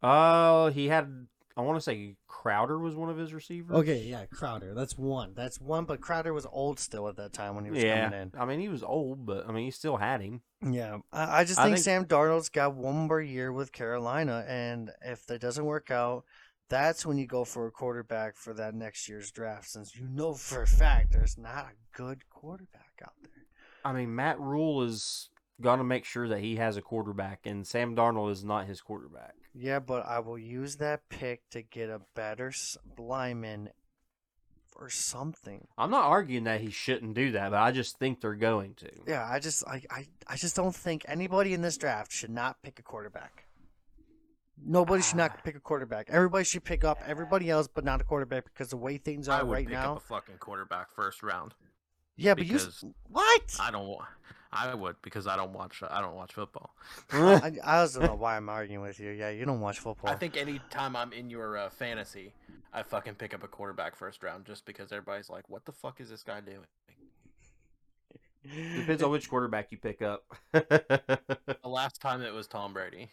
uh, 0.02 0.70
he 0.70 0.88
had. 0.88 1.26
I 1.58 1.62
want 1.62 1.78
to 1.78 1.80
say 1.80 2.16
Crowder 2.26 2.78
was 2.78 2.94
one 2.94 3.08
of 3.08 3.16
his 3.16 3.32
receivers. 3.32 3.74
Okay, 3.78 4.02
yeah, 4.04 4.26
Crowder. 4.26 4.74
That's 4.74 4.98
one. 4.98 5.32
That's 5.34 5.58
one. 5.58 5.86
But 5.86 6.02
Crowder 6.02 6.34
was 6.34 6.46
old 6.52 6.78
still 6.78 7.08
at 7.08 7.16
that 7.16 7.32
time 7.32 7.54
when 7.54 7.64
he 7.64 7.70
was 7.70 7.82
Yeah, 7.82 8.04
coming 8.10 8.20
in. 8.20 8.32
I 8.38 8.44
mean, 8.44 8.60
he 8.60 8.68
was 8.68 8.82
old, 8.82 9.24
but 9.24 9.48
I 9.48 9.52
mean, 9.52 9.64
he 9.64 9.70
still 9.70 9.96
had 9.96 10.20
him. 10.20 10.42
Yeah, 10.62 10.98
I, 11.14 11.40
I 11.40 11.44
just 11.44 11.58
I 11.58 11.64
think, 11.64 11.76
think- 11.76 11.84
Sam 11.84 12.04
Darnold's 12.04 12.50
got 12.50 12.74
one 12.74 13.08
more 13.08 13.22
year 13.22 13.50
with 13.52 13.72
Carolina, 13.72 14.44
and 14.46 14.90
if 15.02 15.24
that 15.26 15.40
doesn't 15.40 15.64
work 15.64 15.90
out, 15.90 16.24
that's 16.68 17.06
when 17.06 17.18
you 17.18 17.26
go 17.26 17.44
for 17.44 17.66
a 17.66 17.70
quarterback 17.70 18.36
for 18.36 18.54
that 18.54 18.74
next 18.74 19.08
year's 19.08 19.30
draft, 19.30 19.68
since 19.68 19.96
you 19.96 20.08
know 20.08 20.34
for 20.34 20.62
a 20.62 20.66
fact 20.66 21.12
there's 21.12 21.38
not 21.38 21.66
a 21.66 21.96
good 21.96 22.28
quarterback 22.30 23.00
out 23.02 23.14
there. 23.22 23.32
I 23.84 23.92
mean, 23.92 24.14
Matt 24.14 24.40
Rhule 24.40 24.82
is 24.82 25.30
gonna 25.60 25.84
make 25.84 26.04
sure 26.04 26.28
that 26.28 26.40
he 26.40 26.56
has 26.56 26.76
a 26.76 26.82
quarterback, 26.82 27.46
and 27.46 27.66
Sam 27.66 27.94
Darnold 27.94 28.32
is 28.32 28.44
not 28.44 28.66
his 28.66 28.80
quarterback. 28.80 29.34
Yeah, 29.54 29.78
but 29.78 30.06
I 30.06 30.18
will 30.18 30.38
use 30.38 30.76
that 30.76 31.08
pick 31.08 31.48
to 31.50 31.62
get 31.62 31.88
a 31.88 32.02
better 32.14 32.52
lineman 32.98 33.70
or 34.78 34.90
something. 34.90 35.66
I'm 35.78 35.90
not 35.90 36.04
arguing 36.04 36.44
that 36.44 36.60
he 36.60 36.70
shouldn't 36.70 37.14
do 37.14 37.32
that, 37.32 37.50
but 37.50 37.60
I 37.60 37.72
just 37.72 37.98
think 37.98 38.20
they're 38.20 38.34
going 38.34 38.74
to. 38.74 38.90
Yeah, 39.06 39.26
I 39.28 39.38
just 39.38 39.66
I, 39.66 39.82
I, 39.90 40.06
I 40.26 40.36
just 40.36 40.56
don't 40.56 40.74
think 40.74 41.04
anybody 41.08 41.54
in 41.54 41.62
this 41.62 41.76
draft 41.76 42.12
should 42.12 42.30
not 42.30 42.62
pick 42.62 42.78
a 42.78 42.82
quarterback. 42.82 43.45
Nobody 44.64 45.02
should 45.02 45.16
not 45.16 45.44
pick 45.44 45.54
a 45.54 45.60
quarterback. 45.60 46.08
Everybody 46.10 46.44
should 46.44 46.64
pick 46.64 46.82
up 46.84 46.98
everybody 47.06 47.50
else, 47.50 47.68
but 47.68 47.84
not 47.84 48.00
a 48.00 48.04
quarterback 48.04 48.44
because 48.44 48.70
the 48.70 48.76
way 48.76 48.96
things 48.96 49.28
are 49.28 49.38
I 49.38 49.40
are 49.40 49.44
would 49.44 49.52
right 49.52 49.66
pick 49.66 49.74
now. 49.74 49.92
up 49.92 49.98
a 49.98 50.00
fucking 50.00 50.38
quarterback 50.38 50.90
first 50.90 51.22
round. 51.22 51.54
Yeah, 52.16 52.34
but 52.34 52.46
you 52.46 52.54
because 52.54 52.84
what? 53.10 53.56
I 53.60 53.70
don't. 53.70 53.98
I 54.52 54.74
would 54.74 54.96
because 55.02 55.26
I 55.26 55.36
don't 55.36 55.52
watch. 55.52 55.82
I 55.88 56.00
don't 56.00 56.14
watch 56.14 56.32
football. 56.32 56.74
I, 57.12 57.52
I 57.62 57.80
also 57.80 58.00
don't 58.00 58.08
know 58.10 58.14
why 58.14 58.36
I'm 58.36 58.48
arguing 58.48 58.80
with 58.80 58.98
you. 58.98 59.10
Yeah, 59.10 59.28
you 59.28 59.44
don't 59.44 59.60
watch 59.60 59.78
football. 59.80 60.10
I 60.10 60.14
think 60.14 60.36
any 60.36 60.60
time 60.70 60.96
I'm 60.96 61.12
in 61.12 61.28
your 61.28 61.58
uh, 61.58 61.68
fantasy, 61.68 62.32
I 62.72 62.82
fucking 62.82 63.16
pick 63.16 63.34
up 63.34 63.42
a 63.44 63.48
quarterback 63.48 63.94
first 63.94 64.22
round 64.22 64.46
just 64.46 64.64
because 64.64 64.90
everybody's 64.92 65.28
like, 65.28 65.48
"What 65.50 65.66
the 65.66 65.72
fuck 65.72 66.00
is 66.00 66.08
this 66.08 66.22
guy 66.22 66.40
doing?" 66.40 66.66
Depends 68.78 69.02
on 69.02 69.10
which 69.10 69.28
quarterback 69.28 69.70
you 69.72 69.76
pick 69.76 70.00
up. 70.02 70.24
The 70.52 71.58
last 71.64 72.00
time 72.00 72.22
it 72.22 72.32
was 72.32 72.46
Tom 72.46 72.72
Brady. 72.72 73.10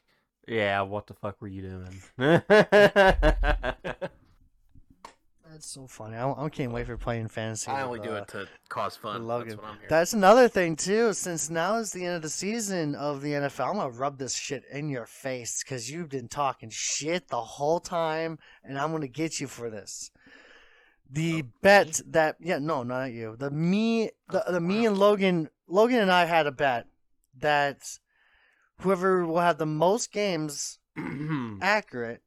Yeah, 0.48 0.82
what 0.82 1.08
the 1.08 1.14
fuck 1.14 1.42
were 1.42 1.48
you 1.48 1.62
doing? 1.62 2.02
That's 5.54 5.68
so 5.68 5.86
funny. 5.86 6.18
I, 6.18 6.32
I 6.32 6.50
can't 6.50 6.72
wait 6.72 6.88
for 6.88 6.98
playing 6.98 7.28
fantasy. 7.28 7.70
I 7.70 7.86
with, 7.86 8.00
only 8.00 8.10
do 8.10 8.16
uh, 8.16 8.22
it 8.22 8.28
to 8.30 8.48
cause 8.70 8.96
fun. 8.96 9.28
Logan. 9.28 9.50
That's 9.50 9.62
what 9.62 9.68
I'm 9.68 9.78
here. 9.78 9.88
That's 9.88 10.14
another 10.14 10.48
thing 10.48 10.76
too. 10.76 11.14
Since 11.14 11.52
now 11.52 11.76
is 11.76 11.92
the 11.92 12.06
end 12.06 12.16
of 12.16 12.22
the 12.24 12.30
season 12.30 12.96
of 12.96 13.22
the 13.22 13.34
NFL, 13.34 13.70
I'm 13.70 13.76
gonna 13.76 13.92
rub 13.92 14.18
this 14.18 14.34
shit 14.34 14.64
in 14.72 14.90
your 14.90 15.06
face 15.06 15.64
because 15.64 15.92
you've 15.92 16.10
been 16.10 16.28
talking 16.28 16.70
shit 16.72 17.28
the 17.28 17.40
whole 17.40 17.80
time, 17.80 18.40
and 18.64 18.80
I'm 18.80 18.92
gonna 18.92 19.08
get 19.08 19.40
you 19.40 19.46
for 19.46 19.70
this. 19.70 20.10
The 21.12 21.44
bet 21.62 22.02
that 22.08 22.38
yeah 22.40 22.58
no 22.58 22.82
not 22.82 23.12
you 23.12 23.36
the 23.38 23.52
me 23.52 24.10
the, 24.30 24.44
the 24.48 24.60
me 24.60 24.88
and 24.88 24.98
Logan 24.98 25.50
Logan 25.68 26.00
and 26.00 26.12
I 26.12 26.26
had 26.26 26.48
a 26.48 26.52
bet 26.52 26.88
that 27.40 28.00
whoever 28.84 29.26
will 29.26 29.40
have 29.40 29.58
the 29.58 29.66
most 29.66 30.12
games 30.12 30.80
accurate, 31.62 32.22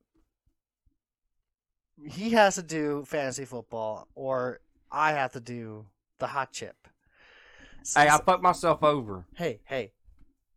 he 2.09 2.31
has 2.31 2.57
to 2.57 2.63
do 2.63 3.05
fantasy 3.07 3.45
football, 3.45 4.09
or 4.15 4.61
I 4.91 5.13
have 5.13 5.33
to 5.33 5.41
do 5.41 5.87
the 6.19 6.27
hot 6.27 6.53
chip. 6.53 6.77
So- 7.83 8.01
hey, 8.01 8.09
I 8.09 8.19
fucked 8.19 8.43
myself 8.43 8.83
over. 8.83 9.27
hey, 9.37 9.61
hey! 9.65 9.93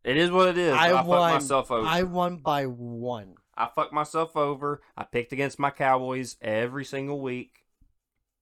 It 0.04 0.18
is 0.18 0.32
what 0.32 0.48
it 0.48 0.58
is. 0.58 0.74
I 0.74 0.88
I, 0.88 0.92
fucked 0.94 1.08
myself 1.08 1.72
over. 1.72 1.86
I 1.88 2.04
won 2.04 2.38
by 2.38 2.66
one. 2.66 3.36
I 3.56 3.68
fucked 3.68 3.94
myself 3.94 4.38
over. 4.38 4.82
I 4.98 5.04
picked 5.04 5.34
against 5.34 5.60
my 5.60 5.70
Cowboys 5.70 6.38
every 6.42 6.86
single 6.86 7.20
week. 7.22 7.66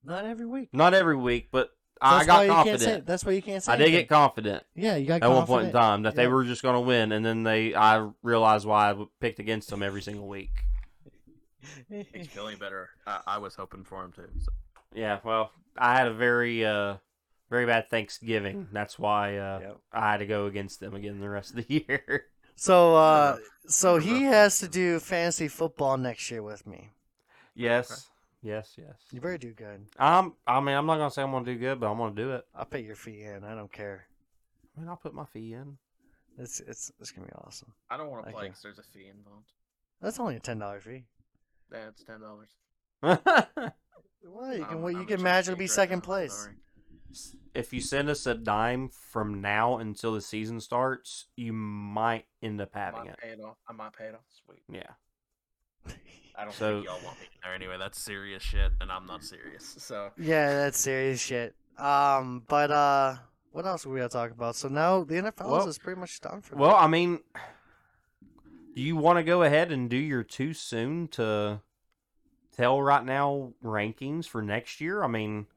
Not 0.03 0.25
every 0.25 0.45
week. 0.45 0.69
Not 0.71 0.93
every 0.93 1.17
week, 1.17 1.49
but 1.51 1.71
I 2.01 2.15
That's 2.17 2.27
got 2.27 2.41
you 2.45 2.51
confident. 2.51 2.81
Can't 2.81 2.95
say, 2.97 3.03
that's 3.05 3.25
why 3.25 3.31
you 3.33 3.41
can't 3.41 3.63
say. 3.63 3.71
I 3.71 3.75
did 3.75 3.91
get 3.91 4.07
confident 4.09 4.63
Yeah, 4.75 4.95
you 4.95 5.05
got 5.07 5.23
at 5.23 5.29
one 5.29 5.45
point 5.45 5.67
in 5.67 5.71
time 5.73 6.03
that 6.03 6.15
they 6.15 6.27
were 6.27 6.43
just 6.43 6.61
going 6.61 6.75
to 6.75 6.81
win, 6.81 7.11
and 7.11 7.25
then 7.25 7.43
they 7.43 7.73
I 7.75 8.07
realized 8.23 8.65
why 8.65 8.91
I 8.91 9.05
picked 9.19 9.39
against 9.39 9.69
them 9.69 9.81
every 9.83 10.01
single 10.01 10.27
week. 10.27 10.51
He's 11.89 12.27
feeling 12.27 12.57
better. 12.57 12.89
I, 13.05 13.21
I 13.27 13.37
was 13.39 13.55
hoping 13.55 13.83
for 13.83 14.03
him 14.03 14.11
too. 14.11 14.27
So. 14.39 14.51
Yeah, 14.93 15.19
well, 15.23 15.51
I 15.77 15.95
had 15.95 16.07
a 16.07 16.13
very 16.13 16.65
uh 16.65 16.97
very 17.49 17.65
bad 17.65 17.89
Thanksgiving. 17.89 18.67
That's 18.71 18.97
why 18.99 19.37
uh 19.37 19.59
Yep. 19.61 19.77
I 19.93 20.11
had 20.11 20.17
to 20.17 20.25
go 20.25 20.45
against 20.45 20.79
them 20.79 20.93
again 20.95 21.19
the 21.19 21.29
rest 21.29 21.51
of 21.55 21.67
the 21.67 21.85
year. 21.87 22.25
So, 22.55 22.95
uh, 22.95 23.37
so 23.67 23.97
he 23.97 24.23
has 24.23 24.57
to 24.59 24.67
do 24.67 24.99
fantasy 24.99 25.47
football 25.47 25.95
next 25.97 26.31
year 26.31 26.41
with 26.41 26.65
me. 26.65 26.89
yes. 27.53 28.07
Yes, 28.43 28.75
yes. 28.77 28.95
You 29.11 29.19
better 29.19 29.37
do 29.37 29.53
good. 29.53 29.85
Um, 29.97 30.35
I 30.45 30.59
mean, 30.59 30.75
I'm 30.75 30.85
not 30.85 30.97
gonna 30.97 31.11
say 31.11 31.21
I'm 31.23 31.31
gonna 31.31 31.45
do 31.45 31.55
good, 31.57 31.79
but 31.79 31.91
I'm 31.91 31.97
gonna 31.97 32.15
do 32.15 32.31
it. 32.33 32.45
I'll 32.55 32.65
pay 32.65 32.81
your 32.81 32.95
fee 32.95 33.23
in. 33.23 33.43
I 33.43 33.55
don't 33.55 33.71
care. 33.71 34.05
I 34.75 34.79
mean, 34.79 34.89
I'll 34.89 34.95
put 34.97 35.13
my 35.13 35.25
fee 35.25 35.53
in. 35.53 35.77
It's 36.37 36.59
it's 36.59 36.91
it's 36.99 37.11
gonna 37.11 37.27
be 37.27 37.33
awesome. 37.33 37.73
I 37.89 37.97
don't 37.97 38.09
want 38.09 38.25
to 38.25 38.31
play 38.31 38.41
Okay. 38.41 38.47
because 38.49 38.61
there's 38.61 38.79
a 38.79 38.83
fee 38.83 39.07
involved. 39.09 39.51
That's 40.01 40.19
only 40.19 40.35
a 40.35 40.39
ten 40.39 40.59
dollar 40.59 40.79
fee. 40.79 41.05
That's 41.71 42.03
ten 42.03 42.21
dollars. 42.21 42.49
Well, 44.29 44.51
you 44.53 44.63
can 44.65 44.73
I'm- 44.73 44.81
well, 44.81 44.91
you 44.91 44.99
I'm 44.99 45.05
can 45.05 45.21
magically 45.23 45.55
be 45.57 45.63
right 45.65 45.69
second 45.71 45.99
now, 45.99 46.05
place. 46.05 46.49
if 47.53 47.71
you 47.71 47.79
send 47.79 48.09
us 48.09 48.25
a 48.25 48.33
dime 48.35 48.89
from 48.89 49.39
now 49.39 49.77
until 49.77 50.13
the 50.13 50.21
season 50.21 50.59
starts, 50.59 51.27
you 51.37 51.53
might 51.53 52.25
end 52.41 52.59
up 52.59 52.71
I 52.75 52.79
having 52.79 52.99
might 53.05 53.09
it. 53.11 53.17
pay 53.19 53.29
it 53.29 53.39
off. 53.41 53.57
I 53.69 53.73
might 53.73 53.93
pay 53.93 54.05
it 54.05 54.15
off. 54.15 54.25
Sweet. 54.45 54.63
Yeah. 54.69 54.89
I 56.37 56.43
don't 56.43 56.53
So- 56.53 56.75
think 56.75 56.85
y'all 56.85 56.99
want 57.05 57.19
me 57.19 57.25
there 57.43 57.53
anyway. 57.53 57.77
That's 57.79 57.99
serious 57.99 58.43
shit, 58.43 58.71
and 58.81 58.91
I'm 58.91 59.05
not 59.05 59.23
serious. 59.23 59.75
So 59.79 60.11
Yeah, 60.17 60.53
that's 60.53 60.79
serious 60.79 61.19
shit. 61.21 61.55
Um, 61.77 62.43
but 62.47 62.71
uh, 62.71 63.15
what 63.51 63.65
else 63.65 63.85
are 63.85 63.89
we 63.89 63.97
gonna 63.97 64.09
talk 64.09 64.31
about? 64.31 64.55
So 64.55 64.67
now 64.67 65.03
the 65.03 65.15
NFL 65.15 65.49
Well- 65.49 65.67
is 65.67 65.77
pretty 65.77 65.99
much 65.99 66.19
done 66.21 66.41
for. 66.41 66.55
Well, 66.55 66.75
I 66.75 66.87
mean, 66.87 67.19
do 68.75 68.81
you 68.81 68.95
want 68.95 69.17
to 69.17 69.23
go 69.23 69.43
ahead 69.43 69.71
and 69.71 69.89
do 69.89 69.97
your 69.97 70.23
too 70.23 70.53
soon 70.53 71.07
to 71.09 71.61
tell 72.55 72.81
right 72.81 73.03
now 73.03 73.53
rankings 73.63 74.27
for 74.27 74.41
next 74.41 74.79
year? 74.81 75.03
I 75.03 75.07
mean, 75.07 75.47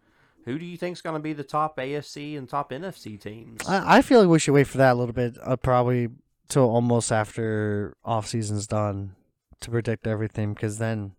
who 0.47 0.59
do 0.59 0.65
you 0.65 0.79
think's 0.79 1.03
going 1.03 1.15
to 1.15 1.21
be 1.21 1.33
the 1.35 1.45
top 1.45 1.77
AFC 1.77 2.37
and 2.39 2.49
top 2.49 2.71
NFC 2.71 3.21
teams? 3.21 3.61
I, 3.69 3.99
I 3.99 4.03
feel 4.03 4.21
like 4.21 4.29
we 4.29 4.39
should 4.39 4.55
wait 4.55 4.67
for 4.67 4.79
that 4.79 4.93
a 4.93 4.95
little 4.95 5.13
bit. 5.15 5.37
Uh, 5.43 5.57
probably 5.57 6.09
till 6.49 6.69
almost 6.71 7.13
after 7.13 7.95
off 8.05 8.27
season's 8.27 8.67
done 8.67 9.15
to 9.61 9.71
predict 9.71 10.07
everything, 10.07 10.55
because 10.55 10.79
then 10.79 11.13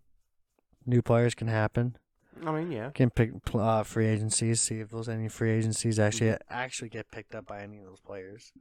new 0.86 1.02
players 1.02 1.36
can 1.36 1.48
happen. 1.48 1.98
I 2.46 2.52
mean, 2.52 2.72
yeah. 2.72 2.90
Can 2.92 3.10
pick 3.10 3.32
uh, 3.54 3.84
free 3.84 4.08
agencies. 4.08 4.62
See 4.62 4.80
if 4.80 4.90
those 4.90 5.10
any 5.10 5.28
free 5.28 5.52
agencies 5.52 6.00
actually 6.00 6.36
actually 6.50 6.90
get 6.90 7.12
picked 7.12 7.36
up 7.36 7.46
by 7.46 7.62
any 7.62 7.78
of 7.80 7.86
those 7.86 8.00
players. 8.00 8.52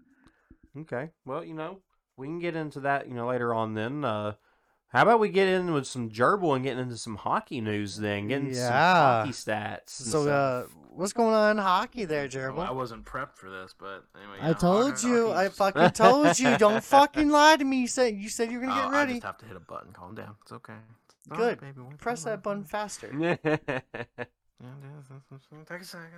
Okay. 0.77 1.11
Well, 1.25 1.45
you 1.45 1.55
know, 1.55 1.79
we 2.17 2.27
can 2.27 2.41
get 2.41 2.57
into 2.57 2.81
that, 2.81 3.09
you 3.09 3.15
know, 3.15 3.29
later 3.29 3.55
on 3.55 3.75
then. 3.75 4.05
Uh 4.05 4.35
how 4.91 5.03
about 5.03 5.19
we 5.21 5.29
get 5.31 5.49
in 5.49 5.73
with 5.73 5.87
some 5.87 6.11
Gerbill 6.11 6.55
and 6.55 6.65
getting 6.65 6.81
into 6.81 6.97
some 6.97 7.17
hockey 7.17 7.61
news 7.61 7.97
then, 7.97 8.29
getting 8.29 8.53
some 8.55 8.65
Yeah. 8.65 8.95
hockey 9.21 9.31
stats. 9.33 9.91
So, 9.91 10.29
uh, 10.29 10.67
what's 10.91 11.13
going 11.13 11.35
on 11.35 11.53
in 11.53 11.63
hockey 11.63 12.05
there, 12.05 12.29
Gerbill? 12.29 12.67
I 12.67 12.73
wasn't 12.73 13.05
prepped 13.05 13.37
for 13.37 13.49
this, 13.51 13.75
but 13.79 14.05
anyway. 14.17 14.39
I 14.41 14.49
yeah, 14.49 14.53
told 14.55 14.91
hockey- 14.95 15.07
you. 15.09 15.33
I 15.33 15.49
fucking 15.49 15.91
told 15.91 16.39
you. 16.39 16.57
Don't 16.59 16.83
fucking 16.85 17.29
lie 17.31 17.57
to 17.57 17.65
me. 17.65 17.79
You 17.83 17.87
said 17.89 18.15
you 18.17 18.29
said 18.29 18.51
you 18.51 18.59
were 18.61 18.67
gonna 18.67 18.81
Oh, 18.81 18.85
get 18.85 18.95
I 18.95 18.99
ready. 19.01 19.13
just 19.15 19.25
have 19.27 19.39
to 19.39 19.47
hit 19.47 19.57
a 19.57 19.61
button. 19.61 19.93
Calm 19.93 20.15
down. 20.15 20.37
It's 20.43 20.53
okay. 20.53 20.75
It's 21.27 21.37
Good. 21.37 21.63
right, 21.63 21.75
baby. 21.77 21.87
Press 21.99 22.25
that 22.25 22.43
button 22.43 22.65
faster. 22.65 23.39
Yeah, 24.63 24.69
yeah, 24.83 25.59
Take 25.67 25.81
a 25.81 25.85
second. 25.85 26.09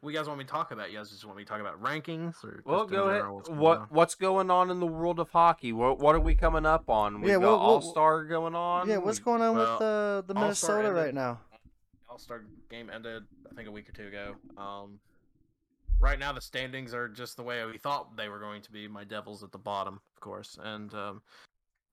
What 0.00 0.10
do 0.10 0.12
you 0.12 0.18
guys 0.18 0.26
want 0.28 0.38
me 0.38 0.44
to 0.44 0.50
talk 0.50 0.70
about? 0.70 0.90
You 0.92 0.98
guys 0.98 1.10
just 1.10 1.24
want 1.24 1.38
me 1.38 1.44
to 1.44 1.48
talk 1.48 1.60
about 1.60 1.82
rankings 1.82 2.44
or 2.44 2.62
well, 2.64 2.80
just 2.80 2.90
in 2.92 2.96
go 2.98 3.04
ahead. 3.08 3.18
general 3.20 3.36
what's 3.36 3.48
going 3.48 3.60
What 3.60 3.78
on? 3.78 3.86
what's 3.90 4.14
going 4.14 4.50
on 4.50 4.70
in 4.70 4.80
the 4.80 4.86
world 4.86 5.18
of 5.18 5.30
hockey? 5.30 5.72
What 5.72 5.98
what 5.98 6.14
are 6.14 6.20
we 6.20 6.34
coming 6.34 6.66
up 6.66 6.90
on? 6.90 7.20
We've 7.20 7.30
Yeah, 7.30 7.38
got 7.38 7.42
what- 7.52 7.60
what- 7.60 7.68
All 7.68 7.80
Star 7.80 8.24
going 8.24 8.54
on. 8.54 8.88
Yeah, 8.88 8.98
what's 8.98 9.18
We- 9.20 9.24
going 9.24 9.42
on 9.42 9.56
well, 9.56 9.72
with 9.74 9.82
uh, 9.82 10.20
the 10.26 10.34
All-Star 10.34 10.42
Minnesota 10.42 10.88
ended- 10.88 11.04
right 11.04 11.14
now? 11.14 11.40
All 12.08 12.18
Star 12.18 12.44
game 12.68 12.90
ended, 12.90 13.24
I 13.50 13.54
think, 13.54 13.66
a 13.68 13.70
week 13.72 13.88
or 13.88 13.92
two 13.92 14.08
ago. 14.08 14.36
Um, 14.56 15.00
right 16.00 16.18
now 16.18 16.32
the 16.32 16.40
standings 16.42 16.92
are 16.92 17.08
just 17.08 17.36
the 17.36 17.42
way 17.42 17.64
we 17.64 17.78
thought 17.78 18.14
they 18.16 18.28
were 18.28 18.38
going 18.40 18.60
to 18.62 18.70
be. 18.72 18.88
My 18.88 19.04
Devils 19.04 19.42
at 19.42 19.52
the 19.52 19.58
bottom, 19.58 20.00
of 20.16 20.20
course, 20.20 20.58
and 20.62 20.92
um, 20.94 21.22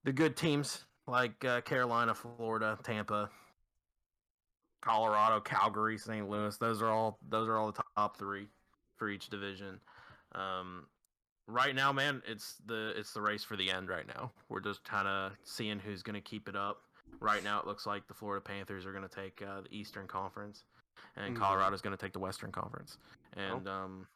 the 0.04 0.12
good 0.12 0.36
teams 0.36 0.84
like 1.06 1.44
uh, 1.44 1.60
Carolina, 1.62 2.14
Florida, 2.14 2.78
Tampa, 2.82 3.30
Colorado, 4.86 5.40
Calgary, 5.40 5.98
St. 5.98 6.28
Louis. 6.28 6.56
Those 6.58 6.80
are 6.80 6.88
all 6.90 7.18
those 7.28 7.48
are 7.48 7.56
all 7.56 7.72
the 7.72 7.82
top 7.96 8.16
three 8.16 8.46
for 8.96 9.08
each 9.08 9.28
division. 9.28 9.80
Um, 10.32 10.86
right 11.48 11.74
now, 11.74 11.92
man, 11.92 12.22
it's 12.26 12.54
the 12.66 12.92
it's 12.96 13.12
the 13.12 13.20
race 13.20 13.42
for 13.42 13.56
the 13.56 13.68
end. 13.70 13.88
Right 13.88 14.06
now, 14.06 14.30
we're 14.48 14.60
just 14.60 14.84
kind 14.84 15.08
of 15.08 15.32
seeing 15.44 15.78
who's 15.80 16.02
going 16.04 16.14
to 16.14 16.20
keep 16.20 16.48
it 16.48 16.54
up. 16.56 16.82
Right 17.20 17.42
now, 17.42 17.58
it 17.60 17.66
looks 17.66 17.86
like 17.86 18.06
the 18.06 18.14
Florida 18.14 18.40
Panthers 18.44 18.86
are 18.86 18.92
going 18.92 19.08
to 19.08 19.14
take 19.14 19.42
uh, 19.42 19.62
the 19.62 19.76
Eastern 19.76 20.06
Conference, 20.06 20.64
and 21.16 21.36
Mhm. 21.36 21.40
Colorado's 21.40 21.80
going 21.80 21.96
to 21.96 22.00
take 22.00 22.12
the 22.12 22.18
Western 22.20 22.52
Conference. 22.52 22.98
And 23.36 23.66
um, 23.68 24.06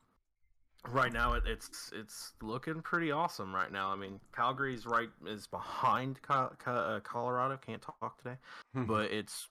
right 0.88 1.12
now, 1.12 1.33
it, 1.35 1.42
it's 1.46 1.90
it's 1.94 2.33
looking 2.42 2.80
pretty 2.80 3.11
awesome. 3.11 3.52
Right 3.54 3.72
now, 3.72 3.92
I 3.92 3.96
mean, 3.96 4.20
Calgary's 4.35 4.87
right 4.87 5.09
is 5.26 5.46
behind 5.48 6.20
Co- 6.22 6.52
Co- 6.59 6.72
uh, 6.72 7.00
Colorado. 7.00 7.56
Can't 7.56 7.83
talk 7.83 8.18
today, 8.22 8.37
but 8.74 9.11
it's 9.11 9.48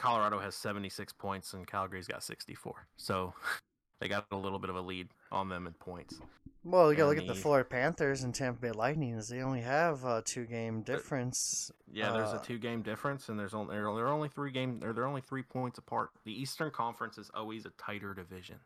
Colorado 0.00 0.38
has 0.38 0.54
76 0.54 1.12
points 1.12 1.52
and 1.52 1.66
Calgary's 1.66 2.08
got 2.08 2.22
64. 2.22 2.86
So 2.96 3.34
they 4.00 4.08
got 4.08 4.26
a 4.30 4.36
little 4.36 4.58
bit 4.58 4.70
of 4.70 4.76
a 4.76 4.80
lead 4.80 5.08
on 5.30 5.48
them 5.48 5.66
in 5.66 5.74
points. 5.74 6.18
Well, 6.64 6.90
you 6.90 6.96
gotta 6.96 7.10
and 7.10 7.18
look 7.18 7.28
at 7.28 7.34
the 7.34 7.40
Florida 7.40 7.68
Panthers 7.68 8.22
and 8.22 8.34
Tampa 8.34 8.60
Bay 8.60 8.70
Lightning. 8.72 9.20
They 9.28 9.40
only 9.40 9.62
have 9.62 10.04
a 10.04 10.22
two 10.22 10.44
game 10.44 10.82
difference. 10.82 11.70
Yeah, 11.90 12.12
there's 12.12 12.34
Uh, 12.34 12.38
a 12.40 12.44
two 12.44 12.58
game 12.58 12.82
difference, 12.82 13.28
and 13.28 13.38
there's 13.38 13.54
only 13.54 13.74
they're, 13.74 14.08
only 14.08 14.28
three 14.28 14.50
game 14.50 14.78
they're, 14.78 14.92
they're 14.92 15.06
only 15.06 15.22
three 15.22 15.42
points 15.42 15.78
apart. 15.78 16.10
The 16.24 16.32
Eastern 16.32 16.70
Conference 16.70 17.16
is 17.16 17.30
always 17.34 17.64
a 17.64 17.70
tighter 17.78 18.12
division. 18.12 18.60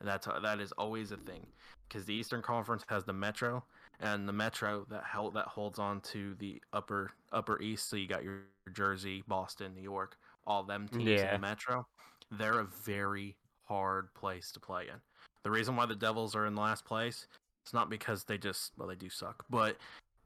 That's 0.00 0.26
that 0.26 0.60
is 0.60 0.72
always 0.72 1.12
a 1.12 1.16
thing 1.16 1.46
because 1.88 2.06
the 2.06 2.14
Eastern 2.14 2.40
Conference 2.40 2.84
has 2.88 3.04
the 3.04 3.12
Metro 3.12 3.64
and 4.00 4.28
the 4.28 4.32
Metro 4.32 4.86
that 4.90 5.04
held 5.04 5.34
that 5.34 5.46
holds 5.48 5.78
on 5.78 6.00
to 6.12 6.34
the 6.36 6.62
upper 6.72 7.12
upper 7.32 7.60
East. 7.60 7.90
So 7.90 7.96
you 7.96 8.06
got 8.06 8.24
your 8.24 8.42
Jersey, 8.72 9.22
Boston, 9.26 9.74
New 9.74 9.82
York, 9.82 10.16
all 10.48 10.64
them 10.64 10.88
teams 10.88 11.04
in 11.34 11.34
the 11.34 11.38
Metro. 11.38 11.86
They're 12.32 12.58
a 12.60 12.64
very 12.84 13.36
hard 13.64 14.12
place 14.14 14.50
to 14.52 14.58
play 14.60 14.84
in. 14.88 14.96
The 15.44 15.50
reason 15.50 15.76
why 15.76 15.86
the 15.86 15.94
Devils 15.94 16.34
are 16.34 16.46
in 16.46 16.56
last 16.56 16.84
place, 16.84 17.28
it's 17.62 17.72
not 17.74 17.88
because 17.90 18.24
they 18.24 18.38
just 18.38 18.72
well 18.76 18.88
they 18.88 18.96
do 18.96 19.08
suck, 19.10 19.44
but 19.50 19.76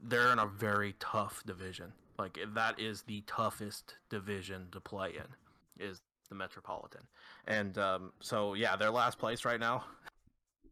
they're 0.00 0.32
in 0.32 0.38
a 0.38 0.46
very 0.46 0.94
tough 0.98 1.42
division. 1.44 1.92
Like 2.18 2.38
that 2.54 2.78
is 2.80 3.02
the 3.02 3.22
toughest 3.26 3.96
division 4.08 4.68
to 4.72 4.80
play 4.80 5.11
in, 5.16 5.85
is 5.85 6.00
the 6.28 6.35
Metropolitan, 6.37 7.02
and 7.46 7.76
um, 7.78 8.12
so 8.20 8.54
yeah, 8.54 8.76
they're 8.76 8.90
last 8.90 9.18
place 9.18 9.44
right 9.44 9.61
now. 9.61 9.85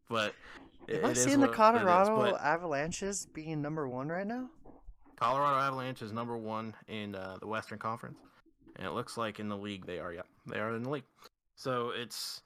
But 0.09 0.35
it- 0.89 0.99
Am 1.01 1.05
I 1.07 1.11
it 1.11 1.17
is 1.17 1.25
seeing 1.25 1.41
the 1.41 1.47
what 1.49 1.51
it 1.51 1.55
is, 1.55 1.85
Colorado 1.85 2.33
but 2.33 2.41
Avalanches 2.41 3.27
being 3.33 3.61
number 3.63 3.89
one 3.89 4.09
right 4.09 4.27
now? 4.27 4.49
Colorado 5.17 5.59
Avalanche 5.59 6.03
is 6.03 6.13
number 6.13 6.37
one 6.37 6.75
in 6.89 7.15
uh, 7.15 7.37
the 7.41 7.47
Western 7.47 7.79
Conference, 7.79 8.17
and 8.77 8.87
it 8.87 8.93
looks 8.93 9.17
like 9.17 9.41
in 9.41 9.49
the 9.49 9.57
league 9.57 9.87
they 9.87 9.99
are. 9.99 10.13
Yeah, 10.13 10.23
they 10.47 10.59
are 10.59 10.75
in 10.75 10.83
the 10.83 10.91
league. 10.91 11.05
So 11.57 11.91
it's 11.95 12.43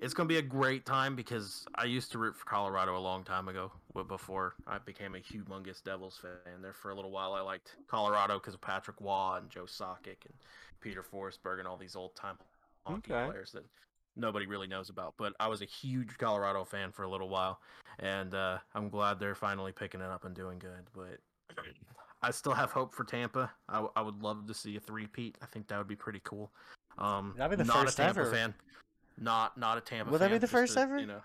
it's 0.00 0.14
going 0.14 0.28
to 0.28 0.32
be 0.32 0.38
a 0.38 0.42
great 0.42 0.86
time 0.86 1.16
because 1.16 1.66
I 1.74 1.84
used 1.84 2.12
to 2.12 2.18
root 2.18 2.36
for 2.36 2.44
Colorado 2.44 2.96
a 2.96 3.00
long 3.00 3.24
time 3.24 3.48
ago, 3.48 3.72
before 4.06 4.54
I 4.66 4.78
became 4.78 5.16
a 5.16 5.18
humongous 5.18 5.82
Devils 5.82 6.18
fan. 6.20 6.62
There 6.62 6.72
for 6.72 6.90
a 6.90 6.94
little 6.94 7.10
while, 7.10 7.32
I 7.32 7.40
liked 7.40 7.76
Colorado 7.88 8.38
because 8.38 8.54
of 8.54 8.60
Patrick 8.60 8.96
Roy 9.00 9.38
and 9.38 9.50
Joe 9.50 9.64
Sakic 9.64 10.24
and 10.24 10.34
Peter 10.80 11.02
Forsberg 11.02 11.58
and 11.58 11.66
all 11.66 11.76
these 11.76 11.96
old 11.96 12.14
time 12.14 12.36
hockey 12.86 13.12
Okay. 13.12 13.26
players 13.26 13.50
that 13.52 13.64
nobody 14.16 14.46
really 14.46 14.68
knows 14.68 14.88
about. 14.88 15.14
But 15.16 15.34
I 15.40 15.48
was 15.48 15.62
a 15.62 15.66
huge 15.66 16.16
Colorado 16.18 16.64
fan 16.64 16.92
for 16.92 17.02
a 17.02 17.10
little 17.10 17.28
while, 17.28 17.60
and 17.98 18.34
uh, 18.34 18.58
I'm 18.74 18.88
glad 18.90 19.18
they're 19.18 19.34
finally 19.34 19.72
picking 19.72 20.00
it 20.00 20.10
up 20.10 20.24
and 20.24 20.34
doing 20.34 20.58
good. 20.60 20.86
But 20.94 21.18
I 22.22 22.30
still 22.32 22.52
have 22.52 22.72
hope 22.72 22.92
for 22.94 23.04
Tampa. 23.04 23.50
I, 23.68 23.74
w- 23.74 23.92
I 23.94 24.02
would 24.02 24.22
love 24.22 24.46
to 24.46 24.54
see 24.54 24.76
a 24.76 24.80
three-peat. 24.80 25.38
I 25.42 25.46
think 25.46 25.68
that 25.68 25.78
would 25.78 25.86
be 25.88 25.94
pretty 25.96 26.20
cool. 26.24 26.50
Um, 26.98 27.34
That'd 27.36 27.56
be 27.58 27.62
the 27.62 27.66
not 27.68 27.84
first 27.84 27.98
a 27.98 28.02
Tampa 28.02 28.20
ever. 28.22 28.30
fan. 28.32 28.54
Not 29.20 29.56
not 29.58 29.78
a 29.78 29.80
Tampa. 29.80 30.10
Would 30.10 30.20
that 30.20 30.28
be 30.30 30.34
the 30.38 30.40
just 30.40 30.52
first 30.52 30.74
to, 30.74 30.80
ever? 30.80 30.98
You 30.98 31.06
know, 31.06 31.20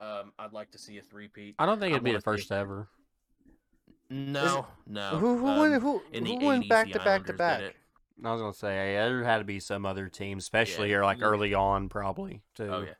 um, 0.00 0.32
I'd 0.38 0.52
like 0.52 0.70
to 0.72 0.78
see 0.78 0.98
a 0.98 1.02
three-peat. 1.02 1.54
I 1.58 1.66
don't 1.66 1.78
think 1.80 1.92
it'd 1.92 2.02
be 2.04 2.10
the 2.10 2.14
wanna 2.14 2.20
see- 2.38 2.42
first 2.42 2.52
ever. 2.52 2.88
No, 4.10 4.66
no. 4.86 5.10
who 5.18 5.36
who 5.38 5.46
um, 5.48 5.58
went 5.58 5.82
who, 5.82 6.02
in 6.12 6.24
the 6.24 6.36
who 6.36 6.46
went 6.46 6.64
80s, 6.64 6.68
back 6.68 6.86
the 6.86 6.92
to 6.94 6.98
back 7.00 7.04
to 7.04 7.10
Islanders 7.10 7.26
did 7.26 7.36
back? 7.38 7.60
it. 7.62 7.76
I 8.24 8.32
was 8.32 8.40
gonna 8.40 8.52
say 8.54 8.94
there 8.94 9.22
had 9.24 9.38
to 9.38 9.44
be 9.44 9.60
some 9.60 9.84
other 9.86 10.08
team, 10.08 10.38
especially 10.38 10.90
Yeah, 10.90 10.96
or 10.98 11.04
like 11.04 11.18
yeah. 11.18 11.26
early 11.26 11.52
on, 11.54 11.88
probably. 11.88 12.42
Too. 12.56 12.64
Oh 12.72 12.80
yeah, 12.80 12.88
M- 12.90 12.94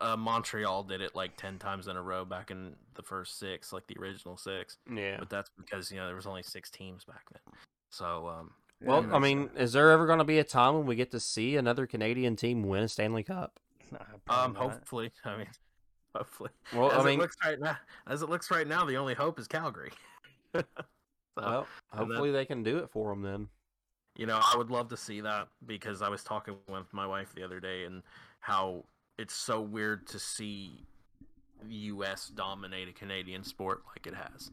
uh, 0.00 0.16
Montreal 0.16 0.82
did 0.84 1.00
it 1.00 1.14
like 1.14 1.36
ten 1.36 1.58
times 1.58 1.88
in 1.88 1.96
a 1.96 2.02
row 2.02 2.24
back 2.24 2.50
in 2.50 2.74
the 2.94 3.02
first 3.02 3.38
six, 3.38 3.72
like 3.72 3.86
the 3.86 3.96
original 4.00 4.36
six. 4.36 4.76
yeah. 4.92 5.16
But 5.18 5.30
that's 5.30 5.50
because 5.56 5.90
you 5.90 5.98
know 5.98 6.06
there 6.06 6.16
was 6.16 6.26
only 6.26 6.42
six 6.42 6.70
teams 6.70 7.04
back 7.04 7.22
then. 7.32 7.54
So 7.90 8.28
um, 8.28 8.50
Well, 8.82 9.06
I 9.12 9.18
mean, 9.18 9.50
is 9.56 9.72
there 9.72 9.90
ever 9.90 10.06
going 10.06 10.18
to 10.18 10.24
be 10.24 10.38
a 10.38 10.44
time 10.44 10.74
when 10.74 10.86
we 10.86 10.96
get 10.96 11.10
to 11.12 11.20
see 11.20 11.56
another 11.56 11.86
Canadian 11.86 12.36
team 12.36 12.62
win 12.62 12.84
a 12.84 12.88
Stanley 12.88 13.22
Cup? 13.22 13.58
Nah, 13.90 13.98
um, 14.44 14.52
not. 14.52 14.62
hopefully, 14.62 15.10
I 15.24 15.38
mean, 15.38 15.46
hopefully. 16.14 16.50
Well, 16.74 16.92
as 16.92 16.98
I 16.98 17.04
mean, 17.04 17.18
it 17.18 17.22
looks 17.22 17.36
right 17.44 17.58
now, 17.58 17.76
as 18.06 18.22
it 18.22 18.28
looks 18.28 18.50
right 18.50 18.66
now, 18.66 18.84
the 18.84 18.96
only 18.96 19.14
hope 19.14 19.38
is 19.38 19.48
Calgary. 19.48 19.90
so, 20.54 20.62
well, 21.36 21.66
and 21.92 22.00
then- 22.00 22.06
hopefully 22.08 22.30
they 22.30 22.44
can 22.44 22.62
do 22.62 22.78
it 22.78 22.90
for 22.90 23.10
them 23.10 23.22
then. 23.22 23.48
You 24.16 24.26
know, 24.26 24.40
I 24.42 24.56
would 24.56 24.70
love 24.70 24.88
to 24.88 24.96
see 24.96 25.20
that 25.22 25.48
because 25.64 26.02
I 26.02 26.08
was 26.08 26.22
talking 26.22 26.56
with 26.68 26.92
my 26.92 27.06
wife 27.06 27.32
the 27.34 27.42
other 27.42 27.60
day 27.60 27.84
and 27.84 28.02
how 28.40 28.84
it's 29.20 29.34
so 29.34 29.60
weird 29.60 30.06
to 30.08 30.18
see 30.18 30.84
the 31.68 31.74
U.S. 31.74 32.28
dominate 32.28 32.88
a 32.88 32.92
Canadian 32.92 33.44
sport 33.44 33.82
like 33.88 34.06
it 34.06 34.14
has. 34.14 34.50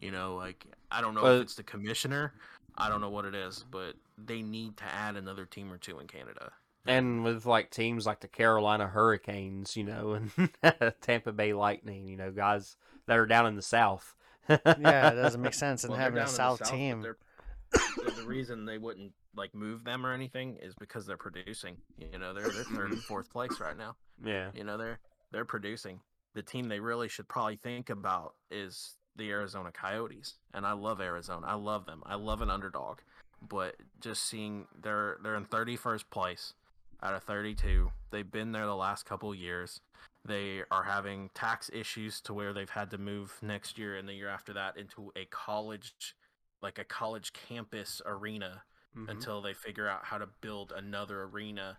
You 0.00 0.10
know, 0.12 0.36
like 0.36 0.64
I 0.90 1.00
don't 1.00 1.14
know 1.14 1.22
But- 1.22 1.36
if 1.36 1.42
it's 1.42 1.54
the 1.56 1.62
commissioner. 1.62 2.32
I 2.76 2.88
don't 2.88 3.00
know 3.00 3.08
what 3.10 3.24
it 3.24 3.36
is, 3.36 3.64
but 3.70 3.94
they 4.18 4.42
need 4.42 4.76
to 4.78 4.84
add 4.84 5.14
another 5.16 5.44
team 5.46 5.72
or 5.72 5.78
two 5.78 6.00
in 6.00 6.08
Canada. 6.08 6.50
And 6.86 7.22
with 7.22 7.46
like 7.46 7.70
teams 7.70 8.04
like 8.04 8.18
the 8.20 8.26
Carolina 8.26 8.88
Hurricanes, 8.88 9.76
you 9.76 9.84
know, 9.84 10.18
and 10.62 10.92
Tampa 11.00 11.30
Bay 11.32 11.52
Lightning, 11.54 12.08
you 12.08 12.16
know, 12.16 12.32
guys 12.32 12.76
that 13.06 13.16
are 13.18 13.26
down 13.26 13.46
in 13.46 13.54
the 13.54 13.62
South. 13.62 14.14
yeah, 14.48 15.10
it 15.10 15.14
doesn't 15.14 15.40
make 15.40 15.54
sense. 15.66 15.84
And 15.84 15.90
Well, 15.92 15.98
they're 15.98 16.04
having 16.04 16.18
a 16.18 16.20
down 16.22 16.28
in 16.28 16.32
the 16.32 16.36
South 16.36 16.58
but 16.60 16.68
team. 16.68 17.00
they're- 17.02 17.16
the- 18.04 18.10
the 18.22 18.26
reason 18.26 18.64
they 18.64 18.78
wouldn't 18.78 19.12
like 19.36 19.54
move 19.54 19.84
them 19.84 20.06
or 20.06 20.12
anything 20.12 20.56
is 20.60 20.74
because 20.74 21.06
they're 21.06 21.16
producing. 21.16 21.76
You 21.98 22.18
know, 22.18 22.32
they're 22.32 22.48
they're 22.48 22.64
third 22.64 22.92
and 22.92 23.02
fourth 23.02 23.30
place 23.30 23.60
right 23.60 23.76
now. 23.76 23.96
Yeah. 24.24 24.50
You 24.54 24.64
know, 24.64 24.76
they're 24.76 24.98
they're 25.32 25.44
producing. 25.44 26.00
The 26.34 26.42
team 26.42 26.68
they 26.68 26.80
really 26.80 27.08
should 27.08 27.28
probably 27.28 27.56
think 27.56 27.90
about 27.90 28.34
is 28.50 28.94
the 29.16 29.30
Arizona 29.30 29.70
Coyotes. 29.72 30.34
And 30.52 30.66
I 30.66 30.72
love 30.72 31.00
Arizona. 31.00 31.46
I 31.46 31.54
love 31.54 31.86
them. 31.86 32.02
I 32.06 32.16
love 32.16 32.42
an 32.42 32.50
underdog. 32.50 32.98
But 33.46 33.76
just 34.00 34.24
seeing 34.28 34.66
they're 34.82 35.18
they're 35.22 35.36
in 35.36 35.44
31st 35.44 36.04
place 36.10 36.54
out 37.02 37.14
of 37.14 37.22
32. 37.24 37.90
They've 38.10 38.30
been 38.30 38.52
there 38.52 38.66
the 38.66 38.74
last 38.74 39.04
couple 39.04 39.30
of 39.30 39.36
years. 39.36 39.80
They 40.24 40.62
are 40.70 40.84
having 40.84 41.30
tax 41.34 41.70
issues 41.72 42.20
to 42.22 42.32
where 42.32 42.54
they've 42.54 42.70
had 42.70 42.90
to 42.92 42.98
move 42.98 43.36
next 43.42 43.78
year 43.78 43.96
and 43.96 44.08
the 44.08 44.14
year 44.14 44.28
after 44.28 44.54
that 44.54 44.78
into 44.78 45.12
a 45.16 45.26
college 45.26 46.14
like 46.62 46.78
a 46.78 46.84
college 46.84 47.34
campus 47.34 48.00
arena 48.06 48.62
Mhm. 48.94 49.08
until 49.08 49.40
they 49.42 49.54
figure 49.54 49.88
out 49.88 50.04
how 50.04 50.18
to 50.18 50.26
build 50.26 50.72
another 50.72 51.24
arena. 51.24 51.78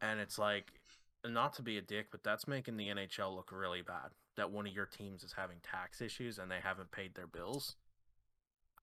And 0.00 0.20
it's 0.20 0.38
like, 0.38 0.72
not 1.24 1.52
to 1.54 1.62
be 1.62 1.78
a 1.78 1.82
dick, 1.82 2.10
but 2.10 2.22
that's 2.22 2.46
making 2.48 2.76
the 2.76 2.88
NHL 2.88 3.34
look 3.34 3.52
really 3.52 3.80
bad. 3.82 4.10
That 4.36 4.50
one 4.50 4.66
of 4.66 4.72
your 4.72 4.86
teams 4.86 5.22
is 5.24 5.32
having 5.34 5.60
tax 5.60 6.00
issues 6.00 6.38
and 6.38 6.50
they 6.50 6.60
haven't 6.60 6.90
paid 6.90 7.14
their 7.14 7.26
bills. 7.26 7.76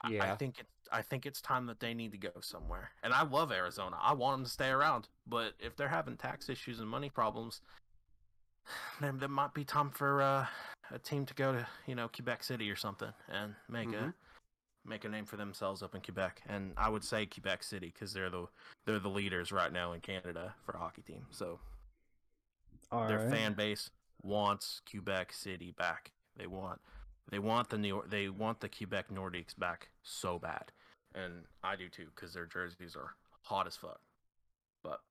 I- 0.01 0.19
I 0.21 0.35
think 0.37 0.59
it. 0.59 0.67
I 0.91 1.01
think 1.01 1.25
it's 1.25 1.41
time 1.41 1.65
that 1.65 1.81
they 1.81 1.93
need 1.93 2.13
to 2.13 2.17
go 2.17 2.39
somewhere. 2.39 2.91
And 3.03 3.13
I 3.13 3.21
love 3.23 3.51
Arizona. 3.51 3.97
I 4.01 4.13
want 4.13 4.37
them 4.39 4.43
to 4.45 4.49
stay 4.49 4.69
around. 4.69 5.09
But 5.27 5.55
if 5.59 5.75
they're 5.75 5.89
having 5.89 6.15
tax 6.17 6.47
issues 6.49 6.79
and 6.79 6.89
money 6.89 7.09
problems, 7.09 7.61
then 9.01 9.17
there 9.19 9.27
might 9.29 9.53
be 9.53 9.65
time 9.65 9.91
for 9.91 10.21
uh, 10.21 10.47
a 10.91 10.99
team 10.99 11.25
to 11.25 11.33
go 11.33 11.51
to, 11.51 11.67
you 11.85 11.95
know, 11.95 12.07
Quebec 12.07 12.43
City 12.43 12.71
or 12.71 12.75
something 12.77 13.13
and 13.27 13.55
make 13.67 13.89
Mhm. 13.89 14.09
a 14.09 14.13
make 14.89 15.05
a 15.05 15.09
name 15.09 15.25
for 15.25 15.37
themselves 15.37 15.81
up 15.81 15.95
in 15.95 16.01
Quebec. 16.01 16.41
And 16.47 16.73
I 16.75 16.89
would 16.89 17.03
say 17.03 17.25
Quebec 17.25 17.63
City 17.63 17.91
because 17.93 18.13
they're 18.13 18.29
the 18.29 18.47
they're 18.85 18.99
the 18.99 19.09
leaders 19.09 19.51
right 19.51 19.71
now 19.71 19.93
in 19.93 20.01
Canada 20.01 20.55
for 20.65 20.73
a 20.73 20.77
hockey 20.79 21.01
team. 21.03 21.25
So 21.31 21.59
All 22.91 23.07
their 23.07 23.19
right. 23.19 23.29
fan 23.29 23.53
base 23.53 23.89
wants 24.21 24.81
Quebec 24.89 25.31
City 25.33 25.73
back. 25.77 26.11
They 26.35 26.47
want 26.47 26.81
they 27.29 27.39
want 27.39 27.69
the 27.69 27.77
New 27.77 28.03
they 28.07 28.29
want 28.29 28.59
the 28.59 28.69
Quebec 28.69 29.09
Nordiques 29.13 29.57
back 29.57 29.89
so 30.03 30.39
bad, 30.39 30.71
and 31.13 31.45
I 31.63 31.75
do 31.75 31.87
too 31.89 32.07
because 32.15 32.33
their 32.33 32.45
jerseys 32.45 32.95
are 32.95 33.13
hot 33.43 33.67
as 33.67 33.75
fuck. 33.75 33.99
But 34.83 35.01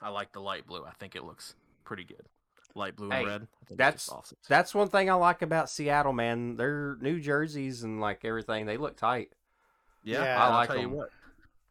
I 0.00 0.10
like 0.10 0.32
the 0.32 0.40
light 0.40 0.66
blue. 0.66 0.84
I 0.84 0.92
think 0.98 1.16
it 1.16 1.24
looks 1.24 1.54
pretty 1.84 2.04
good. 2.04 2.28
Light 2.74 2.96
blue 2.96 3.10
Hey, 3.10 3.18
and 3.20 3.26
red. 3.26 3.34
I 3.34 3.36
think 3.36 3.50
it's 3.50 3.68
just 3.70 3.76
that's- 3.78 4.08
awesome. 4.08 4.38
That's 4.48 4.74
one 4.74 4.88
thing 4.88 5.10
I 5.10 5.14
like 5.14 5.42
about 5.42 5.68
Seattle, 5.70 6.12
man. 6.12 6.56
Their 6.56 6.96
new 7.00 7.20
jerseys 7.20 7.82
and 7.82 8.00
like 8.00 8.24
everything, 8.24 8.66
they 8.66 8.76
look 8.76 8.96
tight. 8.96 9.32
Yeah, 10.02 10.22
Yeah, 10.24 10.42
I 10.42 10.46
I'll 10.46 10.52
like 10.52 10.68
tell 10.68 10.78
you 10.78 10.84
'em. 10.84 10.92
what. 10.92 11.10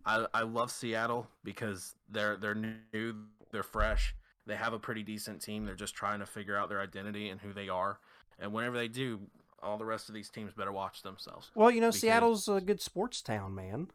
I 0.06 0.26
I 0.34 0.42
love 0.44 0.72
Seattle 0.72 1.28
because 1.44 1.96
they're 2.10 2.38
they're 2.38 2.56
new, 2.56 3.16
they're 3.52 3.64
fresh. 3.64 4.16
They 4.48 4.56
have 4.56 4.74
a 4.74 4.80
pretty 4.80 5.04
decent 5.04 5.42
team. 5.42 5.66
They're 5.66 5.76
just 5.76 5.94
trying 5.96 6.20
to 6.20 6.26
figure 6.26 6.58
out 6.58 6.70
their 6.70 6.82
identity 6.82 7.30
and 7.30 7.40
who 7.42 7.54
they 7.54 7.70
are. 7.70 8.00
And 8.40 8.52
whenever 8.54 8.76
they 8.78 8.88
do, 8.88 9.20
all 9.62 9.78
the 9.78 9.86
rest 9.86 10.10
of 10.10 10.16
these 10.16 10.30
teams 10.32 10.54
better 10.54 10.72
watch 10.72 11.04
themselves. 11.04 11.52
Well, 11.54 11.70
you 11.70 11.80
know, 11.82 11.90
Because- 11.90 12.02
Seattle's 12.02 12.48
a 12.50 12.60
good 12.62 12.82
sports 12.82 13.22
town, 13.22 13.54
man. 13.54 13.92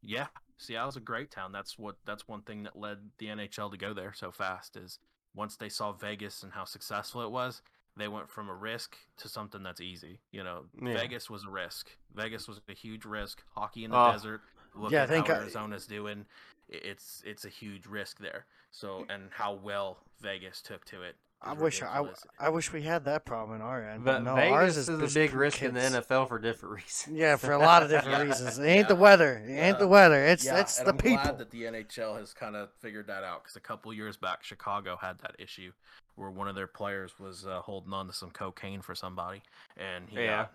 Yeah, 0.00 0.28
Seattle's 0.56 0.96
a 0.96 1.00
great 1.00 1.30
town. 1.30 1.52
That's 1.52 1.78
what 1.78 1.96
that's 2.06 2.26
one 2.26 2.40
thing 2.42 2.62
that 2.62 2.76
led 2.76 3.10
the 3.18 3.26
NHL 3.28 3.70
to 3.70 3.76
go 3.76 3.92
there 3.92 4.14
so 4.14 4.30
fast 4.30 4.76
is 4.76 4.98
once 5.34 5.56
they 5.56 5.68
saw 5.68 5.92
Vegas 5.92 6.42
and 6.42 6.52
how 6.52 6.64
successful 6.64 7.22
it 7.22 7.30
was, 7.30 7.62
they 7.96 8.08
went 8.08 8.30
from 8.30 8.48
a 8.48 8.54
risk 8.54 8.96
to 9.18 9.28
something 9.28 9.62
that's 9.62 9.80
easy. 9.80 10.20
You 10.30 10.44
know, 10.44 10.66
Yeah. 10.80 10.94
Vegas 10.94 11.28
was 11.28 11.44
a 11.44 11.50
risk. 11.50 11.90
Vegas 12.14 12.48
was 12.48 12.60
a 12.68 12.72
huge 12.72 13.04
risk. 13.04 13.42
Hockey 13.54 13.84
in 13.84 13.90
the 13.90 13.98
Oh. 13.98 14.12
desert. 14.12 14.42
Look 14.74 14.92
Yeah, 14.92 15.00
I 15.00 15.02
at 15.02 15.08
think 15.08 15.26
how 15.26 15.34
I- 15.34 15.36
Arizona's 15.38 15.86
doing. 15.86 16.26
It's 16.68 17.22
it's 17.24 17.44
a 17.44 17.48
huge 17.48 17.86
risk 17.86 18.18
there. 18.18 18.46
So 18.70 19.04
and 19.08 19.32
how 19.32 19.54
well 19.54 19.98
Vegas 20.20 20.62
took 20.62 20.84
to 20.86 21.02
it. 21.02 21.16
I 21.42 21.54
wish 21.54 21.82
I. 21.82 22.04
I 22.38 22.48
wish 22.50 22.72
we 22.72 22.82
had 22.82 23.04
that 23.06 23.24
problem 23.24 23.56
in 23.56 23.62
our 23.62 23.82
end. 23.82 24.04
But 24.04 24.22
no, 24.22 24.34
Vegas 24.34 24.52
ours 24.52 24.76
is, 24.76 24.88
is 24.90 25.16
a 25.16 25.18
big 25.18 25.30
for 25.30 25.38
risk 25.38 25.62
in 25.62 25.72
the. 25.74 25.80
NFL 25.80 26.28
for 26.28 26.38
different 26.38 26.74
reasons. 26.82 27.16
Yeah, 27.16 27.36
for 27.36 27.52
a 27.52 27.58
lot 27.58 27.82
of 27.82 27.88
different 27.88 28.18
Yeah. 28.18 28.24
reasons. 28.28 28.58
It 28.58 28.64
ain't 28.66 28.88
the 28.88 28.94
weather. 28.94 29.42
It 29.46 29.52
ain't 29.52 29.78
the 29.78 29.88
weather. 29.88 30.22
It's 30.24 30.44
Yeah, 30.44 30.60
it's 30.60 30.78
and 30.78 30.86
the 30.88 30.92
I'm 30.92 30.98
people. 30.98 31.16
glad 31.16 31.38
that 31.38 31.50
the 31.50 31.62
NHL 31.62 32.18
has 32.18 32.34
kind 32.34 32.56
of 32.56 32.68
figured 32.80 33.06
that 33.06 33.24
out 33.24 33.42
because 33.44 33.56
a 33.56 33.60
couple 33.60 33.92
years 33.94 34.16
back, 34.18 34.42
Chicago 34.44 34.98
had 35.00 35.18
that 35.20 35.36
issue 35.38 35.72
where 36.16 36.30
one 36.30 36.48
of 36.48 36.54
their 36.54 36.66
players 36.66 37.18
was 37.18 37.46
uh, 37.46 37.60
holding 37.60 37.92
on 37.94 38.06
to 38.06 38.12
some 38.12 38.30
cocaine 38.30 38.82
for 38.82 38.94
somebody, 38.94 39.42
and 39.78 40.08
he 40.08 40.16
Yeah. 40.18 40.36
got 40.42 40.52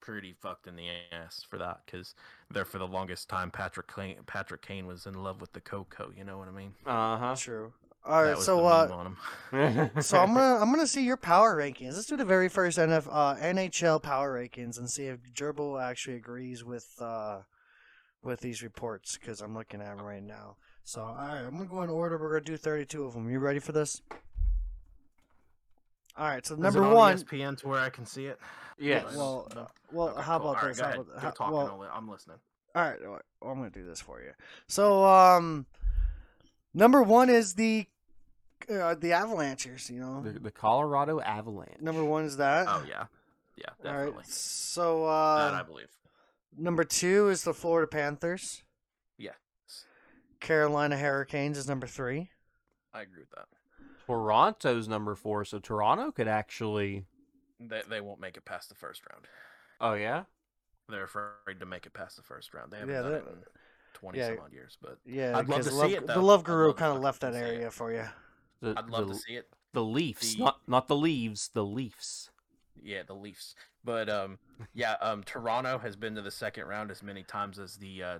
pretty 0.00 0.32
fucked 0.32 0.66
in 0.66 0.74
the 0.76 0.88
ass 1.12 1.44
for 1.48 1.58
that 1.58 1.80
because 1.86 2.14
there 2.50 2.64
for 2.64 2.78
the 2.78 2.86
longest 2.86 3.28
time, 3.28 3.50
Patrick 3.50 3.92
Kane, 3.94 4.16
Patrick 4.26 4.62
Kane 4.62 4.86
was 4.86 5.06
in 5.06 5.14
love 5.14 5.40
with 5.40 5.52
the 5.52 5.60
cocoa. 5.60 6.10
You 6.16 6.24
know 6.24 6.38
what 6.38 6.48
I 6.48 6.52
mean? 6.52 6.74
Uh 6.86 7.16
huh. 7.18 7.34
True. 7.36 7.72
All 8.04 8.22
that 8.22 8.28
right, 8.28 8.36
was 8.36 8.46
so 8.46 8.64
uh, 8.66 8.88
on 9.52 9.60
him. 9.60 9.90
so 10.02 10.18
I'm 10.18 10.32
gonna 10.34 10.56
I'm 10.62 10.70
gonna 10.70 10.86
see 10.86 11.04
your 11.04 11.16
power 11.18 11.56
rankings. 11.56 11.94
Let's 11.94 12.06
do 12.06 12.16
the 12.16 12.24
very 12.24 12.48
first 12.48 12.78
NF, 12.78 13.06
uh, 13.10 13.34
NHL 13.36 14.02
power 14.02 14.38
rankings 14.40 14.78
and 14.78 14.88
see 14.88 15.06
if 15.06 15.18
Gerbill 15.34 15.82
actually 15.82 16.16
agrees 16.16 16.64
with 16.64 16.86
uh, 17.00 17.40
with 18.22 18.40
these 18.40 18.62
reports 18.62 19.18
because 19.18 19.40
I'm 19.42 19.54
looking 19.54 19.80
at 19.82 19.96
them 19.96 20.06
right 20.06 20.22
now. 20.22 20.56
So 20.84 21.02
all 21.02 21.14
right, 21.16 21.40
I'm 21.44 21.50
gonna 21.58 21.66
go 21.66 21.82
in 21.82 21.90
order. 21.90 22.16
We're 22.16 22.30
gonna 22.38 22.44
do 22.44 22.56
32 22.56 23.04
of 23.04 23.12
them. 23.14 23.28
You 23.28 23.40
ready 23.40 23.58
for 23.58 23.72
this? 23.72 24.00
All 26.16 26.26
right, 26.26 26.44
so 26.44 26.54
Is 26.54 26.60
number 26.60 26.82
it 26.82 26.86
on 26.86 26.94
one. 26.94 27.16
ESPN 27.16 27.58
to 27.58 27.68
where 27.68 27.80
I 27.80 27.90
can 27.90 28.04
see 28.06 28.26
it. 28.26 28.38
yes. 28.78 29.04
Well, 29.14 29.48
No. 29.54 29.60
uh, 29.60 29.66
well, 29.92 30.08
Okay, 30.08 30.22
how 30.22 30.38
cool. 30.38 30.50
about 30.50 30.62
All 30.62 30.68
right, 30.68 30.76
this? 30.76 30.78
Go 30.78 30.84
How 30.84 30.90
ahead. 30.90 31.00
about- 31.00 31.14
Go 31.14 31.20
how- 31.20 31.30
talking. 31.30 31.56
well, 31.56 31.68
I'll 31.72 31.78
li- 31.78 31.88
I'm 31.92 32.08
listening. 32.10 32.38
All 32.74 32.82
right, 32.82 32.98
all 33.04 33.12
right, 33.12 33.22
well, 33.40 33.52
I'm 33.52 33.58
gonna 33.58 33.70
do 33.70 33.84
this 33.84 34.00
for 34.00 34.20
you. 34.20 34.32
So, 34.66 35.04
um, 35.04 35.66
number 36.74 37.02
one 37.02 37.30
is 37.30 37.54
the 37.54 37.86
uh, 38.70 38.94
the 38.94 39.10
Avalanchers. 39.10 39.90
You 39.90 40.00
know, 40.00 40.22
the, 40.22 40.38
the 40.38 40.50
Colorado 40.50 41.20
Avalanche. 41.20 41.80
number 41.80 42.04
one 42.04 42.24
is 42.24 42.36
that. 42.38 42.66
Oh 42.68 42.84
yeah, 42.88 43.06
yeah, 43.56 43.64
All 43.84 43.84
definitely. 43.84 44.16
right. 44.18 44.26
So, 44.26 45.04
uh, 45.06 45.50
that 45.50 45.54
I 45.54 45.62
believe. 45.62 45.88
number 46.56 46.84
two 46.84 47.28
is 47.28 47.44
the 47.44 47.54
Florida 47.54 47.86
Panthers. 47.86 48.62
Yeah, 49.16 49.32
Carolina 50.40 50.96
Hurricanes 50.96 51.58
is 51.58 51.68
number 51.68 51.86
three. 51.86 52.30
I 52.92 53.02
agree 53.02 53.20
with 53.20 53.30
that. 53.30 53.46
Toronto's 54.06 54.88
number 54.88 55.14
four, 55.14 55.44
so 55.44 55.58
Toronto 55.58 56.10
could 56.10 56.28
actually. 56.28 57.04
They 57.60 57.82
they 57.88 58.00
won't 58.00 58.20
make 58.20 58.36
it 58.36 58.44
past 58.44 58.68
the 58.68 58.74
first 58.74 59.02
round. 59.10 59.26
Oh 59.80 59.94
yeah. 59.94 60.24
They're 60.88 61.04
afraid 61.04 61.60
to 61.60 61.66
make 61.66 61.84
it 61.86 61.92
past 61.92 62.16
the 62.16 62.22
first 62.22 62.54
round. 62.54 62.72
They 62.72 62.78
haven't 62.78 62.94
Yeah, 62.94 63.02
done 63.02 63.12
it 63.12 63.24
in 63.28 63.42
twenty 63.98 64.18
yeah. 64.18 64.28
some 64.28 64.38
odd 64.44 64.52
years, 64.52 64.76
but 64.80 64.98
Yeah, 65.06 65.30
I'd 65.38 65.48
love 65.48 65.58
because 65.58 65.66
to 65.66 65.70
see 65.72 65.76
Love, 65.78 65.92
it, 65.92 66.06
the. 66.06 66.20
Love 66.20 66.40
I'd 66.40 66.46
Guru 66.46 66.66
love 66.66 66.76
to 66.76 66.78
kind 66.78 66.90
of 66.90 66.94
fucking 66.96 67.04
left 67.04 67.20
that 67.22 67.32
see 67.34 67.38
it. 67.40 67.42
area 67.42 67.70
for 67.70 67.92
you. 67.92 68.04
The, 68.60 68.74
I'd 68.76 68.90
love 68.90 69.08
the, 69.08 69.14
to 69.14 69.20
see 69.20 69.32
it. 69.34 69.48
the 69.72 69.84
Leafs, 69.84 70.34
The- 70.34 70.44
not 70.44 70.58
not 70.66 70.88
the 70.88 70.96
Leaves, 70.96 71.50
the 71.54 71.64
Leafs. 71.64 72.30
Yeah, 72.82 73.02
the 73.06 73.14
Leafs. 73.14 73.54
But 73.84 74.08
um, 74.08 74.38
yeah, 74.74 74.94
um, 75.00 75.22
Toronto 75.24 75.78
has 75.78 75.96
been 75.96 76.14
to 76.14 76.22
the 76.22 76.30
second 76.30 76.66
round 76.66 76.90
as 76.90 77.02
many 77.02 77.22
times 77.22 77.58
as 77.58 77.76
the 77.76 78.02
uh, 78.02 78.18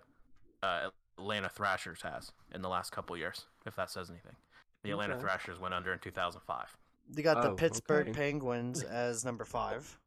uh, 0.62 0.90
Atlanta 1.18 1.48
Thrashers 1.48 2.02
has 2.02 2.32
in 2.54 2.62
the 2.62 2.68
last 2.68 2.90
couple 2.90 3.16
years. 3.16 3.46
If 3.66 3.76
that 3.76 3.90
says 3.90 4.10
anything, 4.10 4.36
the 4.82 4.90
Atlanta 4.92 5.14
Okay. 5.14 5.22
Thrashers 5.22 5.60
went 5.60 5.74
under 5.74 5.92
in 5.92 5.98
two 5.98 6.10
thousand 6.10 6.40
five. 6.46 6.76
You 7.16 7.22
got 7.22 7.42
the 7.42 7.50
Oh, 7.50 7.54
Pittsburgh 7.54 8.08
okay. 8.08 8.18
Penguins 8.18 8.82
as 8.82 9.24
number 9.24 9.44
five. 9.44 9.98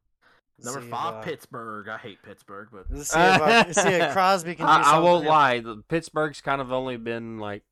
Number 0.64 0.80
See 0.80 0.86
if, 0.86 0.90
five, 0.90 1.14
uh, 1.14 1.20
Pittsburgh. 1.22 1.88
I 1.88 1.98
hate 1.98 2.22
Pittsburgh, 2.22 2.68
but 2.72 2.86
Let's 2.90 3.10
see 3.12 3.18
if, 3.18 3.40
uh, 3.40 3.72
see 3.72 3.88
if 3.88 4.12
Crosby 4.12 4.54
can 4.54 4.66
do 4.66 4.72
I, 4.72 4.96
I 4.96 4.98
won't 5.00 5.24
lie. 5.24 5.60
The 5.60 5.82
Pittsburgh's 5.88 6.40
kind 6.40 6.60
of 6.60 6.72
only 6.72 6.96
been 6.96 7.38
like 7.38 7.62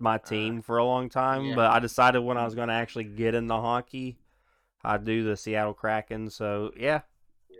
my 0.00 0.18
team 0.18 0.62
for 0.62 0.78
a 0.78 0.84
long 0.84 1.08
time, 1.08 1.44
yeah. 1.44 1.54
but 1.54 1.70
I 1.70 1.78
decided 1.80 2.20
when 2.20 2.36
I 2.36 2.44
was 2.44 2.54
going 2.54 2.68
to 2.68 2.74
actually 2.74 3.04
get 3.04 3.34
in 3.34 3.46
the 3.46 3.60
hockey, 3.60 4.18
I'd 4.84 5.04
do 5.04 5.24
the 5.24 5.36
Seattle 5.36 5.74
Kraken. 5.74 6.30
So 6.30 6.70
yeah, 6.76 7.00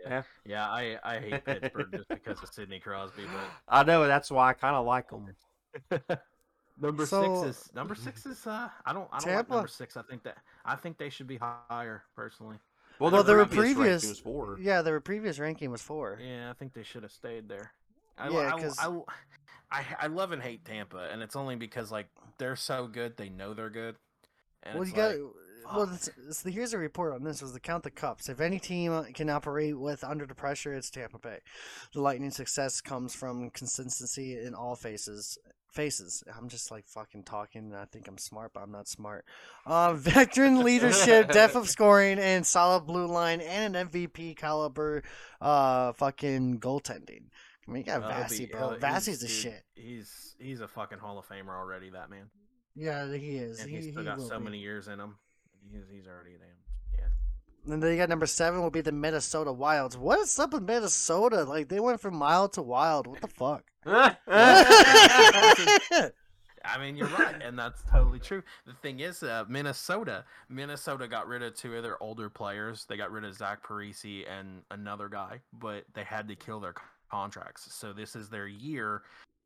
Yeah. 0.05 0.23
yeah, 0.45 0.67
I 0.69 0.97
I 1.03 1.19
hate 1.19 1.45
Pittsburgh 1.45 1.91
just 1.91 2.07
because 2.09 2.41
of 2.41 2.49
Sidney 2.49 2.79
Crosby, 2.79 3.23
but 3.25 3.49
I 3.67 3.83
know 3.83 4.07
that's 4.07 4.31
why 4.31 4.49
I 4.49 4.53
kind 4.53 4.75
of 4.75 4.85
like 4.85 5.09
them. 5.09 5.27
number 6.79 7.05
So- 7.05 7.43
six 7.43 7.57
is 7.67 7.75
number 7.75 7.95
six 7.95 8.25
is 8.25 8.45
uh 8.47 8.69
I 8.85 8.93
don't 8.93 9.07
I 9.11 9.19
don't 9.19 9.35
like 9.35 9.49
number 9.49 9.67
six. 9.67 9.95
I 9.97 10.01
think 10.03 10.23
that 10.23 10.37
I 10.65 10.75
think 10.75 10.97
they 10.97 11.09
should 11.09 11.27
be 11.27 11.37
higher 11.37 12.03
personally. 12.15 12.57
Well, 12.99 13.11
Well, 13.11 13.23
their 13.23 13.35
there 13.35 13.37
were 13.37 13.45
previous 13.45 13.75
previous- 13.75 14.07
was 14.09 14.19
four. 14.19 14.57
Yeah, 14.59 14.81
their 14.81 14.99
previous 14.99 15.39
ranking 15.39 15.71
was 15.71 15.81
four. 15.81 16.19
Yeah, 16.21 16.49
I 16.49 16.53
think 16.53 16.73
they 16.73 16.83
should 16.83 17.03
have 17.03 17.11
stayed 17.11 17.47
there. 17.47 17.71
I, 18.17 18.29
Yeah, 18.29 18.53
I, 18.53 18.61
'cause- 18.61 18.77
I, 18.79 19.01
I, 19.71 19.85
I 20.01 20.07
love 20.07 20.31
and 20.33 20.41
hate 20.41 20.65
Tampa, 20.65 21.09
and 21.11 21.21
it's 21.21 21.35
only 21.35 21.55
because 21.55 21.91
like 21.91 22.07
they're 22.37 22.55
so 22.57 22.87
good, 22.87 23.15
they 23.17 23.29
know 23.29 23.53
they're 23.53 23.69
good. 23.69 23.95
And 24.63 24.75
well, 24.75 24.81
it's 24.83 24.91
you 24.91 24.97
got 24.97 25.11
like, 25.11 25.19
well, 25.75 25.89
it's 26.27 26.41
the, 26.43 26.51
here's 26.51 26.73
a 26.73 26.77
report 26.77 27.13
on 27.13 27.23
this: 27.23 27.41
was 27.41 27.53
the 27.53 27.59
count 27.59 27.83
the 27.83 27.91
cups. 27.91 28.29
If 28.29 28.39
any 28.39 28.59
team 28.59 28.91
uh, 28.91 29.03
can 29.13 29.29
operate 29.29 29.77
with 29.77 30.03
under 30.03 30.25
the 30.25 30.35
pressure, 30.35 30.73
it's 30.73 30.89
Tampa 30.89 31.19
Bay. 31.19 31.39
The 31.93 32.01
Lightning 32.01 32.31
success 32.31 32.81
comes 32.81 33.15
from 33.15 33.49
consistency 33.51 34.37
in 34.39 34.53
all 34.55 34.75
phases. 34.75 35.37
Faces. 35.71 36.23
I'm 36.35 36.49
just 36.49 36.71
like 36.71 36.87
fucking 36.87 37.25
talking. 37.25 37.65
and 37.65 37.75
I 37.75 37.85
think 37.85 38.07
I'm 38.07 38.17
smart, 38.17 38.53
but 38.55 38.61
I'm 38.61 38.71
not 38.71 38.87
smart. 38.87 39.23
Uh, 39.67 39.93
veteran 39.97 40.63
leadership, 40.63 41.29
depth 41.31 41.55
of 41.55 41.69
scoring, 41.75 42.17
and 42.17 42.43
solid 42.43 42.87
blue 42.87 43.05
line, 43.05 43.39
and 43.39 43.75
an 43.75 43.87
MVP 43.89 44.35
caliber, 44.35 45.03
uh, 45.39 45.93
fucking 45.93 46.59
goaltending. 46.59 47.25
I 47.67 47.71
mean, 47.71 47.77
you 47.77 47.83
got 47.83 48.01
Uh, 48.01 48.07
he'll 48.09 48.21
Vassy, 48.23 48.45
be- 48.47 48.51
bro. 48.51 48.69
he'll- 48.71 48.79
Vassy's 48.79 49.19
the 49.19 49.27
dude, 49.27 49.35
shit. 49.35 49.63
He's 49.75 50.35
he's 50.39 50.59
a 50.61 50.67
fucking 50.67 50.97
Hall 50.97 51.19
of 51.19 51.27
Famer 51.27 51.49
already. 51.55 51.91
That 51.91 52.09
man, 52.09 52.31
Yeah, 52.75 53.05
he 53.15 53.37
is. 53.37 53.59
and 53.59 53.69
he, 53.69 53.75
he's 53.75 53.91
still 53.91 54.01
he 54.01 54.07
got 54.07 54.21
so 54.21 54.39
be. 54.39 54.45
many 54.45 54.57
years 54.57 54.87
in 54.87 54.99
him. 54.99 55.17
He's 55.71 55.83
he's 55.91 56.07
already 56.07 56.31
damn. 56.31 56.97
Yeah. 56.97 57.73
And 57.73 57.83
then 57.83 57.91
you 57.91 57.97
got 57.97 58.09
number 58.09 58.25
seven 58.25 58.61
will 58.61 58.71
be 58.71 58.81
the 58.81 58.91
Minnesota 58.91 59.51
Wilds. 59.51 59.97
What 59.97 60.19
is 60.19 60.37
up 60.39 60.53
with 60.53 60.63
Minnesota? 60.63 61.43
Like 61.43 61.69
they 61.69 61.79
went 61.79 62.01
from 62.01 62.15
mild 62.15 62.53
to 62.53 62.61
wild. 62.61 63.07
What 63.07 63.21
the 63.21 63.27
fuck? 63.27 63.63
I 66.65 66.79
mean, 66.79 66.97
you're 66.97 67.07
right, 67.07 67.41
and 67.41 67.57
that's 67.57 67.81
totally 67.91 68.19
true. 68.19 68.43
The 68.65 68.73
thing 68.73 68.99
is, 68.99 69.23
uh, 69.23 69.45
Minnesota, 69.47 70.25
Minnesota 70.49 71.07
got 71.07 71.27
rid 71.27 71.41
of 71.41 71.55
two 71.55 71.75
of 71.75 71.83
their 71.83 72.01
older 72.01 72.29
players. 72.29 72.85
They 72.85 72.97
got 72.97 73.11
rid 73.11 73.23
of 73.23 73.35
Zach 73.35 73.65
Parise 73.65 74.25
and 74.29 74.63
another 74.71 75.09
guy, 75.09 75.41
but 75.53 75.85
they 75.93 76.03
had 76.03 76.27
to 76.27 76.35
kill 76.35 76.59
their 76.59 76.73
contracts. 77.09 77.73
So 77.73 77.93
this 77.93 78.15
is 78.15 78.29
their 78.29 78.47
year, 78.47 79.03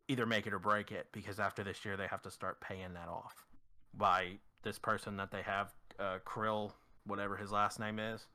either 0.07 0.25
make 0.25 0.47
it 0.47 0.53
or 0.53 0.59
break 0.59 0.91
it, 0.91 1.07
because 1.11 1.39
after 1.39 1.63
this 1.63 1.85
year 1.85 1.97
they 1.97 2.07
have 2.07 2.21
to 2.23 2.31
start 2.31 2.59
paying 2.61 2.93
that 2.93 3.07
off 3.07 3.45
by 3.93 4.39
this 4.63 4.79
person 4.79 5.17
that 5.17 5.31
they 5.31 5.43
have, 5.43 5.73
uh, 5.99 6.19
Krill, 6.25 6.71
whatever 7.05 7.35
his 7.35 7.51
last 7.51 7.79
name 7.79 7.99
is. 7.99 8.25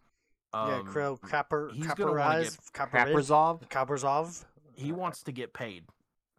yeah, 0.54 0.78
Um, 0.78 0.86
Krill 0.86 1.18
Kapper 1.20 1.72
he's 1.72 1.86
gonna 1.86 2.12
wanna 2.12 2.22
Kapperized 2.44 2.72
Kapperid- 2.72 3.14
Kaprizov? 3.16 3.68
Kaprizov. 3.68 4.44
He 4.74 4.92
wants 4.92 5.22
to 5.24 5.32
get 5.32 5.52
paid. 5.52 5.84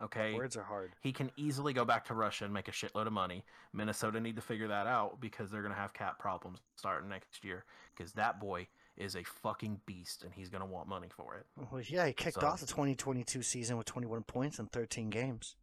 Okay. 0.01 0.33
Words 0.33 0.55
are 0.55 0.63
hard. 0.63 0.93
He 1.01 1.11
can 1.11 1.29
easily 1.35 1.73
go 1.73 1.83
back 1.83 2.05
to 2.05 2.13
Russia 2.13 2.45
and 2.45 2.53
make 2.53 2.69
a 2.69 2.71
shitload 2.71 3.05
of 3.05 3.11
money. 3.11 3.43
Minnesota 3.73 4.19
need 4.21 4.37
to 4.37 4.41
figure 4.41 4.69
that 4.69 4.87
out 4.87 5.19
because 5.19 5.51
they're 5.51 5.61
going 5.61 5.73
to 5.73 5.79
have 5.79 5.91
cap 5.93 6.17
problems 6.19 6.59
starting 6.77 7.09
next 7.09 7.43
year. 7.43 7.65
Because 7.95 8.13
that 8.13 8.39
boy 8.39 8.69
is 8.95 9.17
a 9.17 9.23
fucking 9.23 9.81
beast 9.85 10.23
and 10.23 10.33
he's 10.33 10.47
going 10.49 10.61
to 10.61 10.65
want 10.65 10.87
money 10.87 11.09
for 11.09 11.35
it. 11.35 11.45
Well, 11.69 11.81
yeah, 11.81 12.05
he 12.07 12.13
kicked 12.13 12.39
So- 12.39 12.47
off 12.47 12.61
the 12.61 12.65
2022 12.65 13.41
season 13.43 13.75
with 13.75 13.87
21 13.87 14.23
points 14.23 14.57
in 14.57 14.67
13 14.67 15.09
games. 15.09 15.57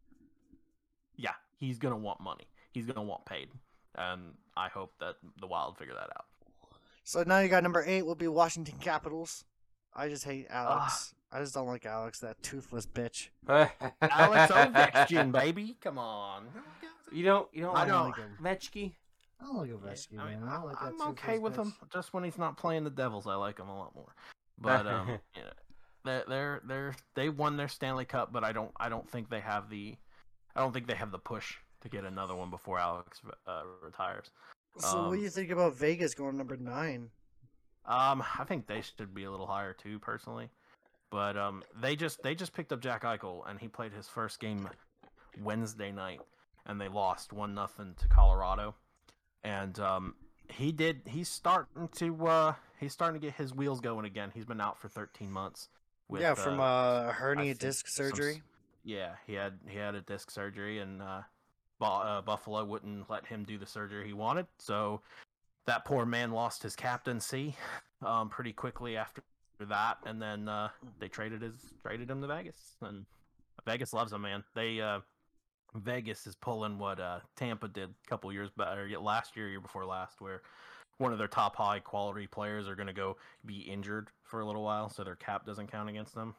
Yeah, 1.16 1.32
he's 1.56 1.78
going 1.78 1.92
to 1.94 1.98
want 2.00 2.20
money. 2.20 2.46
He's 2.72 2.84
going 2.84 2.96
to 2.96 3.02
want 3.02 3.24
paid. 3.24 3.48
And 3.94 4.34
I 4.56 4.68
hope 4.68 4.92
that 5.00 5.16
the 5.40 5.46
Wild 5.46 5.76
figure 5.78 5.94
that 5.94 6.10
out. 6.16 6.24
So 7.04 7.22
now 7.26 7.38
you 7.40 7.48
got 7.48 7.62
number 7.62 7.84
eight 7.86 8.04
will 8.04 8.14
be 8.14 8.28
Washington 8.28 8.76
Capitals. 8.80 9.44
I 9.94 10.08
just 10.08 10.24
hate 10.24 10.46
Ah. 10.50 10.80
Alex. 10.80 11.14
I 11.32 11.40
just 11.40 11.54
don't 11.54 11.66
like 11.66 11.84
Alex, 11.84 12.20
that 12.20 12.40
toothless 12.42 12.86
bitch. 12.86 13.28
Alex 13.48 14.52
Ovechkin, 14.52 15.32
baby. 15.32 15.76
Come 15.80 15.98
on. 15.98 16.46
You 17.12 17.24
don't 17.24 17.48
you 17.52 17.62
don't 17.62 17.76
I 17.76 17.80
like 17.80 17.88
don't- 17.88 18.06
like 18.06 18.16
him. 18.16 18.38
Vetchki? 18.42 18.92
I 19.40 19.44
don't 19.44 19.56
like 19.58 19.68
Yeah, 19.68 19.74
Ovechkin, 19.74 20.18
I 20.20 20.30
mean, 20.30 20.40
man. 20.40 20.48
I 20.48 20.54
don't 20.56 20.64
like 20.66 20.78
that 20.80 20.84
I'm 20.86 21.00
okay 21.10 21.34
toothless 21.34 21.56
with 21.56 21.66
him. 21.66 21.74
Just 21.92 22.12
when 22.14 22.24
he's 22.24 22.38
not 22.38 22.56
playing 22.56 22.84
the 22.84 22.90
Devils, 22.90 23.26
I 23.26 23.34
like 23.34 23.58
him 23.58 23.68
a 23.68 23.78
lot 23.78 23.94
more. 23.94 24.14
But 24.58 24.86
um, 24.86 25.08
you 25.08 25.42
know, 25.42 25.50
they're 26.04 26.24
they're 26.26 26.60
they're 26.66 26.94
they 27.14 27.28
won 27.28 27.58
their 27.58 27.68
Stanley 27.68 28.06
Cup, 28.06 28.32
but 28.32 28.42
I 28.42 28.52
don't 28.52 28.70
I 28.78 28.88
don't 28.88 29.06
think 29.10 29.28
they 29.28 29.40
have 29.40 29.68
the 29.68 29.96
I 30.54 30.60
don't 30.60 30.72
think 30.72 30.86
they 30.86 30.94
have 30.94 31.10
the 31.10 31.18
push 31.18 31.56
to 31.88 31.96
get 31.96 32.04
another 32.04 32.34
one 32.34 32.50
before 32.50 32.78
Alex 32.78 33.20
uh, 33.46 33.62
retires. 33.82 34.30
So 34.78 34.96
what 34.96 35.10
do 35.12 35.16
Um, 35.16 35.22
you 35.22 35.30
think 35.30 35.50
about 35.50 35.74
Vegas 35.76 36.14
going 36.14 36.36
number 36.36 36.56
nine? 36.56 37.10
Um, 37.86 38.22
I 38.38 38.44
think 38.44 38.66
they 38.66 38.82
should 38.82 39.14
be 39.14 39.24
a 39.24 39.30
little 39.30 39.46
higher 39.46 39.72
too, 39.72 39.98
personally. 39.98 40.50
But 41.10 41.36
um, 41.36 41.62
they 41.80 41.94
just 41.96 42.22
they 42.22 42.34
just 42.34 42.52
picked 42.52 42.72
up 42.72 42.80
Jack 42.80 43.02
Eichel, 43.04 43.48
and 43.48 43.58
he 43.58 43.68
played 43.68 43.92
his 43.92 44.08
first 44.08 44.40
game 44.40 44.68
Wednesday 45.40 45.92
night, 45.92 46.20
and 46.66 46.80
they 46.80 46.88
lost 46.88 47.32
one 47.32 47.54
nothing 47.54 47.94
to 48.00 48.08
Colorado. 48.08 48.74
And 49.44 49.78
um, 49.78 50.14
he 50.50 50.72
did 50.72 51.02
he's 51.06 51.28
starting 51.28 51.88
to 51.96 52.26
uh, 52.26 52.54
he's 52.80 52.92
starting 52.92 53.20
to 53.20 53.24
get 53.24 53.36
his 53.36 53.54
wheels 53.54 53.80
going 53.80 54.04
again. 54.04 54.32
He's 54.34 54.44
been 54.44 54.60
out 54.60 54.78
for 54.78 54.88
13 54.88 55.30
months. 55.30 55.68
With, 56.08 56.22
yeah, 56.22 56.34
from 56.34 56.60
uh, 56.60 56.64
uh, 56.64 57.12
hernia 57.12 57.54
disc 57.54 57.86
some 57.88 58.06
surgery. 58.10 58.42
yeah, 58.84 59.12
he 59.26 59.34
had 59.34 59.54
he 59.68 59.78
had 59.78 59.94
a 59.94 60.00
disc 60.00 60.30
surgery, 60.30 60.80
and 60.80 61.00
uh, 61.00 61.22
uh, 61.80 62.20
Buffalo 62.22 62.64
wouldn't 62.64 63.08
let 63.10 63.26
him 63.26 63.44
do 63.44 63.58
the 63.58 63.66
surgery 63.66 64.06
he 64.06 64.12
wanted. 64.12 64.46
So 64.58 65.00
that 65.66 65.84
poor 65.84 66.06
man 66.06 66.32
lost 66.32 66.62
his 66.62 66.76
captaincy 66.76 67.54
um, 68.04 68.28
pretty 68.28 68.52
quickly 68.52 68.96
after 68.96 69.22
that, 69.60 69.98
and 70.04 70.20
then 70.20 70.48
uh, 70.48 70.68
they 70.98 71.08
traded 71.08 71.42
his 71.42 71.54
traded 71.82 72.10
him 72.10 72.20
to 72.20 72.26
Vegas, 72.26 72.76
and 72.82 73.06
Vegas 73.64 73.92
loves 73.92 74.12
him, 74.12 74.22
man. 74.22 74.44
They 74.54 74.80
uh, 74.80 75.00
Vegas 75.74 76.26
is 76.26 76.36
pulling 76.36 76.78
what 76.78 77.00
uh, 77.00 77.20
Tampa 77.36 77.68
did 77.68 77.90
a 77.90 78.08
couple 78.08 78.32
years 78.32 78.50
back, 78.56 78.76
or 78.76 78.88
last 79.00 79.36
year, 79.36 79.48
year 79.48 79.60
before 79.60 79.84
last, 79.84 80.20
where 80.20 80.42
one 80.98 81.12
of 81.12 81.18
their 81.18 81.28
top 81.28 81.56
high 81.56 81.78
quality 81.78 82.26
players 82.26 82.68
are 82.68 82.74
going 82.74 82.86
to 82.86 82.92
go 82.92 83.16
be 83.44 83.60
injured 83.60 84.08
for 84.22 84.40
a 84.40 84.46
little 84.46 84.62
while, 84.62 84.88
so 84.88 85.04
their 85.04 85.16
cap 85.16 85.44
doesn't 85.44 85.70
count 85.70 85.88
against 85.88 86.14
them. 86.14 86.34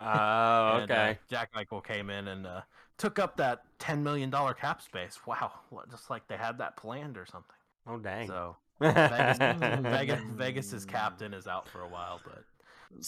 Oh, 0.00 0.04
And, 0.04 0.90
uh, 0.90 0.94
okay. 0.94 1.18
Jack 1.28 1.52
Eichel 1.54 1.84
came 1.84 2.10
in 2.10 2.28
and 2.28 2.46
uh, 2.46 2.60
took 2.98 3.18
up 3.18 3.36
that 3.38 3.62
ten 3.78 4.02
million 4.02 4.30
dollar 4.30 4.54
cap 4.54 4.82
space. 4.82 5.18
Wow, 5.26 5.52
just 5.90 6.10
like 6.10 6.26
they 6.28 6.36
had 6.36 6.58
that 6.58 6.76
planned 6.76 7.16
or 7.16 7.26
something. 7.26 7.56
oh 7.86 7.98
dang. 7.98 8.28
So 8.28 8.56
Vegas, 8.80 9.38
Vegas, 9.82 10.20
Vegas's 10.34 10.84
captain 10.84 11.34
is 11.34 11.46
out 11.46 11.68
for 11.68 11.82
a 11.82 11.88
while, 11.88 12.20
but 12.24 12.44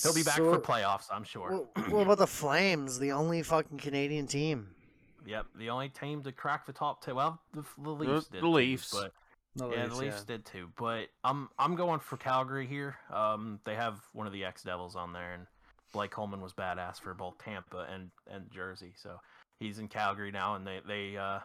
he'll 0.02 0.14
be 0.14 0.22
back 0.22 0.36
So- 0.36 0.52
for 0.52 0.60
playoffs, 0.60 1.06
I'm 1.12 1.24
sure. 1.24 1.66
What, 1.74 1.88
what 1.90 2.02
about 2.02 2.18
the 2.18 2.26
Flames? 2.26 2.98
The 2.98 3.12
only 3.12 3.42
fucking 3.42 3.78
Canadian 3.78 4.26
team. 4.26 4.68
Yep, 5.24 5.46
the 5.56 5.70
only 5.70 5.88
team 5.88 6.22
to 6.24 6.32
crack 6.32 6.66
the 6.66 6.72
top 6.72 7.04
two. 7.04 7.14
Well, 7.14 7.40
the, 7.54 7.62
the 7.80 7.90
Leafs 7.90 8.26
did. 8.26 8.38
the 8.38 8.40
too, 8.40 8.48
Leafs. 8.50 8.90
but 8.92 9.12
No, 9.54 9.72
yeah, 9.72 9.86
the 9.86 9.94
Leafs 9.94 10.24
did 10.24 10.44
too. 10.44 10.68
But 10.76 11.06
I'm 11.22 11.48
I'm 11.60 11.76
going 11.76 12.00
for 12.00 12.16
Calgary 12.16 12.66
here. 12.66 12.96
Um, 13.12 13.60
they 13.64 13.76
have 13.76 14.00
one 14.12 14.26
of 14.26 14.32
the 14.32 14.44
ex 14.44 14.62
Devils 14.64 14.96
on 14.96 15.12
there, 15.12 15.34
and 15.34 15.46
Blake 15.92 16.10
Coleman 16.10 16.40
was 16.40 16.52
badass 16.52 17.00
for 17.00 17.14
both 17.14 17.38
Tampa 17.38 17.86
and 17.92 18.10
and 18.30 18.50
Jersey. 18.50 18.92
So 18.96 19.20
he's 19.60 19.78
in 19.78 19.88
Calgary 19.88 20.30
now, 20.30 20.54
and 20.56 20.66
they 20.66 20.80
they 20.86 21.16
uh 21.16 21.40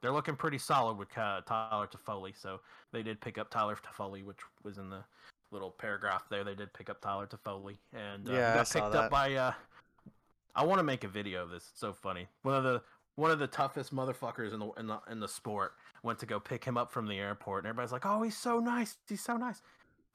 they're 0.00 0.12
looking 0.12 0.36
pretty 0.36 0.58
solid 0.58 0.96
with 0.96 1.08
uh, 1.18 1.40
Tyler 1.46 1.88
Toffoli. 1.88 2.32
So 2.40 2.60
they 2.92 3.02
did 3.02 3.20
pick 3.20 3.36
up 3.36 3.50
Tyler 3.50 3.76
Toffoli, 3.76 4.24
which 4.24 4.38
was 4.62 4.78
in 4.78 4.90
the 4.90 5.02
little 5.50 5.70
paragraph 5.72 6.24
there. 6.30 6.44
They 6.44 6.54
did 6.54 6.72
pick 6.72 6.88
up 6.88 7.00
Tyler 7.00 7.26
Toffoli, 7.26 7.78
and 7.92 8.28
uh, 8.28 8.32
Yeah, 8.32 8.52
I 8.52 8.54
got 8.56 8.70
picked 8.70 8.92
that. 8.92 9.04
up 9.04 9.10
by. 9.10 9.34
Uh, 9.34 9.52
I 10.54 10.64
want 10.64 10.78
to 10.78 10.84
make 10.84 11.04
a 11.04 11.08
video 11.08 11.42
of 11.42 11.50
this. 11.50 11.68
It's 11.70 11.80
so 11.80 11.92
funny. 11.92 12.28
One 12.42 12.54
of 12.54 12.64
the 12.64 12.82
one 13.16 13.32
of 13.32 13.40
the 13.40 13.48
toughest 13.48 13.92
motherfuckers 13.92 14.52
in 14.54 14.60
the 14.60 14.70
in 14.78 14.86
the 14.86 15.00
in 15.10 15.18
the 15.20 15.28
sport 15.28 15.72
went 16.04 16.20
to 16.20 16.26
go 16.26 16.38
pick 16.38 16.64
him 16.64 16.76
up 16.76 16.92
from 16.92 17.08
the 17.08 17.18
airport, 17.18 17.64
and 17.64 17.68
everybody's 17.68 17.92
like, 17.92 18.06
"Oh, 18.06 18.22
he's 18.22 18.36
so 18.36 18.60
nice. 18.60 18.96
He's 19.08 19.20
so 19.22 19.36
nice." 19.36 19.60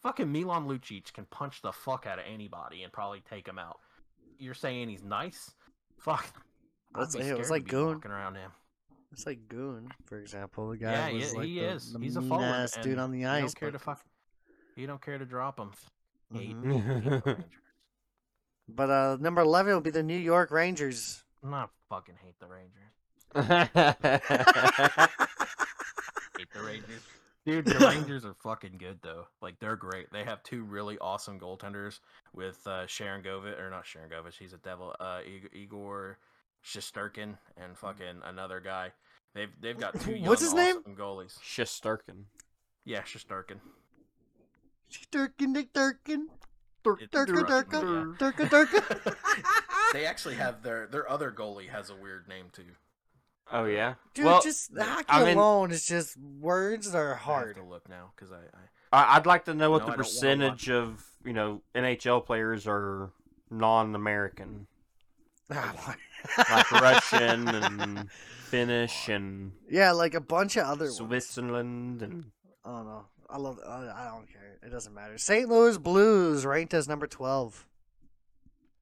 Fucking 0.03 0.31
Milan 0.31 0.67
Lucic 0.67 1.11
can 1.13 1.25
punch 1.25 1.61
the 1.61 1.71
fuck 1.71 2.05
out 2.05 2.19
of 2.19 2.25
anybody 2.31 2.83
and 2.83 2.91
probably 2.91 3.21
take 3.29 3.47
him 3.47 3.57
out. 3.57 3.79
You're 4.37 4.53
saying 4.53 4.89
he's 4.89 5.03
nice? 5.03 5.51
Fuck. 5.97 6.25
I'd 6.95 7.07
That's- 7.07 7.25
it 7.27 7.37
was 7.37 7.49
like 7.49 7.63
be 7.65 7.71
Goon. 7.71 7.95
walking 7.95 8.11
around 8.11 8.35
him. 8.35 8.51
It's 9.13 9.25
like 9.25 9.47
Goon, 9.47 9.89
for 10.05 10.19
example. 10.19 10.69
The 10.71 10.77
guy 10.77 10.91
Yeah, 10.91 11.07
he, 11.09 11.15
was 11.19 11.35
like 11.35 11.45
he 11.45 11.59
the, 11.59 11.65
is. 11.65 11.93
the 11.93 11.99
he's 11.99 12.15
a 12.17 12.19
mean 12.21 12.29
forward. 12.29 12.45
ass 12.45 12.77
dude 12.81 12.97
on 12.99 13.11
the 13.11 13.19
He 13.19 13.25
ice. 13.25 13.41
don't 13.41 13.55
care 13.55 13.71
but- 13.71 13.77
to 13.77 13.83
fuck. 13.83 14.01
He 14.75 14.85
don't 14.85 15.01
care 15.01 15.17
to 15.19 15.25
drop 15.25 15.59
him. 15.59 15.71
Hate- 16.33 16.55
Mhm. 16.55 16.63
the 16.63 17.21
Rangers. 17.31 17.45
But 18.69 18.89
uh, 18.89 19.17
number 19.19 19.41
eleven 19.41 19.73
will 19.73 19.81
be 19.81 19.89
the 19.91 20.01
New 20.03 20.17
York 20.17 20.49
Rangers. 20.49 21.23
Not 21.43 21.69
fucking 21.89 22.15
hate 22.23 22.39
the 22.39 22.47
Rangers. 22.47 22.91
Hate 26.37 26.51
the 26.53 26.61
Rangers. 26.63 27.01
Dude, 27.45 27.65
the 27.65 27.79
Rangers 27.87 28.23
are 28.23 28.35
fucking 28.35 28.77
good 28.77 28.99
though. 29.01 29.27
Like 29.41 29.59
they're 29.59 29.75
great. 29.75 30.11
They 30.11 30.23
have 30.23 30.43
two 30.43 30.63
really 30.63 30.97
awesome 30.99 31.39
goaltenders 31.39 31.99
with 32.33 32.59
uh, 32.65 32.85
Sharangovich 32.85 33.59
or 33.59 33.69
not 33.69 33.83
Sharangovich. 33.83 34.37
He's 34.39 34.53
a 34.53 34.57
devil. 34.57 34.95
Uh, 34.99 35.19
Igor 35.53 36.19
Shesterkin 36.65 37.37
and 37.57 37.77
fucking 37.77 38.21
another 38.25 38.59
guy. 38.61 38.93
They've 39.35 39.49
they've 39.59 39.77
got 39.77 39.99
two. 39.99 40.17
What's 40.21 40.41
young, 40.41 40.51
his 40.51 40.53
name? 40.53 40.81
Goalies. 40.95 41.37
Shesterkin. 41.39 42.23
Yeah, 42.85 43.01
Shesterkin. 43.01 43.59
Durkin, 45.11 45.53
Dick 45.53 45.73
Durkin. 45.73 46.27
Durkin, 46.83 47.03
It's 47.05 47.11
Durkin, 47.11 47.35
Durkin, 47.45 48.15
Durkin, 48.19 48.47
Durkin, 48.47 48.47
Durkin. 48.49 49.13
they 49.93 50.05
actually 50.05 50.35
have 50.35 50.61
their 50.63 50.87
their 50.87 51.09
other 51.09 51.31
goalie 51.31 51.69
has 51.69 51.89
a 51.89 51.95
weird 51.95 52.27
name 52.27 52.47
too. 52.51 52.63
Oh 53.51 53.65
yeah. 53.65 53.95
Dude, 54.13 54.25
well, 54.25 54.41
just 54.41 54.73
the 54.73 54.83
hockey 54.83 55.05
I 55.09 55.25
mean- 55.25 55.37
alone 55.37 55.71
is 55.71 55.85
just 55.85 56.17
words 56.17 56.91
that 56.91 56.97
are 56.97 57.15
I 57.15 57.17
hard. 57.17 57.55
have 57.57 57.65
to 57.65 57.69
look 57.69 57.87
now 57.89 58.11
because 58.15 58.31
I, 58.31 58.37
I 58.37 58.97
I, 59.03 59.15
I'd 59.17 59.25
like 59.25 59.45
to 59.45 59.53
know 59.53 59.71
what 59.71 59.79
No, 59.81 59.85
the 59.87 59.91
I 59.93 59.95
don't 59.95 59.97
wanna 59.97 60.03
percentage 60.03 60.69
of 60.69 61.03
you 61.25 61.33
know 61.33 61.61
NHL 61.75 62.25
players 62.25 62.67
are 62.67 63.11
non-American, 63.49 64.67
like 65.49 66.71
Russian 66.71 67.47
and 67.47 68.09
Finnish 68.11 69.09
and 69.09 69.51
yeah, 69.69 69.91
like 69.91 70.13
a 70.13 70.21
bunch 70.21 70.57
of 70.57 70.65
other 70.65 70.85
ones. 70.85 70.97
Switzerland 70.97 72.01
and 72.01 72.25
I 72.65 72.69
don't 72.69 72.85
know. 72.85 73.05
I 73.29 73.37
love. 73.37 73.59
Uh, 73.65 73.69
I 73.95 74.09
don't 74.11 74.31
care. 74.31 74.59
It 74.61 74.69
doesn't 74.69 74.93
matter. 74.93 75.17
St. 75.17 75.49
Louis 75.49 75.77
Blues 75.77 76.45
ranked 76.45 76.73
as 76.73 76.87
number 76.87 77.07
twelve. 77.07 77.65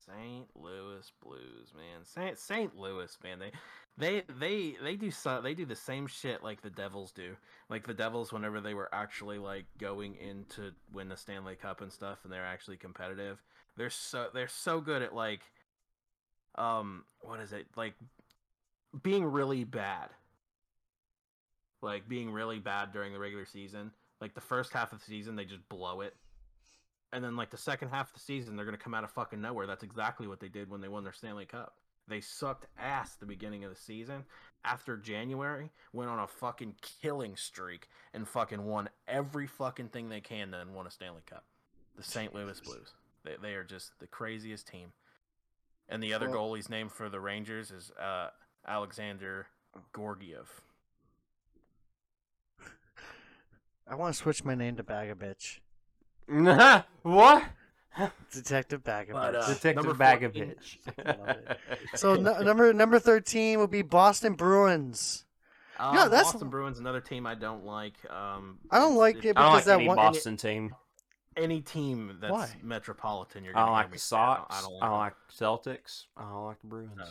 St. 0.05 0.45
Louis 0.55 1.09
Blues, 1.24 1.74
man. 1.76 2.03
St. 2.03 2.38
St. 2.38 2.76
Louis, 2.78 3.18
man. 3.24 3.39
They 3.39 3.51
they 3.98 4.24
they 4.39 4.76
they 4.82 4.96
do 4.96 5.12
so 5.12 5.42
they 5.42 5.54
do 5.54 5.66
the 5.66 5.76
same 5.76 6.08
shit 6.08 6.44
like 6.44 6.62
the 6.62 6.70
Devils 6.70 7.12
do. 7.12 7.36
Like 7.70 7.86
the 7.86 7.94
Devils 7.94 8.32
whenever 8.32 8.62
they 8.62 8.74
were 8.74 8.89
actually 8.94 9.38
like 9.38 9.66
going 9.78 10.16
in 10.16 10.46
to 10.56 10.72
win 10.94 11.10
the 11.10 11.18
Stanley 11.18 11.56
Cup 11.56 11.82
and 11.82 11.92
stuff 11.92 12.20
and 12.24 12.32
they're 12.32 12.46
actually 12.46 12.78
competitive. 12.78 13.42
They're 13.78 13.89
so 13.89 14.28
they're 14.34 14.48
so 14.48 14.82
good 14.82 15.02
at 15.02 15.14
like 15.14 15.42
um 16.56 17.04
what 17.22 17.39
is 17.39 17.52
it? 17.54 17.68
Like 17.76 17.94
being 19.04 19.26
really 19.26 19.64
bad. 19.66 20.10
Like 21.82 22.08
being 22.08 22.32
really 22.32 22.60
bad 22.60 22.94
during 22.94 23.14
the 23.14 23.20
regular 23.20 23.46
season. 23.46 23.92
Like 24.22 24.36
the 24.36 24.42
first 24.42 24.72
half 24.72 24.94
of 24.94 25.00
the 25.00 25.06
season 25.06 25.36
they 25.36 25.46
just 25.46 25.68
blow 25.68 26.02
it 26.02 26.16
and 27.14 27.24
then 27.24 27.36
like 27.36 27.50
the 27.50 27.58
second 27.58 27.89
half 27.89 28.08
of 28.08 28.14
the 28.14 28.20
season 28.20 28.56
they're 28.56 28.66
gonna 28.66 28.78
come 28.78 28.94
out 28.94 29.04
of 29.04 29.12
fucking 29.12 29.42
nowhere. 29.42 29.68
That's 29.68 29.84
exactly 29.84 30.28
what 30.28 30.39
they 30.39 30.48
did 30.48 30.70
when 30.70 30.82
they 30.82 30.88
won 30.88 31.04
their 31.04 31.14
Stanley 31.14 31.46
Cup. 31.46 31.76
They 32.12 32.20
sucked 32.20 32.68
ass 32.78 33.16
the 33.16 33.26
beginning 33.26 33.64
of 33.64 33.70
the 33.70 33.80
season. 33.80 34.26
After 34.66 34.97
January, 34.97 35.72
went 35.93 36.09
on 36.09 36.20
a 36.20 36.28
fucking 36.28 36.76
killing 37.01 37.38
streak 37.38 37.88
and 38.14 38.28
fucking 38.28 38.66
won 38.66 38.89
every 39.07 39.47
fucking 39.47 39.88
thing 39.88 40.09
they 40.09 40.20
can 40.20 40.53
and 40.53 40.76
won 40.76 40.86
a 40.86 40.91
Stanley 40.91 41.22
Cup. 41.26 41.45
The 41.95 42.03
St. 42.03 42.36
Louis 42.36 42.59
Blues. 42.59 42.91
They 43.24 43.38
they 43.41 43.53
are 43.53 43.64
just 43.64 43.97
the 43.99 44.07
craziest 44.07 44.68
team. 44.68 44.91
And 45.88 46.03
the 46.03 46.14
other 46.14 46.30
Well- 46.30 46.49
goalie's 46.49 46.70
name 46.70 46.89
for 46.89 47.07
the 47.07 47.22
Rangers 47.22 47.72
is 47.72 47.91
uh, 47.91 48.32
Alexander 48.68 49.47
Georgiev. 49.95 50.62
I 53.88 53.95
want 53.95 54.14
to 54.14 54.20
switch 54.20 54.43
my 54.43 54.53
name 54.53 54.76
to 54.76 54.84
Bag 54.84 55.09
of 55.09 55.18
Bitch. 55.18 55.59
what? 57.03 57.43
Detective 58.34 58.84
Bag 58.84 59.10
of 59.10 59.14
But, 59.14 59.36
uh, 59.36 59.48
Detective 59.48 59.76
number 59.76 59.94
Bag 59.94 60.24
of 60.24 60.34
14. 60.34 60.56
Bitch. 60.88 61.58
so 61.96 62.14
n- 62.14 62.24
number 62.46 62.74
number 62.74 63.00
thirteen 63.00 63.60
will 63.60 63.68
be 63.68 63.82
Boston 63.82 64.34
Bruins. 64.34 65.26
Um, 65.80 65.96
Yeah, 65.96 66.04
that's- 66.08 66.32
Boston 66.32 66.50
Bruins, 66.50 66.80
another 66.80 67.02
team 67.02 67.26
I 67.26 67.36
don't 67.36 67.66
like. 67.66 67.96
Um, 68.10 68.60
I 68.70 68.80
don't 68.80 68.96
like 68.96 69.18
it's- 69.18 69.32
it 69.32 69.38
I 69.38 69.42
don't 69.42 69.52
because 69.52 69.56
like 69.56 69.66
that 69.66 69.80
any 69.80 69.88
one- 69.88 69.96
Boston 69.98 70.38
team. 70.38 70.76
any 71.36 71.62
team 71.62 72.18
that's 72.22 72.32
Why? 72.32 72.50
metropolitan. 72.62 73.44
You're 73.44 73.54
I 73.58 73.62
gonna 73.62 73.66
don't 73.68 73.74
like 73.74 73.88
me 73.92 73.94
the 73.94 74.00
say, 74.00 74.16
I 74.16 74.36
don't- 74.36 74.52
Sox. 74.52 74.56
I 74.58 74.62
don't 74.70 74.84
I 74.84 74.86
don't 74.88 74.98
like. 74.98 75.14
like 75.14 75.16
Celtics. 75.78 76.06
I 76.18 76.22
don't 76.24 76.46
like 76.46 76.62
the 76.62 76.68
Bruins. 76.68 76.92
No. 76.98 77.06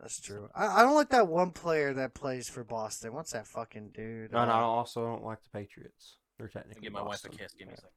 That's 0.00 0.20
true. 0.20 0.50
I, 0.54 0.66
I 0.66 0.82
don't 0.82 0.94
like 0.94 1.08
that 1.10 1.28
one 1.28 1.50
player 1.50 1.94
that 1.94 2.12
plays 2.14 2.48
for 2.48 2.62
Boston. 2.62 3.14
What's 3.14 3.32
that 3.32 3.46
fucking 3.46 3.90
dude? 3.94 4.32
No, 4.32 4.38
I 4.38 4.50
Uh, 4.50 4.54
also 4.60 5.02
don't 5.06 5.24
like 5.24 5.38
the 5.42 5.48
Patriots. 5.58 6.16
They're 6.36 6.48
technically 6.48 6.82
Give 6.82 6.92
my 6.92 7.00
Boston. 7.02 7.30
wife 7.30 7.40
a 7.40 7.42
kiss. 7.42 7.54
Give 7.54 7.68
me 7.68 7.74
a 7.74 7.76
second. 7.76 7.90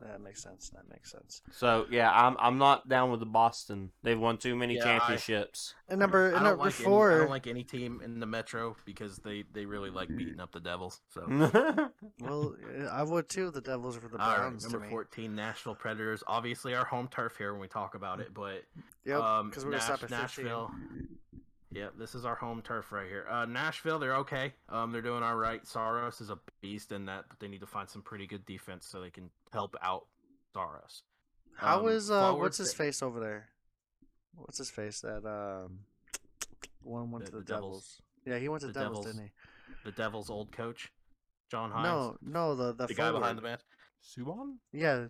That 0.00 0.20
makes 0.20 0.42
sense. 0.42 0.70
That 0.70 0.88
makes 0.90 1.10
sense. 1.10 1.42
So 1.52 1.86
yeah, 1.90 2.10
I'm 2.10 2.36
I'm 2.38 2.58
not 2.58 2.88
down 2.88 3.10
with 3.10 3.20
the 3.20 3.26
Boston. 3.26 3.90
They've 4.02 4.18
won 4.18 4.38
too 4.38 4.54
many 4.56 4.76
Yeah, 4.76 4.80
I- 4.80 4.84
championships. 4.98 5.74
And 5.88 5.98
number 5.98 6.24
I 6.24 6.26
and 6.26 6.34
don't 6.34 6.44
number 6.44 6.64
like 6.64 6.74
Any, 6.78 6.84
I 6.84 6.88
four. 6.88 7.18
don't 7.18 7.30
like 7.30 7.46
any 7.46 7.64
team 7.64 8.00
in 8.04 8.20
the 8.20 8.26
Metro 8.26 8.76
because 8.84 9.16
they 9.18 9.44
they 9.52 9.64
really 9.66 9.90
like 9.90 10.08
beating 10.16 10.38
up 10.40 10.52
the 10.52 10.60
Devils. 10.60 11.00
So. 11.08 11.26
well, 12.20 12.54
I 12.90 13.02
would 13.02 13.28
too. 13.28 13.50
The 13.50 13.60
Devils 13.60 13.96
are 13.96 14.00
for 14.00 14.08
the 14.08 14.18
All 14.22 14.28
right, 14.30 14.38
Browns. 14.38 14.64
to 14.64 14.70
number 14.70 14.86
me. 14.86 14.90
14, 14.90 15.34
Nashville 15.34 15.74
Predators. 15.74 16.22
Obviously, 16.26 16.74
our 16.74 16.84
home 16.84 17.08
turf 17.10 17.36
here 17.36 17.52
when 17.52 17.60
we 17.60 17.68
talk 17.68 17.94
about 17.94 18.20
it, 18.20 18.32
but 18.34 18.64
Yep. 19.04 19.20
um, 19.20 19.48
Because 19.50 19.64
we're 19.64 19.70
gonna 19.72 19.78
Nash- 19.82 19.86
stop 20.00 20.02
at 20.04 20.10
15. 20.10 20.18
Nashville. 20.20 20.70
Yeah, 21.70 21.88
this 21.98 22.14
is 22.14 22.24
our 22.24 22.34
home 22.34 22.62
turf 22.62 22.92
right 22.92 23.06
here. 23.06 23.26
Uh, 23.30 23.44
Nashville, 23.44 23.98
they're 23.98 24.16
okay. 24.16 24.54
Um, 24.70 24.90
they're 24.90 25.02
doing 25.02 25.22
all 25.22 25.36
right. 25.36 25.66
Saros 25.66 26.20
is 26.22 26.30
a 26.30 26.38
beast 26.62 26.92
in 26.92 27.04
that, 27.06 27.24
but 27.28 27.38
they 27.40 27.48
need 27.48 27.60
to 27.60 27.66
find 27.66 27.88
some 27.88 28.00
pretty 28.00 28.26
good 28.26 28.46
defense 28.46 28.86
so 28.86 29.00
they 29.02 29.10
can 29.10 29.28
help 29.52 29.76
out 29.82 30.06
Saros. 30.54 31.02
How 31.56 31.80
Um, 31.80 31.88
is 31.88 32.10
uh 32.10 32.32
what's 32.34 32.56
his 32.56 32.68
th- 32.68 32.76
face 32.78 33.02
over 33.02 33.20
there? 33.20 33.48
What's 34.36 34.56
his 34.58 34.70
face 34.70 35.00
that 35.02 35.26
um 35.26 35.80
one 36.82 37.10
went 37.10 37.26
The- 37.26 37.30
to 37.32 37.36
the, 37.38 37.42
the 37.42 37.52
Devils. 37.52 37.72
Devils. 37.72 38.02
Yeah, 38.24 38.38
he 38.38 38.48
went 38.48 38.60
to 38.62 38.68
the, 38.68 38.72
The 38.72 38.80
Devils, 38.80 38.98
Devils. 39.04 39.16
didn't 39.16 39.26
he? 39.26 39.32
The 39.84 39.92
Devils' 39.92 40.30
old 40.30 40.52
coach, 40.52 40.90
John? 41.50 41.70
Hynes. 41.70 41.82
No, 41.82 42.16
no, 42.22 42.54
the 42.54 42.72
the, 42.72 42.86
the 42.86 42.94
guy 42.94 43.10
behind 43.12 43.36
the 43.38 43.42
forward. 43.42 43.58
band. 43.58 43.62
Subban? 44.02 44.54
Yeah. 44.72 45.06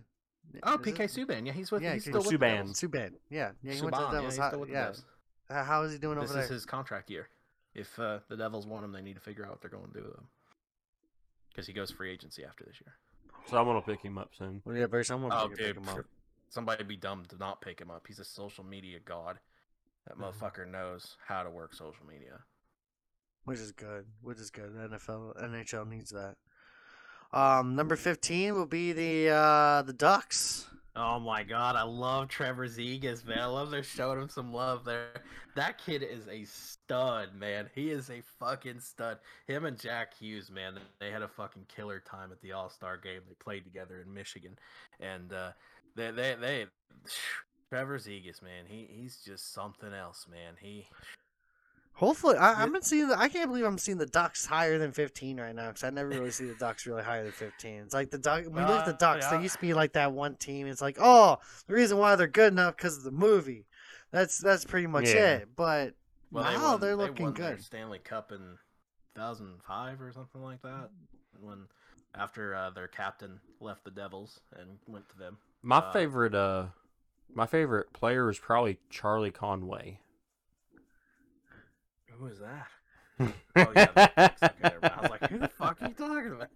Oh, 0.63 0.73
Is 0.73 0.87
it- 0.87 0.95
PK 0.95 1.03
Subban. 1.25 1.45
Yeah, 1.45 1.53
he's 1.53 1.71
with. 1.71 1.83
Yeah, 1.83 1.93
he's 1.93 2.03
still 2.03 2.15
with 2.21 2.29
the 2.29 2.37
Subban. 2.37 2.39
Devils. 2.57 2.81
Subban. 2.81 3.11
Yeah, 3.29 3.51
yeah, 3.61 3.73
he 3.73 3.81
went 3.81 3.95
to 3.95 4.01
the 4.01 4.07
Devils. 4.11 4.13
Yeah, 4.13 4.21
he's 4.43 4.47
still 4.49 4.59
with 4.59 4.69
the 4.69 4.73
yeah. 4.75 4.81
Devils. 4.85 5.05
How- 5.49 5.63
How 5.63 5.81
is 5.83 5.91
he 5.91 5.97
doing 5.97 6.19
This 6.19 6.25
over 6.25 6.33
there? 6.33 6.41
This 6.43 6.51
is 6.51 6.55
his 6.61 6.65
contract 6.65 7.09
year. 7.09 7.27
If 7.73 7.97
uh, 7.99 8.19
the 8.27 8.35
Devils 8.37 8.65
want 8.67 8.83
him, 8.85 8.91
they 8.91 9.01
need 9.01 9.15
to 9.15 9.19
figure 9.21 9.45
out 9.45 9.51
what 9.51 9.61
they're 9.61 9.69
going 9.69 9.87
to 9.87 9.93
do 9.93 10.05
with 10.05 10.15
him. 10.15 10.27
Because 11.49 11.67
he 11.67 11.73
goes 11.73 11.91
free 11.91 12.11
agency 12.11 12.43
after 12.43 12.63
this 12.63 12.75
year. 12.81 12.93
So 13.49 13.57
I'm 13.57 13.65
gonna 13.65 13.81
pick 13.81 14.01
him 14.01 14.17
up 14.17 14.31
soon. 14.37 14.61
Well, 14.65 14.75
yeah, 14.75 14.85
very 14.85 15.03
someone 15.03 15.31
Oh, 15.33 15.47
pick 15.49 15.57
dude, 15.57 15.77
him 15.77 15.89
up. 15.89 16.05
somebody 16.49 16.83
be 16.83 16.95
dumb 16.97 17.25
to 17.29 17.37
not 17.37 17.61
pick 17.61 17.79
him 17.81 17.89
up. 17.89 18.05
He's 18.05 18.19
a 18.19 18.23
social 18.25 18.63
media 18.63 18.99
god. 18.99 19.39
That 20.05 20.17
Mhm. 20.17 20.21
motherfucker 20.33 20.67
knows 20.67 21.17
how 21.25 21.43
to 21.43 21.49
work 21.49 21.73
social 21.73 22.05
media. 22.05 22.43
Which 23.45 23.59
is 23.59 23.71
good. 23.71 24.05
Which 24.21 24.37
is 24.39 24.51
good. 24.51 24.75
NFL, 24.75 25.33
NHL 25.41 25.85
needs 25.85 26.11
that. 26.11 26.37
Um, 27.31 27.75
number 27.75 27.95
fifteen 27.95 28.53
will 28.53 28.65
be 28.67 28.91
the 28.93 29.29
uh 29.33 29.81
the 29.81 29.93
Ducks. 29.93 30.69
Oh 31.01 31.17
my 31.17 31.43
god, 31.43 31.77
I 31.77 31.83
love 31.83 32.27
Trevor 32.27 32.67
Zegras, 32.67 33.25
man. 33.25 33.39
I 33.39 33.45
love 33.45 33.71
they're 33.71 33.83
showing 33.83 34.21
him 34.21 34.27
some 34.27 34.51
love 34.51 34.83
there. 34.83 35.23
That 35.55 35.77
kid 35.77 36.03
is 36.03 36.27
a 36.27 36.43
stud, 36.43 37.29
man. 37.33 37.69
He 37.73 37.89
is 37.89 38.09
a 38.09 38.21
fucking 38.37 38.81
stud. 38.81 39.19
Him 39.47 39.63
and 39.63 39.79
Jack 39.79 40.13
Hughes, 40.19 40.51
man, 40.51 40.77
they 40.99 41.09
had 41.09 41.21
a 41.21 41.29
fucking 41.29 41.67
killer 41.73 42.01
time 42.01 42.33
at 42.33 42.41
the 42.41 42.51
All 42.51 42.69
Star 42.69 42.97
game. 42.97 43.21
They 43.29 43.35
played 43.35 43.63
together 43.63 44.03
in 44.05 44.13
Michigan, 44.13 44.59
and 44.99 45.31
uh, 45.31 45.51
they 45.95 46.11
they 46.11 46.35
they. 46.39 46.65
Trevor 47.69 47.99
Zegras, 47.99 48.41
man, 48.41 48.65
he 48.67 48.89
he's 48.91 49.17
just 49.17 49.53
something 49.53 49.93
else, 49.93 50.25
man. 50.29 50.55
He 50.59 50.87
Hopefully, 51.99 52.37
I, 52.37 52.51
Yeah. 52.53 52.63
I've 52.63 52.71
been 52.71 52.81
seeing. 52.81 53.09
The, 53.09 53.19
I 53.19 53.27
can't 53.27 53.49
believe 53.49 53.65
I'm 53.65 53.77
seeing 53.77 53.97
the 53.97 54.05
Ducks 54.05 54.45
higher 54.45 54.77
than 54.77 54.91
15 54.93 55.39
right 55.39 55.53
now 55.53 55.67
because 55.67 55.83
I 55.83 55.89
never 55.89 56.07
really 56.09 56.31
see 56.31 56.45
the 56.45 56.53
Ducks 56.55 56.85
really 56.85 57.03
higher 57.03 57.23
than 57.23 57.33
15. 57.33 57.73
It's 57.81 57.93
like 57.93 58.09
the 58.09 58.17
Duck. 58.17 58.45
When 58.45 58.63
you 58.63 58.69
look 58.69 58.79
at 58.79 58.85
the 58.85 58.93
Uh, 58.93 59.13
Ducks, 59.13 59.25
yeah. 59.29 59.37
they 59.37 59.43
used 59.43 59.55
to 59.55 59.61
be 59.61 59.73
like 59.73 59.93
that 59.93 60.13
one 60.13 60.35
team. 60.35 60.65
It's 60.67 60.81
like, 60.81 60.97
oh, 60.99 61.39
the 61.67 61.73
reason 61.73 61.97
why 61.97 62.15
they're 62.15 62.27
good 62.27 62.53
enough 62.53 62.77
because 62.77 62.97
of 62.97 63.03
the 63.03 63.11
movie. 63.11 63.67
That's 64.11 64.37
that's 64.37 64.63
pretty 64.65 64.87
much 64.87 65.07
Yeah. 65.13 65.35
it. 65.35 65.49
But 65.55 65.93
well, 66.31 66.45
now 66.45 66.51
they 66.53 66.57
they 66.57 66.61
won, 66.61 66.73
are 66.73 66.77
they 66.77 66.93
looking 67.09 67.25
won 67.25 67.33
their 67.33 67.55
good. 67.55 67.63
Stanley 67.65 67.99
Cup 67.99 68.31
in 68.31 68.57
2005 69.15 70.01
or 70.01 70.11
something 70.13 70.41
like 70.41 70.61
that. 70.61 70.89
When 71.41 71.67
after 72.15 72.55
uh, 72.55 72.69
their 72.71 72.87
captain 72.87 73.39
left 73.59 73.83
the 73.83 73.91
Devils 73.91 74.39
and 74.57 74.79
went 74.87 75.09
to 75.09 75.17
them. 75.17 75.37
My 75.61 75.77
Uh, 75.79 75.91
favorite 75.91 76.33
uh 76.33 76.67
my 77.33 77.45
favorite 77.45 77.93
player 77.93 78.29
is 78.29 78.39
probably 78.39 78.79
Charlie 78.89 79.31
Conway. 79.31 79.99
Who 82.19 82.27
is 82.27 82.39
that? 82.39 82.67
Oh 83.55 83.71
yeah, 83.75 83.87
the 83.93 84.73
I 84.83 85.01
was 85.01 85.09
like, 85.09 85.29
who 85.29 85.39
the 85.39 85.47
fuck 85.49 85.81
are 85.81 85.87
you 85.87 85.93
talking 85.93 86.31
about? 86.33 86.47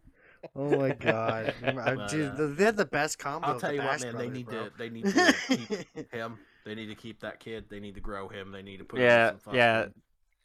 oh 0.56 0.78
my 0.80 0.92
god, 0.92 1.54
But, 1.62 2.10
dude, 2.10 2.32
uh, 2.32 2.48
they 2.56 2.64
had 2.66 2.78
the 2.78 2.86
best 2.86 3.20
combo. 3.20 3.48
I'll 3.48 3.60
tell 3.60 3.74
you 3.74 3.80
what, 3.80 4.00
Bash 4.00 4.02
man. 4.02 4.18
They 4.18 4.30
need 4.30 4.46
bro. 4.46 4.66
to 4.66 4.72
they 4.78 4.90
need 4.90 5.04
to 5.06 5.34
keep 5.48 5.68
him. 6.12 6.40
They 6.66 6.76
need 6.76 6.88
to 6.88 6.96
keep 6.96 7.20
that 7.22 7.40
kid. 7.40 7.66
They 7.70 7.80
need 7.80 7.96
to 7.96 8.02
grow 8.02 8.28
him. 8.30 8.52
They 8.52 8.62
need 8.62 8.78
to 8.78 8.86
put 8.86 9.00
Yeah, 9.00 9.30
him 9.30 9.34
in 9.36 9.40
some 9.42 9.56
yeah. 9.56 9.86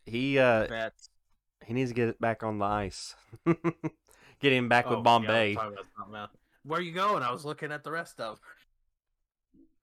He 0.07 0.39
uh 0.39 0.67
vets. 0.67 1.11
he 1.65 1.75
needs 1.75 1.91
to 1.91 1.95
get 1.95 2.21
back 2.21 2.43
on 2.43 2.59
the 2.59 2.65
ice. 2.65 3.15
get 4.41 4.53
him 4.53 4.69
back 4.69 4.87
Oh, 4.87 4.91
with 4.91 4.99
yeah, 4.99 4.99
I 4.99 5.01
was 5.01 5.05
Bombay. 5.05 5.55
talking 5.55 5.73
about 5.73 5.87
something 5.97 6.17
else. 6.17 6.31
Where 6.65 6.81
you 6.81 6.93
going? 6.93 7.23
I 7.23 7.31
was 7.33 7.45
looking 7.45 7.73
at 7.73 7.85
the 7.85 7.91
rest 7.93 8.21
of. 8.21 8.41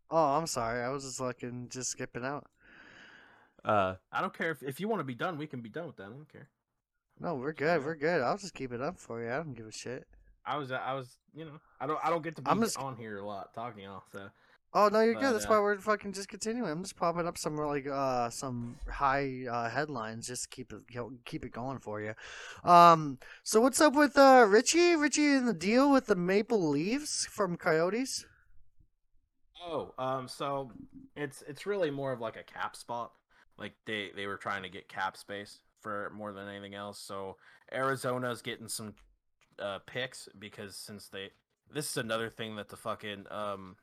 Oh, 0.10 0.38
I'm 0.38 0.48
sorry. 0.48 0.82
I 0.84 0.90
was 0.90 1.04
just 1.04 1.20
looking, 1.20 1.68
just 1.70 1.92
skipping 1.92 2.26
out. 2.26 2.46
Uh 3.66 3.96
I 4.12 4.22
don't 4.22 4.34
care 4.38 4.52
if 4.52 4.62
if 4.64 4.80
you 4.80 4.88
want 4.88 5.00
to 5.00 5.04
be 5.06 5.16
done, 5.16 5.38
we 5.38 5.48
can 5.48 5.62
be 5.62 5.70
done 5.70 5.88
with 5.88 5.98
that. 5.98 6.04
I 6.04 6.10
don't 6.10 6.32
care. 6.32 6.50
No, 7.20 7.36
we're 7.36 7.54
good. 7.54 7.84
We're 7.84 7.96
good. 7.96 8.22
I'll 8.22 8.38
just 8.38 8.54
keep 8.54 8.72
it 8.72 8.82
up 8.82 9.00
for 9.00 9.24
you. 9.24 9.32
I 9.32 9.38
don't 9.38 9.54
give 9.54 9.66
a 9.68 9.72
shit. 9.72 10.06
I 10.46 10.58
was 10.58 10.72
I 10.72 10.94
was 10.94 11.18
you 11.34 11.46
know 11.46 11.60
I 11.82 11.88
don't 11.88 12.00
I 12.04 12.10
don't 12.10 12.24
get 12.24 12.36
to 12.36 12.42
be 12.42 12.50
I'm 12.52 12.62
just- 12.62 12.78
on 12.78 12.96
here 12.96 13.18
a 13.20 13.26
lot 13.26 13.54
talking 13.54 13.84
y'all 13.84 14.04
so 14.12 14.28
Oh 14.78 14.90
no, 14.90 15.00
you're 15.00 15.14
But, 15.14 15.22
good. 15.22 15.36
That's 15.36 15.46
uh, 15.46 15.50
why 15.50 15.60
we're 15.60 15.78
fucking 15.78 16.12
just 16.12 16.28
continuing. 16.28 16.70
I'm 16.70 16.84
just 16.84 16.98
popping 16.98 17.26
up 17.26 17.38
some 17.38 17.56
like 17.56 17.88
uh 17.88 18.30
some 18.30 18.76
high 18.92 19.46
uh 19.50 19.70
headlines 19.70 20.28
just 20.28 20.44
to 20.44 20.50
keep 20.50 20.74
it 20.74 20.82
go- 20.94 21.14
keep 21.24 21.46
it 21.46 21.54
going 21.54 21.80
for 21.80 22.02
you. 22.02 22.14
Um, 22.70 23.18
so 23.44 23.62
what's 23.62 23.80
up 23.80 23.96
with 23.96 24.18
uh 24.18 24.46
Ritchie? 24.50 24.96
Ritchie 24.98 25.34
in 25.34 25.46
the 25.46 25.54
deal 25.54 25.90
with 25.90 26.08
the 26.08 26.16
Maple 26.18 26.70
Leaves 26.70 27.26
from 27.26 27.56
Coyotes? 27.56 28.26
Oh, 29.66 29.94
um, 29.98 30.28
so 30.28 30.72
it's 31.16 31.42
it's 31.48 31.66
really 31.66 31.90
more 31.90 32.12
of 32.12 32.20
like 32.20 32.36
a 32.36 32.44
cap 32.44 32.76
spot. 32.76 33.12
Like 33.58 33.74
they 33.86 34.12
they 34.16 34.28
were 34.28 34.38
trying 34.38 34.64
to 34.64 34.70
get 34.70 34.90
cap 34.90 35.18
space 35.18 35.60
for 35.82 36.12
more 36.16 36.34
than 36.34 36.48
anything 36.48 36.76
else. 36.76 37.00
So 37.00 37.38
Arizona's 37.72 38.42
getting 38.42 38.68
some 38.68 38.94
uh 39.60 39.80
picks 39.86 40.28
because 40.38 40.76
since 40.76 41.08
they 41.08 41.30
this 41.74 41.90
is 41.90 41.98
another 41.98 42.30
thing 42.30 42.56
that 42.58 42.70
the 42.70 42.78
fucking 42.78 43.26
um 43.32 43.76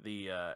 the 0.00 0.30
uh 0.30 0.52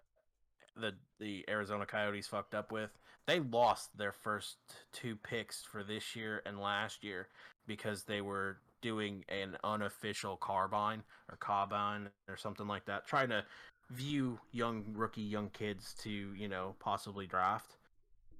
the 0.77 0.95
the 1.19 1.45
Arizona 1.49 1.87
Coyotes 1.87 2.27
fucked 2.27 2.55
up 2.55 2.73
with. 2.73 2.91
They 3.27 3.41
lost 3.41 3.97
their 3.97 4.13
first 4.13 4.57
two 4.93 5.17
picks 5.17 5.63
for 5.63 5.85
this 5.85 6.17
year 6.17 6.43
and 6.45 6.59
last 6.61 7.05
year 7.05 7.29
because 7.67 8.05
they 8.05 8.21
were 8.21 8.59
doing 8.81 9.25
an 9.29 9.57
unofficial 9.63 10.37
carbine 10.37 11.03
or 11.31 11.37
carbine 11.37 12.09
or 12.29 12.37
something 12.37 12.67
like 12.67 12.85
that, 12.87 13.07
trying 13.07 13.29
to 13.29 13.45
view 13.91 14.39
young 14.53 14.85
rookie 14.95 15.23
young 15.23 15.51
kids 15.51 15.95
to 16.03 16.11
you 16.11 16.49
know 16.49 16.75
possibly 16.81 17.27
draft. 17.27 17.77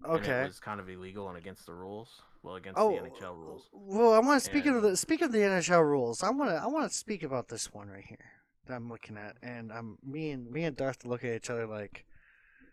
And 0.05 0.13
Okay. 0.15 0.41
it 0.43 0.47
was 0.49 0.61
kind 0.61 0.81
of 0.81 0.89
illegal 0.89 1.29
and 1.29 1.37
against 1.39 1.67
the 1.67 1.75
rules. 1.75 2.21
Well, 2.43 2.57
against 2.57 2.79
Oh, 2.79 2.91
the 2.91 3.09
NHL 3.09 3.37
rules. 3.37 3.69
Well, 3.73 4.13
I 4.15 4.19
want 4.19 4.43
to 4.43 4.45
speak 4.51 4.67
of 4.67 4.83
the 4.83 4.97
speak 4.97 5.23
of 5.23 5.31
the 5.33 5.39
NHL 5.39 5.83
rules. 5.85 6.23
I 6.23 6.31
want 6.31 6.51
to 6.51 6.57
I 6.57 6.67
want 6.67 6.91
to 6.91 6.97
speak 6.97 7.23
about 7.23 7.49
this 7.49 7.73
one 7.73 7.89
right 7.89 8.05
here 8.05 8.33
that 8.67 8.75
I'm 8.75 8.89
looking 8.89 9.17
at, 9.17 9.37
and 9.43 9.73
I'm 9.73 9.99
me 10.05 10.31
and 10.31 10.51
me 10.51 10.65
and 10.65 10.77
Darth 10.77 11.05
look 11.05 11.23
at 11.25 11.31
each 11.35 11.51
other 11.51 11.67
like 11.67 12.05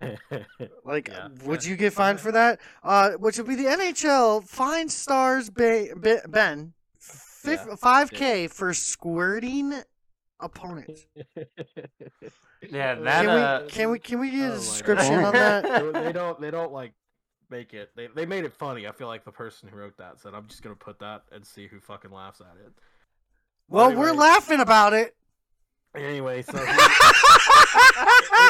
like 0.85 1.09
Yeah. 1.09 1.27
would 1.43 1.63
you 1.65 1.75
get 1.75 1.93
fined 1.93 2.19
for 2.19 2.31
that? 2.31 2.59
Uh, 2.83 3.11
which 3.11 3.37
would 3.37 3.47
be 3.47 3.55
the 3.55 3.65
NHL 3.65 4.43
fine 4.47 4.89
stars 4.89 5.49
ba- 5.49 5.89
Ba- 5.95 6.23
Ben 6.27 6.73
five 7.77 8.09
k 8.11 8.47
for 8.47 8.73
squirting 8.73 9.81
opponents. 10.39 11.05
Yeah, 12.61 12.95
Can 12.95 13.03
that 13.05 13.25
uh, 13.25 13.61
we 13.63 13.69
can 13.69 13.89
we 13.89 13.99
can 13.99 14.19
we 14.19 14.31
get 14.31 14.51
Oh 14.51 14.53
a 14.53 14.57
description 14.57 15.13
on 15.23 15.31
that? 15.33 15.63
they, 15.93 15.99
they 16.03 16.11
don't 16.11 16.41
they 16.41 16.51
don't 16.51 16.73
like 16.73 16.91
make 17.49 17.73
it 17.73 17.89
they, 17.95 18.07
they 18.07 18.25
made 18.25 18.43
it 18.45 18.53
funny 18.53 18.87
i 18.87 18.91
feel 18.91 19.07
like 19.07 19.23
the 19.25 19.31
person 19.31 19.67
who 19.69 19.77
wrote 19.77 19.97
that 19.97 20.19
said 20.19 20.33
i'm 20.33 20.47
just 20.47 20.61
gonna 20.61 20.75
put 20.75 20.99
that 20.99 21.23
and 21.31 21.45
see 21.45 21.67
who 21.67 21.79
fucking 21.79 22.11
laughs 22.11 22.41
at 22.41 22.55
it 22.65 22.71
Well, 23.67 23.95
we're 23.95 24.13
laughing 24.13 24.59
about 24.59 24.93
it. 24.93 25.15
anyway 25.95 26.41
so 26.43 26.57
he, 26.65 26.65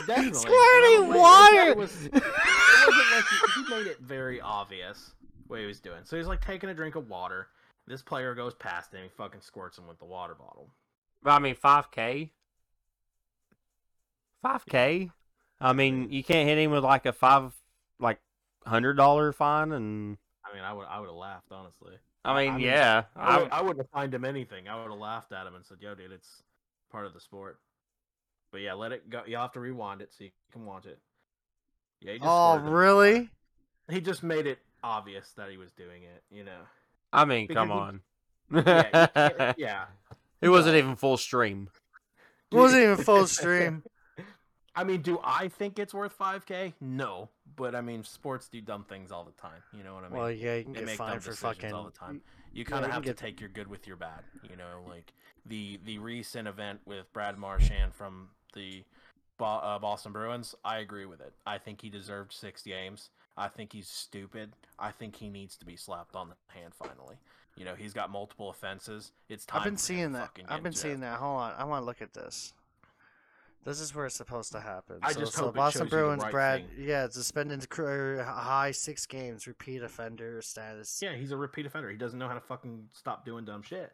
definitely. 0.08 0.34
Squirting 0.34 1.04
And 1.06 1.14
water. 1.16 1.70
It, 1.70 1.78
was, 1.78 2.06
it 2.06 2.14
wasn't 2.14 3.12
like 3.12 3.26
he, 3.30 3.62
he 3.64 3.70
made 3.76 3.88
it 3.88 4.00
very 4.00 4.41
obvious 4.41 5.12
what 5.47 5.60
he 5.60 5.66
was 5.66 5.80
doing. 5.80 6.02
So 6.04 6.16
he's 6.18 6.28
like 6.28 6.41
taking 6.45 6.70
a 6.70 6.74
drink 6.74 6.95
of 6.95 7.10
water. 7.10 7.47
This 7.88 8.02
player 8.02 8.36
goes 8.36 8.54
past 8.54 8.93
him. 8.93 9.02
He 9.04 9.10
fucking 9.10 9.41
squirts 9.41 9.78
him 9.78 9.88
with 9.88 9.97
the 10.00 10.06
water 10.06 10.36
bottle. 10.36 10.70
I 11.26 11.39
mean, 11.39 11.56
five 11.56 11.89
k. 11.91 12.32
Five 14.41 14.66
k. 14.66 15.10
I 15.60 15.74
mean, 15.74 16.12
you 16.12 16.24
can't 16.24 16.47
hit 16.47 16.58
him 16.58 16.72
with 16.72 16.84
like 16.84 17.06
a 17.06 17.12
five, 17.14 17.52
like 18.00 18.20
hundred 18.66 18.95
dollar 18.95 19.32
fine, 19.32 19.72
and 19.72 20.18
I 20.45 20.55
mean, 20.55 20.64
I 20.64 20.74
would 20.74 20.86
I 20.89 20.99
would 20.99 21.07
have 21.07 21.16
laughed 21.16 21.51
honestly. 21.51 21.93
I 22.26 22.38
mean, 22.38 22.51
I 22.51 22.57
mean, 22.57 22.66
yeah, 22.66 23.03
I, 23.16 23.38
I, 23.38 23.39
would, 23.39 23.51
I 23.51 23.62
wouldn't 23.62 23.80
have 23.80 23.89
fined 23.91 24.14
him 24.14 24.26
anything. 24.26 24.68
I 24.68 24.76
would 24.82 24.91
have 24.91 24.99
laughed 24.99 25.32
at 25.32 25.47
him 25.47 25.55
and 25.55 25.66
said, 25.66 25.78
"Yo, 25.80 25.95
dude, 25.95 26.12
it's 26.12 26.43
part 26.91 27.05
of 27.05 27.14
the 27.14 27.20
sport." 27.20 27.60
But 28.51 28.62
yeah, 28.62 28.74
let 28.74 28.91
it 28.91 29.10
go. 29.10 29.22
You 29.26 29.38
have 29.38 29.53
to 29.53 29.60
rewind 29.60 30.01
it 30.01 30.12
so 30.12 30.26
you 30.26 30.32
can 30.51 30.66
watch 30.66 30.86
it. 30.86 30.99
Yeah, 32.01 32.14
he 32.14 32.20
just 32.20 32.30
Oh, 32.30 32.57
really? 32.60 33.30
He 33.89 34.01
just 34.01 34.24
made 34.24 34.47
it 34.47 34.60
obvious 34.84 35.32
that 35.38 35.49
he 35.49 35.57
was 35.57 35.72
doing 35.72 36.03
it. 36.03 36.24
You 36.30 36.43
know. 36.43 36.62
I 37.14 37.26
mean, 37.26 37.47
because 37.47 37.62
come 37.62 37.70
he- 37.70 37.74
on. 37.74 38.01
Yeah. 38.51 39.53
yeah. 39.57 39.86
it 40.41 40.49
wasn't 40.49 40.76
even 40.76 40.95
full 40.95 41.18
stream. 41.18 41.70
It 42.51 42.55
wasn't 42.55 42.84
even 42.84 42.97
full 42.97 43.28
stream. 43.28 43.84
I 44.76 44.84
mean, 44.84 45.01
do 45.01 45.20
I 45.24 45.49
think 45.49 45.78
it's 45.78 45.93
worth 45.93 46.18
5K? 46.18 46.74
No, 46.80 47.30
but 47.60 47.76
I 47.76 47.82
mean, 47.82 48.03
sports 48.03 48.47
do 48.47 48.62
dumb 48.62 48.86
things 48.86 49.12
all 49.12 49.24
the 49.26 49.39
time. 49.39 49.62
You 49.78 49.84
know 49.84 49.93
what 49.93 50.05
I 50.05 50.07
mean? 50.10 50.18
Well, 50.18 50.32
yeah, 50.32 50.55
you 50.55 50.64
can 50.64 50.74
they 50.74 50.80
get 50.80 50.86
make 50.88 50.97
dumb 50.97 51.07
fined 51.10 51.24
for 51.24 51.32
decisions 51.32 51.57
fucking. 51.62 51.74
all 51.76 51.84
the 51.84 51.91
time. 51.91 52.22
You 52.53 52.66
kind 52.66 52.84
of 52.86 52.89
can 52.89 52.93
have 52.95 53.03
get- 53.03 53.18
to 53.18 53.24
take 53.24 53.39
your 53.39 53.49
good 53.49 53.68
with 53.68 53.86
your 53.86 53.97
bad. 53.97 54.22
You 54.49 54.55
know, 54.55 54.84
like 54.88 55.14
the 55.45 55.80
the 55.86 55.99
recent 55.99 56.47
event 56.47 56.80
with 56.86 57.12
Brad 57.14 57.38
Marchand 57.38 57.93
from 57.93 58.30
the 58.53 58.84
Bo- 59.38 59.45
uh, 59.45 59.78
Boston 59.78 60.12
Bruins. 60.14 60.55
I 60.64 60.80
agree 60.80 61.05
with 61.05 61.22
it. 61.22 61.34
I 61.45 61.57
think 61.57 61.82
he 61.82 61.89
deserved 61.89 62.34
six 62.34 62.64
games. 62.64 63.10
I 63.38 63.47
think 63.47 63.72
he's 63.74 63.88
stupid. 63.88 64.53
I 64.80 64.91
think 64.91 65.16
he 65.16 65.30
needs 65.30 65.55
to 65.57 65.66
be 65.66 65.76
slapped 65.76 66.16
on 66.16 66.30
the 66.30 66.36
hand 66.47 66.74
finally. 66.74 67.18
You 67.55 67.66
know, 67.66 67.76
he's 67.76 67.93
got 67.93 68.10
multiple 68.10 68.49
offenses. 68.49 69.12
It's 69.28 69.45
time. 69.45 69.60
I've 69.60 69.64
been 69.66 69.76
for 69.76 69.82
seeing 69.82 70.07
to 70.14 70.14
that. 70.14 70.32
I've 70.47 70.64
been 70.64 70.74
seeing 70.74 70.95
jail. 71.01 71.12
that. 71.12 71.20
Hold 71.20 71.41
on, 71.41 71.53
I 71.57 71.64
want 71.66 71.82
to 71.82 71.86
look 71.86 72.01
at 72.01 72.14
this. 72.14 72.53
This 73.66 73.82
is 73.82 73.93
where 73.93 74.05
it's 74.05 74.16
supposed 74.16 74.51
to 74.53 74.60
happen. 74.62 74.99
I 75.03 75.12
so, 75.12 75.20
just 75.20 75.34
so 75.34 75.45
hope 75.45 75.55
Boston 75.55 75.82
shows 75.82 75.86
you 75.86 75.89
the 75.89 75.95
Bruins, 76.03 76.24
right 76.24 76.32
Brad, 76.32 76.70
thing. 76.76 76.86
yeah, 76.88 77.07
suspended 77.10 77.70
career 77.70 78.24
high 78.24 78.72
six 78.72 79.05
games, 79.05 79.47
repeat 79.47 79.84
offender 79.84 80.41
status. 80.41 80.99
Yeah, 81.01 81.14
he's 81.16 81.32
a 81.32 81.38
repeat 81.38 81.66
offender. 81.66 81.89
He 81.89 81.97
doesn't 81.97 82.18
know 82.18 82.28
how 82.28 82.34
to 82.36 82.39
fucking 82.41 82.88
stop 82.93 83.26
doing 83.26 83.45
dumb 83.45 83.62
shit. 83.62 83.91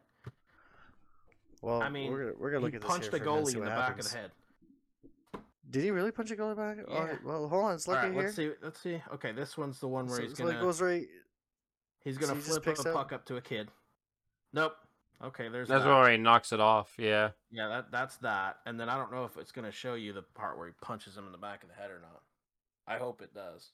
Well, 1.62 1.82
I 1.82 1.90
mean, 1.90 2.12
we're 2.12 2.26
gonna, 2.26 2.34
we're 2.40 2.52
gonna 2.52 2.64
look 2.64 2.76
at 2.76 2.82
this 2.82 2.90
punched 2.90 3.12
here 3.12 3.22
a 3.22 3.26
goalie 3.26 3.48
in 3.54 3.54
the 3.56 3.60
what 3.62 3.70
back 3.70 4.00
of 4.00 4.08
the 4.10 4.16
head. 4.18 4.32
Did 5.72 5.84
he 5.84 5.90
really 5.90 6.12
punch 6.12 6.30
a 6.30 6.36
goalie 6.36 6.56
back? 6.56 6.78
All 6.88 6.94
Yeah. 6.94 7.04
right, 7.06 7.24
well, 7.26 7.48
hold 7.48 7.64
on, 7.66 7.72
let's 7.72 7.88
look 7.88 7.98
All 7.98 8.04
right, 8.04 8.10
at 8.10 8.14
here. 8.14 8.24
let's 8.24 8.36
see. 8.36 8.52
Let's 8.62 8.80
see. 8.82 9.02
Okay, 9.16 9.32
this 9.32 9.58
one's 9.58 9.80
the 9.80 9.88
one 9.88 10.06
where 10.06 10.18
So, 10.18 10.22
he's 10.24 10.38
so 10.38 10.46
gonna 10.46 10.58
it 10.60 10.62
goes 10.62 10.80
right. 10.80 11.08
he's 12.04 12.18
gonna 12.20 12.36
he 12.36 12.42
flip 12.42 12.68
a 12.68 12.72
up- 12.72 12.94
puck 12.94 13.14
up 13.14 13.26
to 13.26 13.38
a 13.38 13.42
kid. 13.42 13.72
Nope. 14.54 14.76
Okay, 15.24 15.48
there's 15.48 15.68
That's 15.68 15.84
that. 15.84 15.90
where 15.90 16.12
he 16.12 16.18
knocks 16.18 16.52
it 16.52 16.60
off. 16.60 16.94
Yeah. 16.98 17.30
Yeah, 17.52 17.68
that 17.70 17.92
that's 17.92 18.18
that. 18.18 18.58
And 18.66 18.80
then 18.80 18.90
I 18.90 18.98
don't 18.98 19.12
know 19.12 19.24
if 19.26 19.38
it's 19.38 19.52
gonna 19.52 19.72
show 19.72 19.94
you 19.94 20.14
the 20.14 20.22
part 20.22 20.58
where 20.58 20.68
he 20.68 20.74
punches 20.82 21.16
him 21.18 21.26
in 21.26 21.32
the 21.32 21.38
back 21.38 21.64
of 21.64 21.70
the 21.70 21.76
head 21.76 21.90
or 21.90 22.00
not. 22.02 22.22
I 22.88 22.98
hope 22.98 23.22
it 23.22 23.34
does. 23.34 23.70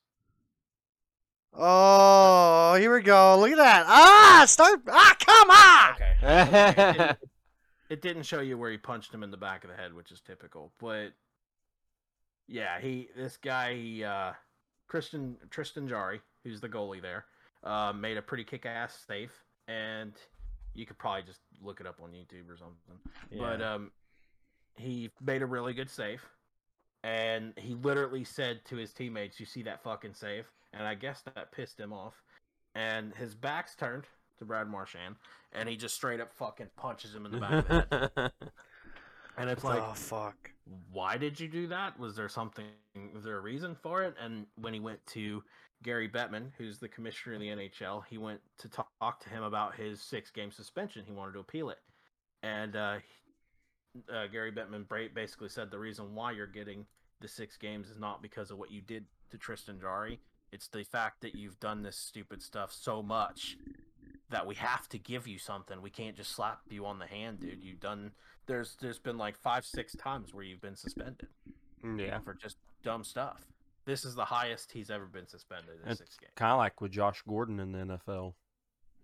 Oh, 1.54 2.76
here 2.80 2.96
we 2.96 3.02
go. 3.02 3.38
Look 3.40 3.52
at 3.52 3.58
that. 3.58 3.86
Ah, 3.88 4.46
start. 4.48 4.82
Ah, 4.88 5.16
come 5.20 5.50
on. 5.50 5.94
Okay. 5.96 6.16
It 6.72 6.94
didn't, 6.94 7.18
it 7.90 8.02
didn't 8.02 8.24
show 8.24 8.40
you 8.40 8.58
where 8.58 8.72
he 8.72 8.78
punched 8.78 9.14
him 9.14 9.22
in 9.24 9.32
the 9.32 9.38
back 9.38 9.66
of 9.66 9.70
the 9.70 9.76
head, 9.76 9.94
which 9.94 10.12
is 10.12 10.22
typical. 10.22 10.72
But 10.80 11.10
yeah, 12.48 12.80
he 12.80 13.10
this 13.18 13.36
guy 13.36 13.74
he, 13.74 14.04
uh 14.04 14.32
Christian 14.88 15.36
Tristan 15.50 15.88
Jarry, 15.90 16.22
who's 16.44 16.62
the 16.62 16.70
goalie 16.70 17.02
there, 17.02 17.26
uh, 17.64 17.92
made 17.94 18.16
a 18.18 18.22
pretty 18.22 18.44
kick 18.46 18.66
ass 18.66 19.04
save 19.08 19.32
and 19.68 20.14
you 20.74 20.86
could 20.86 20.98
probably 20.98 21.24
just 21.24 21.40
look 21.62 21.80
it 21.80 21.88
up 21.88 22.00
on 22.02 22.12
YouTube 22.12 22.50
or 22.50 22.58
something. 22.58 22.98
But 23.38 23.62
um 23.62 23.92
he 24.76 25.12
made 25.22 25.42
a 25.42 25.46
really 25.46 25.74
good 25.74 25.90
save. 25.90 26.22
And 27.04 27.54
he 27.58 27.74
literally 27.74 28.24
said 28.24 28.64
to 28.66 28.76
his 28.76 28.94
teammates, 28.94 29.40
You 29.40 29.46
see 29.46 29.64
that 29.64 29.84
fucking 29.84 30.14
save? 30.14 30.46
And 30.74 30.84
I 30.84 30.96
guess 30.96 31.24
that 31.24 31.52
pissed 31.52 31.80
him 31.80 31.92
off. 31.92 32.22
And 32.76 33.14
his 33.16 33.34
back's 33.36 33.76
turned 33.76 34.06
to 34.40 34.46
Brad 34.46 34.68
Marchand, 34.68 35.16
and 35.52 35.68
he 35.68 35.76
just 35.76 35.96
straight 35.96 36.22
up 36.22 36.34
fucking 36.34 36.70
punches 36.78 37.14
him 37.14 37.26
in 37.26 37.32
the 37.34 37.40
back 37.40 37.52
of 37.52 37.68
the 37.68 38.12
head. 38.16 38.32
And 39.38 39.50
it's 39.50 39.64
like, 39.64 39.82
oh 39.82 39.94
fuck. 39.94 40.52
why 40.92 41.18
did 41.18 41.40
you 41.40 41.48
do 41.48 41.68
that? 41.68 42.00
Was 42.00 42.16
there 42.16 42.30
something? 42.30 42.66
Was 43.14 43.24
there 43.24 43.38
a 43.38 43.42
reason 43.42 43.76
for 43.82 44.04
it? 44.04 44.16
And 44.22 44.46
when 44.56 44.74
he 44.74 44.80
went 44.80 45.06
to 45.08 45.44
Gary 45.84 46.10
Bettman, 46.10 46.52
who's 46.58 46.80
the 46.80 46.88
commissioner 46.88 47.36
of 47.36 47.42
the 47.42 47.48
NHL, 47.48 48.04
he 48.10 48.18
went 48.18 48.42
to 48.60 48.70
talk 48.70 49.20
to 49.22 49.30
him 49.30 49.44
about 49.44 49.76
his 49.76 50.02
six-game 50.02 50.52
suspension. 50.52 51.04
He 51.06 51.14
wanted 51.14 51.34
to 51.34 51.40
appeal 51.40 51.70
it, 51.70 51.80
and 52.44 52.76
uh, 52.76 52.98
uh, 54.14 54.28
Gary 54.28 54.52
Bettman 54.52 54.86
basically 55.14 55.50
said 55.50 55.72
the 55.72 55.80
reason 55.80 56.14
why 56.16 56.32
you're 56.32 56.48
getting 56.48 56.86
the 57.20 57.28
six 57.28 57.58
games 57.58 57.90
is 57.90 58.00
not 58.00 58.22
because 58.22 58.52
of 58.52 58.58
what 58.58 58.72
you 58.72 58.82
did 58.82 59.06
to 59.32 59.38
Tristan 59.38 59.80
Jarry. 59.80 60.20
It's 60.52 60.68
the 60.68 60.84
fact 60.84 61.22
that 61.22 61.36
you've 61.36 61.60
done 61.60 61.82
this 61.82 61.96
stupid 61.96 62.42
stuff 62.42 62.74
so 62.74 63.02
much 63.02 63.58
that 64.32 64.48
we 64.48 64.56
have 64.56 64.90
to 64.90 64.98
give 64.98 65.28
you 65.28 65.38
something. 65.38 65.82
We 65.82 65.90
can't 65.90 66.16
just 66.16 66.32
slap 66.32 66.62
you 66.70 66.86
on 66.86 67.00
the 67.00 67.06
hand, 67.06 67.40
dude. 67.40 67.64
You've 67.64 67.80
done 67.80 68.12
there's 68.48 68.76
there's 68.82 69.00
been 69.00 69.18
like 69.18 69.38
five 69.38 69.66
six 69.66 69.96
times 69.96 70.34
where 70.34 70.44
you've 70.44 70.62
been 70.62 70.76
suspended 70.76 71.28
yeah. 71.98 72.20
for 72.20 72.34
just 72.34 72.58
dumb 72.84 73.04
stuff. 73.04 73.46
This 73.86 74.06
is 74.06 74.16
the 74.16 74.26
highest 74.26 74.72
he's 74.72 74.90
ever 74.90 75.06
been 75.06 75.28
suspended 75.28 75.76
in 75.84 75.90
It's 75.92 76.00
six 76.00 76.18
games. 76.18 76.34
Kind 76.36 76.52
of 76.52 76.58
like 76.58 76.82
with 76.82 76.92
Josh 76.92 77.22
Gordon 77.28 77.60
in 77.60 77.72
the 77.72 77.80
NFL. 77.80 78.34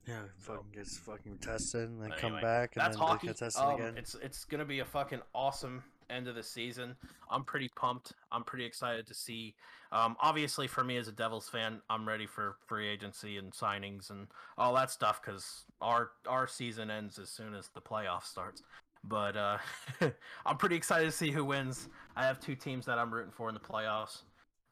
Yeah, 0.08 0.22
fucking 0.38 0.72
gets 0.74 0.98
fucking 1.00 1.40
tested 1.40 1.90
and 1.90 2.02
then 2.02 2.10
But 2.10 2.20
come 2.20 2.40
back 2.40 2.76
and 2.76 2.86
That's 2.86 2.98
then 2.98 3.08
hockey. 3.08 3.28
get 3.28 3.38
tested 3.38 3.62
Um, 3.64 3.76
again. 3.76 3.94
It's 3.98 4.16
it's 4.16 4.46
gonna 4.46 4.66
be 4.66 4.80
a 4.80 4.86
fucking 4.86 5.22
awesome 5.34 5.84
end 6.10 6.28
of 6.28 6.36
the 6.36 6.43
season. 6.43 6.95
I'm 7.30 7.43
pretty 7.43 7.70
pumped. 7.76 8.14
I'm 8.32 8.43
pretty 8.43 8.66
excited 8.66 9.08
to 9.08 9.14
see. 9.14 9.55
Um, 9.91 10.16
obviously, 10.22 10.68
for 10.68 10.84
me 10.84 10.97
as 10.97 11.08
a 11.08 11.12
Devils 11.12 11.49
fan, 11.49 11.82
I'm 11.89 12.08
ready 12.08 12.26
for 12.26 12.58
free 12.68 12.88
agency 12.88 13.38
and 13.38 13.51
signings 13.51 14.10
and 14.10 14.28
all 14.58 14.74
that 14.76 14.91
stuff 14.91 15.22
because 15.22 15.64
our 15.82 16.12
our 16.28 16.47
season 16.47 16.89
ends 16.89 17.20
as 17.20 17.30
soon 17.30 17.53
as 17.53 17.70
the 17.74 17.82
playoff 17.82 18.24
starts. 18.24 18.64
But 19.03 19.38
uh, 19.38 19.58
I'm 20.45 20.58
pretty 20.58 20.76
excited 20.76 21.05
to 21.05 21.12
see 21.12 21.32
who 21.32 21.45
wins. 21.45 21.88
I 22.16 22.26
have 22.26 22.39
two 22.39 22.55
teams 22.55 22.86
that 22.88 22.97
I'm 22.97 23.14
rooting 23.14 23.32
for 23.32 23.47
in 23.47 23.53
the 23.53 23.62
playoffs. 23.62 24.24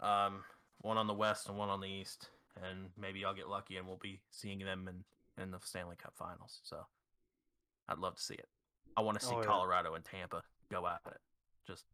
Um, 0.01 0.43
one 0.81 0.97
on 0.97 1.07
the 1.07 1.13
west 1.13 1.47
and 1.47 1.57
one 1.57 1.69
on 1.69 1.79
the 1.79 1.87
east, 1.87 2.29
and 2.61 2.89
maybe 2.99 3.23
I'll 3.23 3.33
get 3.33 3.47
lucky 3.47 3.77
and 3.77 3.87
we'll 3.87 3.99
be 4.01 4.19
seeing 4.31 4.59
them 4.59 4.89
in 4.89 5.03
in 5.41 5.51
the 5.51 5.59
Stanley 5.63 5.95
Cup 5.95 6.13
Finals. 6.17 6.59
So 6.63 6.77
I'd 7.87 7.99
love 7.99 8.15
to 8.15 8.21
see 8.21 8.33
it. 8.35 8.47
I 8.97 9.01
want 9.01 9.19
to 9.19 9.25
see 9.25 9.35
Oh, 9.35 9.39
yeah. 9.41 9.45
Colorado 9.47 9.93
and 9.95 10.03
Tampa 10.05 10.41
go 10.71 10.85
at 10.87 11.01
it. 11.07 11.17
Just 11.67 11.85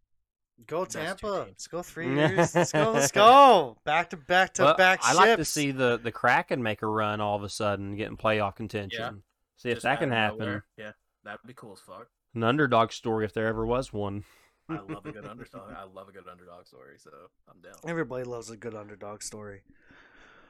Go 0.67 0.85
Tampa. 0.85 1.45
Let's 1.47 1.67
go 1.67 1.81
three 1.81 2.13
years. 2.15 2.53
Let's 2.53 2.71
go. 2.71 2.91
Let's 2.91 3.11
go. 3.11 3.77
Back 3.83 4.11
to 4.11 4.17
back 4.17 4.53
to 4.55 4.63
Well, 4.63 4.75
back 4.77 4.99
I 5.03 5.07
ships. 5.09 5.17
like 5.17 5.37
to 5.37 5.45
see 5.45 5.71
the 5.71 5.99
the 6.01 6.11
Kraken 6.11 6.61
make 6.61 6.81
a 6.81 6.87
run 6.87 7.19
all 7.21 7.35
of 7.35 7.43
a 7.43 7.49
sudden, 7.49 7.95
getting 7.95 8.17
playoff 8.17 8.55
contention. 8.55 9.23
See 9.57 9.69
if 9.69 9.77
just 9.77 9.83
that 9.83 9.99
can 9.99 10.11
happen. 10.11 10.39
nowhere. 10.39 10.65
Yeah, 10.77 10.91
that'd 11.23 11.39
be 11.45 11.53
cool 11.53 11.73
as 11.73 11.79
fuck. 11.79 12.07
An 12.35 12.43
underdog 12.43 12.91
story 12.91 13.25
if 13.25 13.33
there 13.33 13.47
ever 13.47 13.65
was 13.65 13.91
one. 13.91 14.23
I 14.69 14.73
love 14.89 15.05
a 15.05 15.11
good 15.11 15.25
underdog. 15.25 15.71
I 15.75 15.83
love 15.83 16.09
a 16.09 16.11
good 16.11 16.27
underdog 16.31 16.65
story, 16.67 16.95
so 16.97 17.09
I'm 17.49 17.59
down. 17.61 17.73
Everybody 17.87 18.23
loves 18.23 18.49
a 18.51 18.57
good 18.57 18.75
underdog 18.75 19.21
story. 19.23 19.61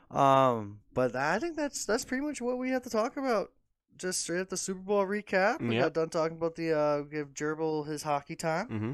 Um, 0.09 0.81
but 0.93 1.15
I 1.15 1.39
think 1.39 1.55
that's 1.55 1.85
that's 1.85 2.03
pretty 2.05 2.25
much 2.25 2.41
what 2.41 2.57
we 2.57 2.69
have 2.71 2.83
to 2.83 2.89
talk 2.89 3.15
about. 3.17 3.51
Just 4.01 4.21
straight 4.21 4.41
up 4.41 4.49
the 4.49 4.57
Super 4.57 4.79
Bowl 4.81 5.05
recap. 5.05 5.61
We 5.61 5.75
Yep. 5.75 5.83
got 5.83 5.93
done 5.93 6.09
talking 6.09 6.37
about 6.37 6.55
the 6.55 6.73
uh, 6.77 7.01
give 7.01 7.33
Gerbill 7.33 7.85
his 7.87 8.03
hockey 8.03 8.35
time, 8.35 8.67
Mm-hmm. 8.67 8.91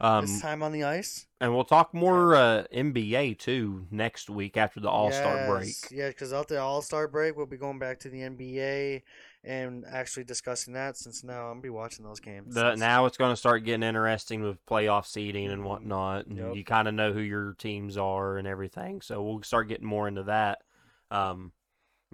Um, 0.00 0.26
his 0.26 0.40
time 0.42 0.62
on 0.62 0.72
the 0.72 0.82
ice. 0.84 1.26
and 1.40 1.54
we'll 1.54 1.64
talk 1.64 1.94
more 1.94 2.34
uh, 2.34 2.64
NBA 2.74 3.38
too 3.38 3.86
next 3.90 4.28
week 4.28 4.56
after 4.56 4.80
the 4.80 4.88
All 4.88 5.10
Star 5.12 5.46
break. 5.48 5.74
Yeah, 5.90 6.08
because 6.08 6.32
after 6.32 6.54
the 6.54 6.60
All 6.60 6.82
Star 6.82 7.06
break, 7.08 7.36
we'll 7.36 7.46
be 7.46 7.56
going 7.56 7.78
back 7.78 8.00
to 8.00 8.08
the 8.10 8.20
NBA 8.22 9.02
and 9.44 9.84
actually 9.88 10.24
discussing 10.24 10.74
that. 10.74 10.96
Since 10.96 11.22
now 11.22 11.42
I'm 11.46 11.52
gonna 11.52 11.60
be 11.60 11.70
watching 11.70 12.04
those 12.04 12.18
games. 12.20 12.54
The, 12.54 12.74
now 12.74 13.06
it's 13.06 13.16
going 13.16 13.32
to 13.32 13.36
start 13.36 13.64
getting 13.64 13.82
interesting 13.84 14.42
with 14.42 14.64
playoff 14.66 15.06
seeding 15.06 15.50
and 15.50 15.64
whatnot. 15.64 16.26
And 16.26 16.38
Yep. 16.38 16.56
You 16.56 16.64
kind 16.64 16.88
of 16.88 16.94
know 16.94 17.12
who 17.12 17.20
your 17.20 17.54
teams 17.54 17.96
are 17.96 18.36
and 18.36 18.48
everything. 18.48 19.00
So 19.00 19.22
we'll 19.22 19.42
start 19.42 19.68
getting 19.68 19.86
more 19.86 20.08
into 20.08 20.24
that. 20.24 20.62
Um, 21.10 21.52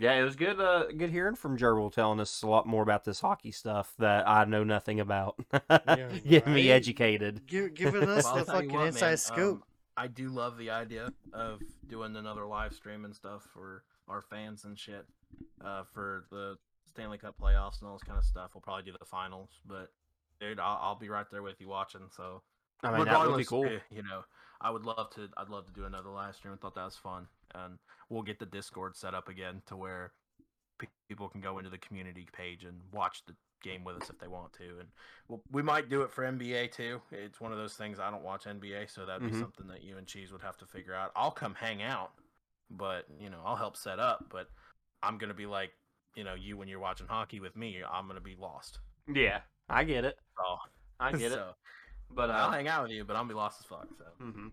yeah, 0.00 0.14
it 0.14 0.22
was 0.22 0.36
good. 0.36 0.60
Uh, 0.60 0.86
good 0.96 1.10
hearing 1.10 1.34
from 1.34 1.56
Gerbill 1.56 1.92
telling 1.92 2.20
us 2.20 2.42
a 2.42 2.46
lot 2.46 2.66
more 2.66 2.82
about 2.82 3.04
this 3.04 3.20
hockey 3.20 3.52
stuff 3.52 3.92
that 3.98 4.26
I 4.28 4.44
know 4.44 4.64
nothing 4.64 5.00
about. 5.00 5.38
Getting 5.68 6.54
me 6.54 6.70
right. 6.70 6.76
educated. 6.76 7.46
Give, 7.46 7.72
giving 7.74 8.08
us 8.08 8.24
Well, 8.24 8.36
the 8.36 8.44
fucking 8.46 8.72
what, 8.72 8.86
inside 8.86 9.08
man, 9.08 9.16
scoop. 9.18 9.56
um, 9.56 9.62
I 9.96 10.06
do 10.06 10.30
love 10.30 10.56
the 10.56 10.70
idea 10.70 11.12
of 11.32 11.60
doing 11.88 12.16
another 12.16 12.46
live 12.46 12.72
stream 12.72 13.04
and 13.04 13.14
stuff 13.14 13.46
for 13.52 13.84
our 14.08 14.22
fans 14.22 14.64
and 14.64 14.78
shit 14.78 15.06
uh, 15.64 15.82
for 15.92 16.24
the 16.30 16.56
Stanley 16.86 17.18
Cup 17.18 17.36
playoffs 17.40 17.80
and 17.80 17.88
all 17.88 17.94
this 17.94 18.02
kind 18.02 18.18
of 18.18 18.24
stuff. 18.24 18.50
We'll 18.54 18.62
probably 18.62 18.84
do 18.84 18.96
the 18.98 19.04
finals, 19.04 19.50
but 19.66 19.90
dude, 20.40 20.58
I'll, 20.58 20.78
I'll 20.82 20.98
be 20.98 21.08
right 21.08 21.26
there 21.30 21.42
with 21.42 21.60
you 21.60 21.68
watching. 21.68 22.02
So 22.16 22.42
I 22.82 22.92
mean, 22.92 23.04
that 23.04 23.22
would 23.22 23.36
be 23.36 23.44
regardless, 23.44 23.44
cool. 23.44 23.64
eh, 23.64 23.78
You 23.90 24.02
know, 24.02 24.22
I 24.60 24.70
would 24.70 24.84
love 24.84 25.10
to. 25.14 25.28
I'd 25.36 25.48
love 25.48 25.66
to 25.66 25.72
do 25.72 25.84
another 25.84 26.10
live 26.10 26.34
stream. 26.36 26.54
I 26.54 26.56
thought 26.56 26.74
that 26.74 26.84
was 26.84 26.96
fun, 26.96 27.26
and 27.54 27.78
we'll 28.08 28.22
get 28.22 28.38
the 28.38 28.46
Discord 28.46 28.96
set 28.96 29.14
up 29.14 29.28
again 29.28 29.62
to 29.66 29.76
where 29.76 30.12
people 31.08 31.28
can 31.28 31.40
go 31.40 31.58
into 31.58 31.70
the 31.70 31.78
community 31.78 32.26
page 32.32 32.64
and 32.64 32.80
watch 32.92 33.22
the 33.26 33.34
game 33.62 33.84
with 33.84 33.96
us 33.96 34.10
if 34.10 34.18
they 34.18 34.28
want 34.28 34.52
to. 34.54 34.78
And 34.80 34.88
we'll, 35.28 35.42
we 35.50 35.62
might 35.62 35.88
do 35.88 36.02
it 36.02 36.10
for 36.10 36.24
NBA 36.24 36.68
too. 36.68 37.00
It's 37.10 37.40
one 37.40 37.52
of 37.52 37.58
those 37.58 37.74
things 37.74 37.98
I 37.98 38.10
don't 38.10 38.22
watch 38.22 38.46
NBA, 38.46 38.86
so 38.86 39.04
that'd 39.06 39.24
be 39.24 39.32
Mhm. 39.32 39.40
something 39.40 39.66
that 39.68 39.82
you 39.82 39.98
and 39.98 40.06
Cheese 40.06 40.32
would 40.32 40.42
have 40.42 40.56
to 40.58 40.66
figure 40.66 40.94
out. 40.94 41.12
I'll 41.16 41.30
come 41.30 41.54
hang 41.54 41.82
out, 41.82 42.12
but 42.70 43.06
you 43.20 43.30
know, 43.30 43.40
I'll 43.44 43.56
help 43.56 43.76
set 43.76 43.98
up. 43.98 44.26
But 44.30 44.48
I'm 45.02 45.18
gonna 45.18 45.34
be 45.34 45.46
like, 45.46 45.72
you 46.14 46.24
know, 46.24 46.34
you 46.34 46.56
when 46.56 46.68
you're 46.68 46.80
watching 46.80 47.06
hockey 47.06 47.40
with 47.40 47.56
me, 47.56 47.82
I'm 47.88 48.06
gonna 48.06 48.20
be 48.20 48.36
lost. 48.36 48.78
Yeah, 49.12 49.40
I 49.68 49.84
get 49.84 50.04
it. 50.04 50.16
So, 50.36 50.44
I 50.98 51.12
get 51.12 51.32
it. 51.32 51.40
So, 52.10 52.14
But 52.16 52.30
I'll 52.30 52.48
uh, 52.48 52.52
hang 52.52 52.68
out 52.68 52.82
with 52.82 52.92
you, 52.92 53.04
but 53.04 53.16
I'll 53.16 53.24
be 53.24 53.34
lost 53.34 53.60
as 53.60 53.66
fuck. 53.66 53.88
So. 53.98 54.04
hmm 54.18 54.48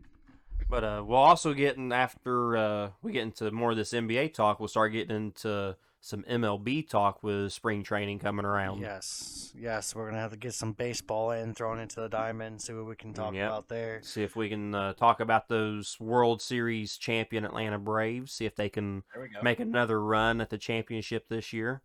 But 0.70 0.84
uh, 0.84 1.04
we'll 1.06 1.18
also 1.18 1.54
get 1.54 1.78
in 1.78 1.92
after 1.92 2.58
uh, 2.58 2.90
we 3.02 3.12
get 3.12 3.24
into 3.24 3.52
more 3.52 3.72
of 3.72 3.78
this 3.78 3.92
NBA 3.94 4.34
talk. 4.34 4.60
We'll 4.60 4.68
start 4.68 4.92
getting 4.94 5.16
into 5.16 5.76
some 6.00 6.24
MLB 6.24 6.88
talk 6.88 7.24
with 7.24 7.52
spring 7.52 7.84
training 7.84 8.20
coming 8.20 8.46
around. 8.46 8.80
Yes, 8.80 9.52
yes, 9.58 9.96
we're 9.96 10.06
gonna 10.08 10.22
have 10.22 10.32
to 10.32 10.38
get 10.38 10.54
some 10.54 10.72
baseball 10.74 11.32
in 11.32 11.54
thrown 11.54 11.80
into 11.80 12.00
the 12.00 12.08
diamond. 12.08 12.62
See 12.62 12.72
what 12.74 12.86
we 12.86 12.96
can 12.96 13.14
talk 13.14 13.34
Yep. 13.34 13.48
about 13.48 13.68
there. 13.68 14.02
See 14.04 14.22
if 14.24 14.36
we 14.36 14.48
can 14.48 14.74
uh, 14.76 14.94
talk 14.94 15.20
about 15.20 15.50
those 15.50 15.98
World 16.00 16.42
Series 16.42 16.98
champion 16.98 17.44
Atlanta 17.46 17.80
Braves. 17.80 18.32
See 18.32 18.46
if 18.46 18.56
they 18.56 18.70
can 18.70 19.04
There 19.14 19.24
we 19.24 19.30
go. 19.30 19.40
make 19.42 19.60
another 19.60 20.02
run 20.02 20.40
at 20.40 20.50
the 20.50 20.58
championship 20.58 21.28
this 21.30 21.52
year. 21.52 21.82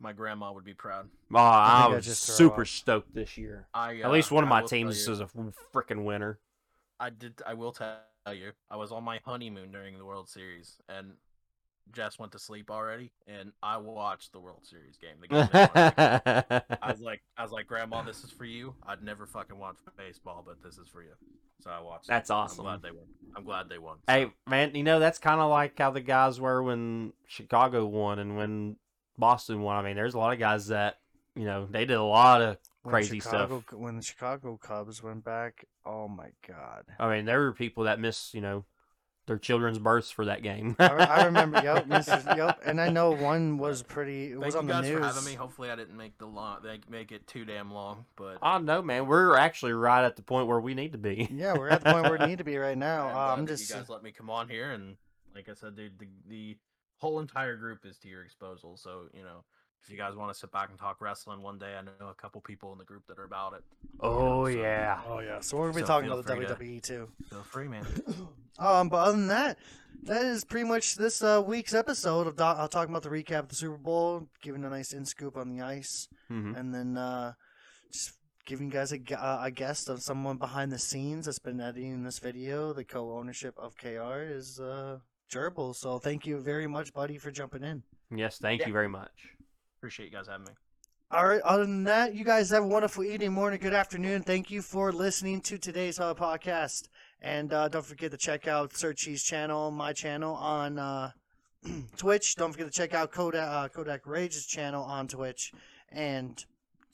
My 0.00 0.12
grandma 0.12 0.52
would 0.52 0.64
be 0.64 0.74
proud. 0.74 1.08
Oh, 1.34 1.38
I, 1.38 1.84
I 1.84 1.88
was 1.88 2.04
just 2.04 2.22
super 2.22 2.62
up. 2.62 2.66
stoked 2.68 3.14
this 3.14 3.38
year. 3.38 3.66
I 3.72 3.96
At 4.00 4.10
least 4.12 4.30
uh, 4.30 4.34
one 4.36 4.44
of 4.44 4.50
I 4.52 4.60
my 4.60 4.66
teams 4.66 5.06
you- 5.06 5.12
is 5.12 5.20
a 5.20 5.28
freaking 5.74 6.04
winner. 6.04 6.38
I 7.00 7.10
did. 7.10 7.40
I 7.46 7.54
will 7.54 7.72
tell 7.72 7.96
you. 8.30 8.52
I 8.70 8.76
was 8.76 8.92
on 8.92 9.04
my 9.04 9.20
honeymoon 9.24 9.70
during 9.72 9.96
the 9.98 10.04
World 10.04 10.28
Series, 10.28 10.76
and 10.88 11.12
Jess 11.92 12.18
went 12.18 12.32
to 12.32 12.38
sleep 12.38 12.70
already, 12.70 13.12
and 13.26 13.52
I 13.62 13.76
watched 13.78 14.32
the 14.32 14.40
World 14.40 14.66
Series 14.66 14.96
game. 14.98 15.16
The 15.20 15.28
game. 15.28 15.48
I 16.82 16.90
was 16.90 17.00
like, 17.00 17.22
I 17.38 17.42
was 17.42 17.52
like, 17.52 17.66
Grandma, 17.66 18.02
this 18.02 18.24
is 18.24 18.30
for 18.30 18.44
you. 18.44 18.74
I'd 18.86 19.02
never 19.02 19.26
fucking 19.26 19.58
watch 19.58 19.76
baseball, 19.96 20.42
but 20.46 20.62
this 20.62 20.78
is 20.78 20.88
for 20.88 21.02
you. 21.02 21.12
So 21.62 21.70
I 21.70 21.80
watched. 21.80 22.06
it. 22.06 22.08
That's 22.08 22.30
I'm 22.30 22.36
awesome. 22.38 22.64
glad 22.64 22.82
they 22.82 22.90
won. 22.90 23.06
I'm 23.36 23.44
glad 23.44 23.68
they 23.68 23.78
won. 23.78 23.96
Hey 24.06 24.30
man, 24.46 24.74
you 24.74 24.82
know 24.82 24.98
that's 25.00 25.18
kind 25.18 25.40
of 25.40 25.48
like 25.50 25.78
how 25.78 25.90
the 25.90 26.00
guys 26.02 26.40
were 26.40 26.62
when 26.62 27.12
Chicago 27.26 27.86
won 27.86 28.18
and 28.18 28.36
when 28.36 28.76
Boston 29.18 29.62
one. 29.62 29.76
I 29.76 29.82
mean, 29.82 29.96
there's 29.96 30.14
a 30.14 30.18
lot 30.18 30.32
of 30.32 30.38
guys 30.38 30.68
that 30.68 30.98
you 31.34 31.44
know 31.44 31.66
they 31.70 31.84
did 31.84 31.96
a 31.96 32.02
lot 32.02 32.42
of 32.42 32.58
When 32.82 32.92
crazy 32.92 33.20
Chicago, 33.20 33.62
stuff. 33.66 33.78
When 33.78 33.96
the 33.96 34.02
Chicago 34.02 34.56
Cubs 34.60 35.02
went 35.02 35.24
back, 35.24 35.64
oh 35.84 36.08
my 36.08 36.28
god. 36.46 36.84
I 36.98 37.14
mean, 37.14 37.24
there 37.24 37.40
were 37.40 37.52
people 37.52 37.84
that 37.84 38.00
missed 38.00 38.34
you 38.34 38.40
know 38.40 38.64
their 39.26 39.38
children's 39.38 39.80
births 39.80 40.08
for 40.12 40.26
that 40.26 40.40
game. 40.44 40.76
I, 40.78 40.86
I 40.86 41.24
remember, 41.24 41.60
yep, 41.60 41.88
Mrs. 41.88 42.36
Yep, 42.36 42.60
and 42.64 42.80
I 42.80 42.90
know 42.90 43.10
one 43.10 43.58
was 43.58 43.82
pretty. 43.82 44.26
It 44.26 44.34
thank 44.34 44.44
was 44.44 44.54
you 44.54 44.60
on 44.60 44.66
the 44.68 44.72
guys 44.72 44.84
news. 44.84 44.98
for 45.00 45.04
having 45.04 45.24
me. 45.24 45.34
Hopefully, 45.34 45.68
I 45.68 45.74
didn't 45.74 45.96
make 45.96 46.16
the 46.18 46.26
long, 46.26 46.58
like, 46.62 46.88
make 46.88 47.10
it 47.10 47.26
too 47.26 47.44
damn 47.44 47.72
long, 47.72 48.04
but 48.14 48.38
I 48.40 48.58
know, 48.58 48.82
man. 48.82 49.06
We're 49.08 49.36
actually 49.36 49.72
right 49.72 50.04
at 50.04 50.14
the 50.14 50.22
point 50.22 50.46
where 50.46 50.60
we 50.60 50.74
need 50.74 50.92
to 50.92 50.98
be. 50.98 51.28
Yeah, 51.32 51.54
we're 51.58 51.70
at 51.70 51.82
the 51.82 51.90
point 51.92 52.04
where 52.08 52.18
we 52.20 52.26
need 52.26 52.38
to 52.38 52.44
be 52.44 52.56
right 52.56 52.78
now. 52.78 53.08
I'm 53.08 53.16
Uh, 53.16 53.32
I'm 53.34 53.46
just. 53.48 53.68
you 53.68 53.74
guys 53.74 53.88
let 53.88 54.04
me 54.04 54.12
come 54.12 54.30
on 54.30 54.48
here, 54.48 54.70
and 54.70 54.96
like 55.34 55.48
I 55.48 55.54
said, 55.54 55.74
dude, 55.74 55.98
the, 55.98 56.06
the 56.28 56.56
whole 56.98 57.20
entire 57.20 57.56
group 57.56 57.84
is 57.84 57.98
to 57.98 58.08
your 58.08 58.24
disposal. 58.24 58.76
So 58.76 59.08
you 59.14 59.22
know, 59.22 59.44
if 59.82 59.90
you 59.90 59.96
guys 59.96 60.14
want 60.16 60.32
to 60.32 60.38
sit 60.38 60.50
back 60.52 60.70
and 60.70 60.78
talk 60.78 61.00
wrestling 61.00 61.42
one 61.42 61.58
day, 61.58 61.76
I 61.76 61.82
know 61.82 62.08
a 62.08 62.14
couple 62.14 62.40
people 62.40 62.72
in 62.72 62.78
the 62.78 62.84
group 62.84 63.06
that 63.08 63.18
are 63.18 63.24
about 63.24 63.52
it. 63.54 63.64
Oh 64.00 64.44
so- 64.44 64.50
yeah. 64.50 65.00
Oh 65.08 65.20
yeah, 65.20 65.40
so 65.40 65.56
we're 65.56 65.66
gonna 65.66 65.74
be 65.74 65.80
So 65.82 65.86
talking 65.86 66.10
about 66.10 66.24
the 66.26 66.34
free 66.34 66.46
to- 66.46 66.54
WWE 66.54 66.82
too. 66.82 67.08
Feel 67.30 67.42
free, 67.42 67.68
man. 67.68 67.86
Um, 68.58 68.88
but 68.88 68.96
other 68.96 69.12
than 69.18 69.26
that, 69.26 69.58
that 70.04 70.24
is 70.24 70.42
pretty 70.42 70.66
much 70.66 70.94
this 70.96 71.22
uh, 71.22 71.42
week's 71.46 71.74
episode 71.74 72.26
of 72.26 72.36
Doc- 72.36 72.56
uh, 72.58 72.66
talking 72.68 72.90
about 72.90 73.02
the 73.02 73.10
recap 73.10 73.40
of 73.40 73.48
the 73.48 73.54
Super 73.54 73.76
Bowl, 73.76 74.28
giving 74.40 74.64
a 74.64 74.70
nice 74.70 74.94
in 74.94 75.04
scoop 75.04 75.36
on 75.36 75.50
the 75.54 75.60
ice, 75.62 76.08
hmm 76.28 76.54
and 76.56 76.74
then 76.74 76.96
uh, 76.96 77.34
just 77.92 78.12
giving 78.46 78.68
you 78.68 78.72
guys 78.72 78.92
a, 78.92 78.98
gu- 78.98 79.14
uh, 79.14 79.40
a 79.42 79.50
guest 79.50 79.90
of 79.90 80.00
someone 80.00 80.38
behind 80.38 80.72
the 80.72 80.78
scenes 80.78 81.26
that's 81.26 81.38
been 81.38 81.60
editing 81.60 82.02
this 82.02 82.18
video. 82.18 82.72
The 82.72 82.82
co-ownership 82.84 83.52
of 83.58 83.76
KR 83.76 84.22
is 84.22 84.58
uh, 84.58 85.00
Gerbill. 85.30 85.74
So 85.74 85.98
thank 85.98 86.26
you 86.26 86.38
very 86.38 86.66
much, 86.66 86.92
buddy, 86.92 87.18
for 87.18 87.30
jumping 87.30 87.62
in. 87.62 87.82
Yes, 88.10 88.38
thank 88.38 88.60
Yeah. 88.60 88.68
you 88.68 88.72
very 88.72 88.88
much. 88.88 89.10
Appreciate 89.78 90.06
you 90.06 90.12
guys 90.12 90.26
having 90.28 90.46
me. 90.46 90.52
All 91.10 91.26
right. 91.26 91.40
Other 91.42 91.64
than 91.64 91.84
that, 91.84 92.14
you 92.14 92.24
guys 92.24 92.50
have 92.50 92.64
a 92.64 92.66
wonderful 92.66 93.04
evening, 93.04 93.32
morning, 93.32 93.60
good 93.60 93.74
afternoon. 93.74 94.22
Thank 94.22 94.50
you 94.50 94.60
for 94.62 94.92
listening 94.92 95.40
to 95.42 95.56
today's 95.58 96.00
uh, 96.00 96.14
podcast, 96.14 96.88
and 97.20 97.52
uh, 97.52 97.68
don't 97.68 97.84
forget 97.86 98.10
to 98.10 98.16
check 98.16 98.48
out 98.48 98.76
Sir 98.76 98.92
Cheese 98.92 99.22
channel, 99.22 99.70
my 99.70 99.92
channel 99.92 100.34
on 100.34 100.78
uh, 100.78 101.12
Twitch. 101.96 102.34
Don't 102.34 102.50
forget 102.52 102.66
to 102.66 102.72
check 102.72 102.92
out 102.94 103.12
Kodak 103.12 103.48
uh, 103.48 103.68
Kodak 103.68 104.04
Rage's 104.06 104.46
channel 104.46 104.82
on 104.82 105.06
Twitch, 105.06 105.52
and 105.92 106.44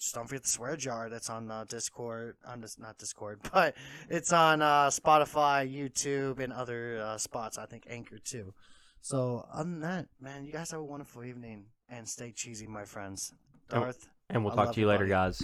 just 0.03 0.16
don't 0.16 0.26
forget 0.26 0.42
the 0.42 0.48
swear 0.48 0.76
jar 0.76 1.09
that's 1.09 1.30
on 1.30 1.48
uh, 1.48 1.64
Discord. 1.68 2.34
On 2.44 2.61
this, 2.61 2.76
not 2.76 2.98
Discord, 2.98 3.38
but 3.53 3.76
it's 4.11 4.32
on 4.32 4.61
uh, 4.61 4.88
Spotify, 4.88 5.72
YouTube, 5.72 6.40
and 6.40 6.53
other 6.53 7.00
uh, 7.00 7.18
spots. 7.18 7.57
I 7.57 7.66
think 7.66 7.84
Anchor 7.88 8.18
too. 8.18 8.53
So 9.00 9.46
other 9.53 9.70
than 9.70 9.80
that, 9.80 10.07
man, 10.20 10.44
you 10.44 10.53
guys 10.53 10.72
have 10.72 10.80
a 10.80 10.84
wonderful 10.84 11.24
evening 11.24 11.66
and 11.88 12.09
stay 12.09 12.32
cheesy, 12.32 12.66
my 12.66 12.84
friends. 12.84 13.32
Darth. 13.68 14.09
And 14.28 14.44
we'll 14.44 14.53
I 14.53 14.57
talk 14.64 14.74
to 14.74 14.80
you 14.80 14.86
you, 14.86 14.90
later, 14.90 15.05
buddy. 15.05 15.11
guys. 15.11 15.42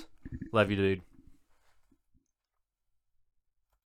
Love 0.52 0.70
you, 0.70 0.76
dude. 0.76 1.02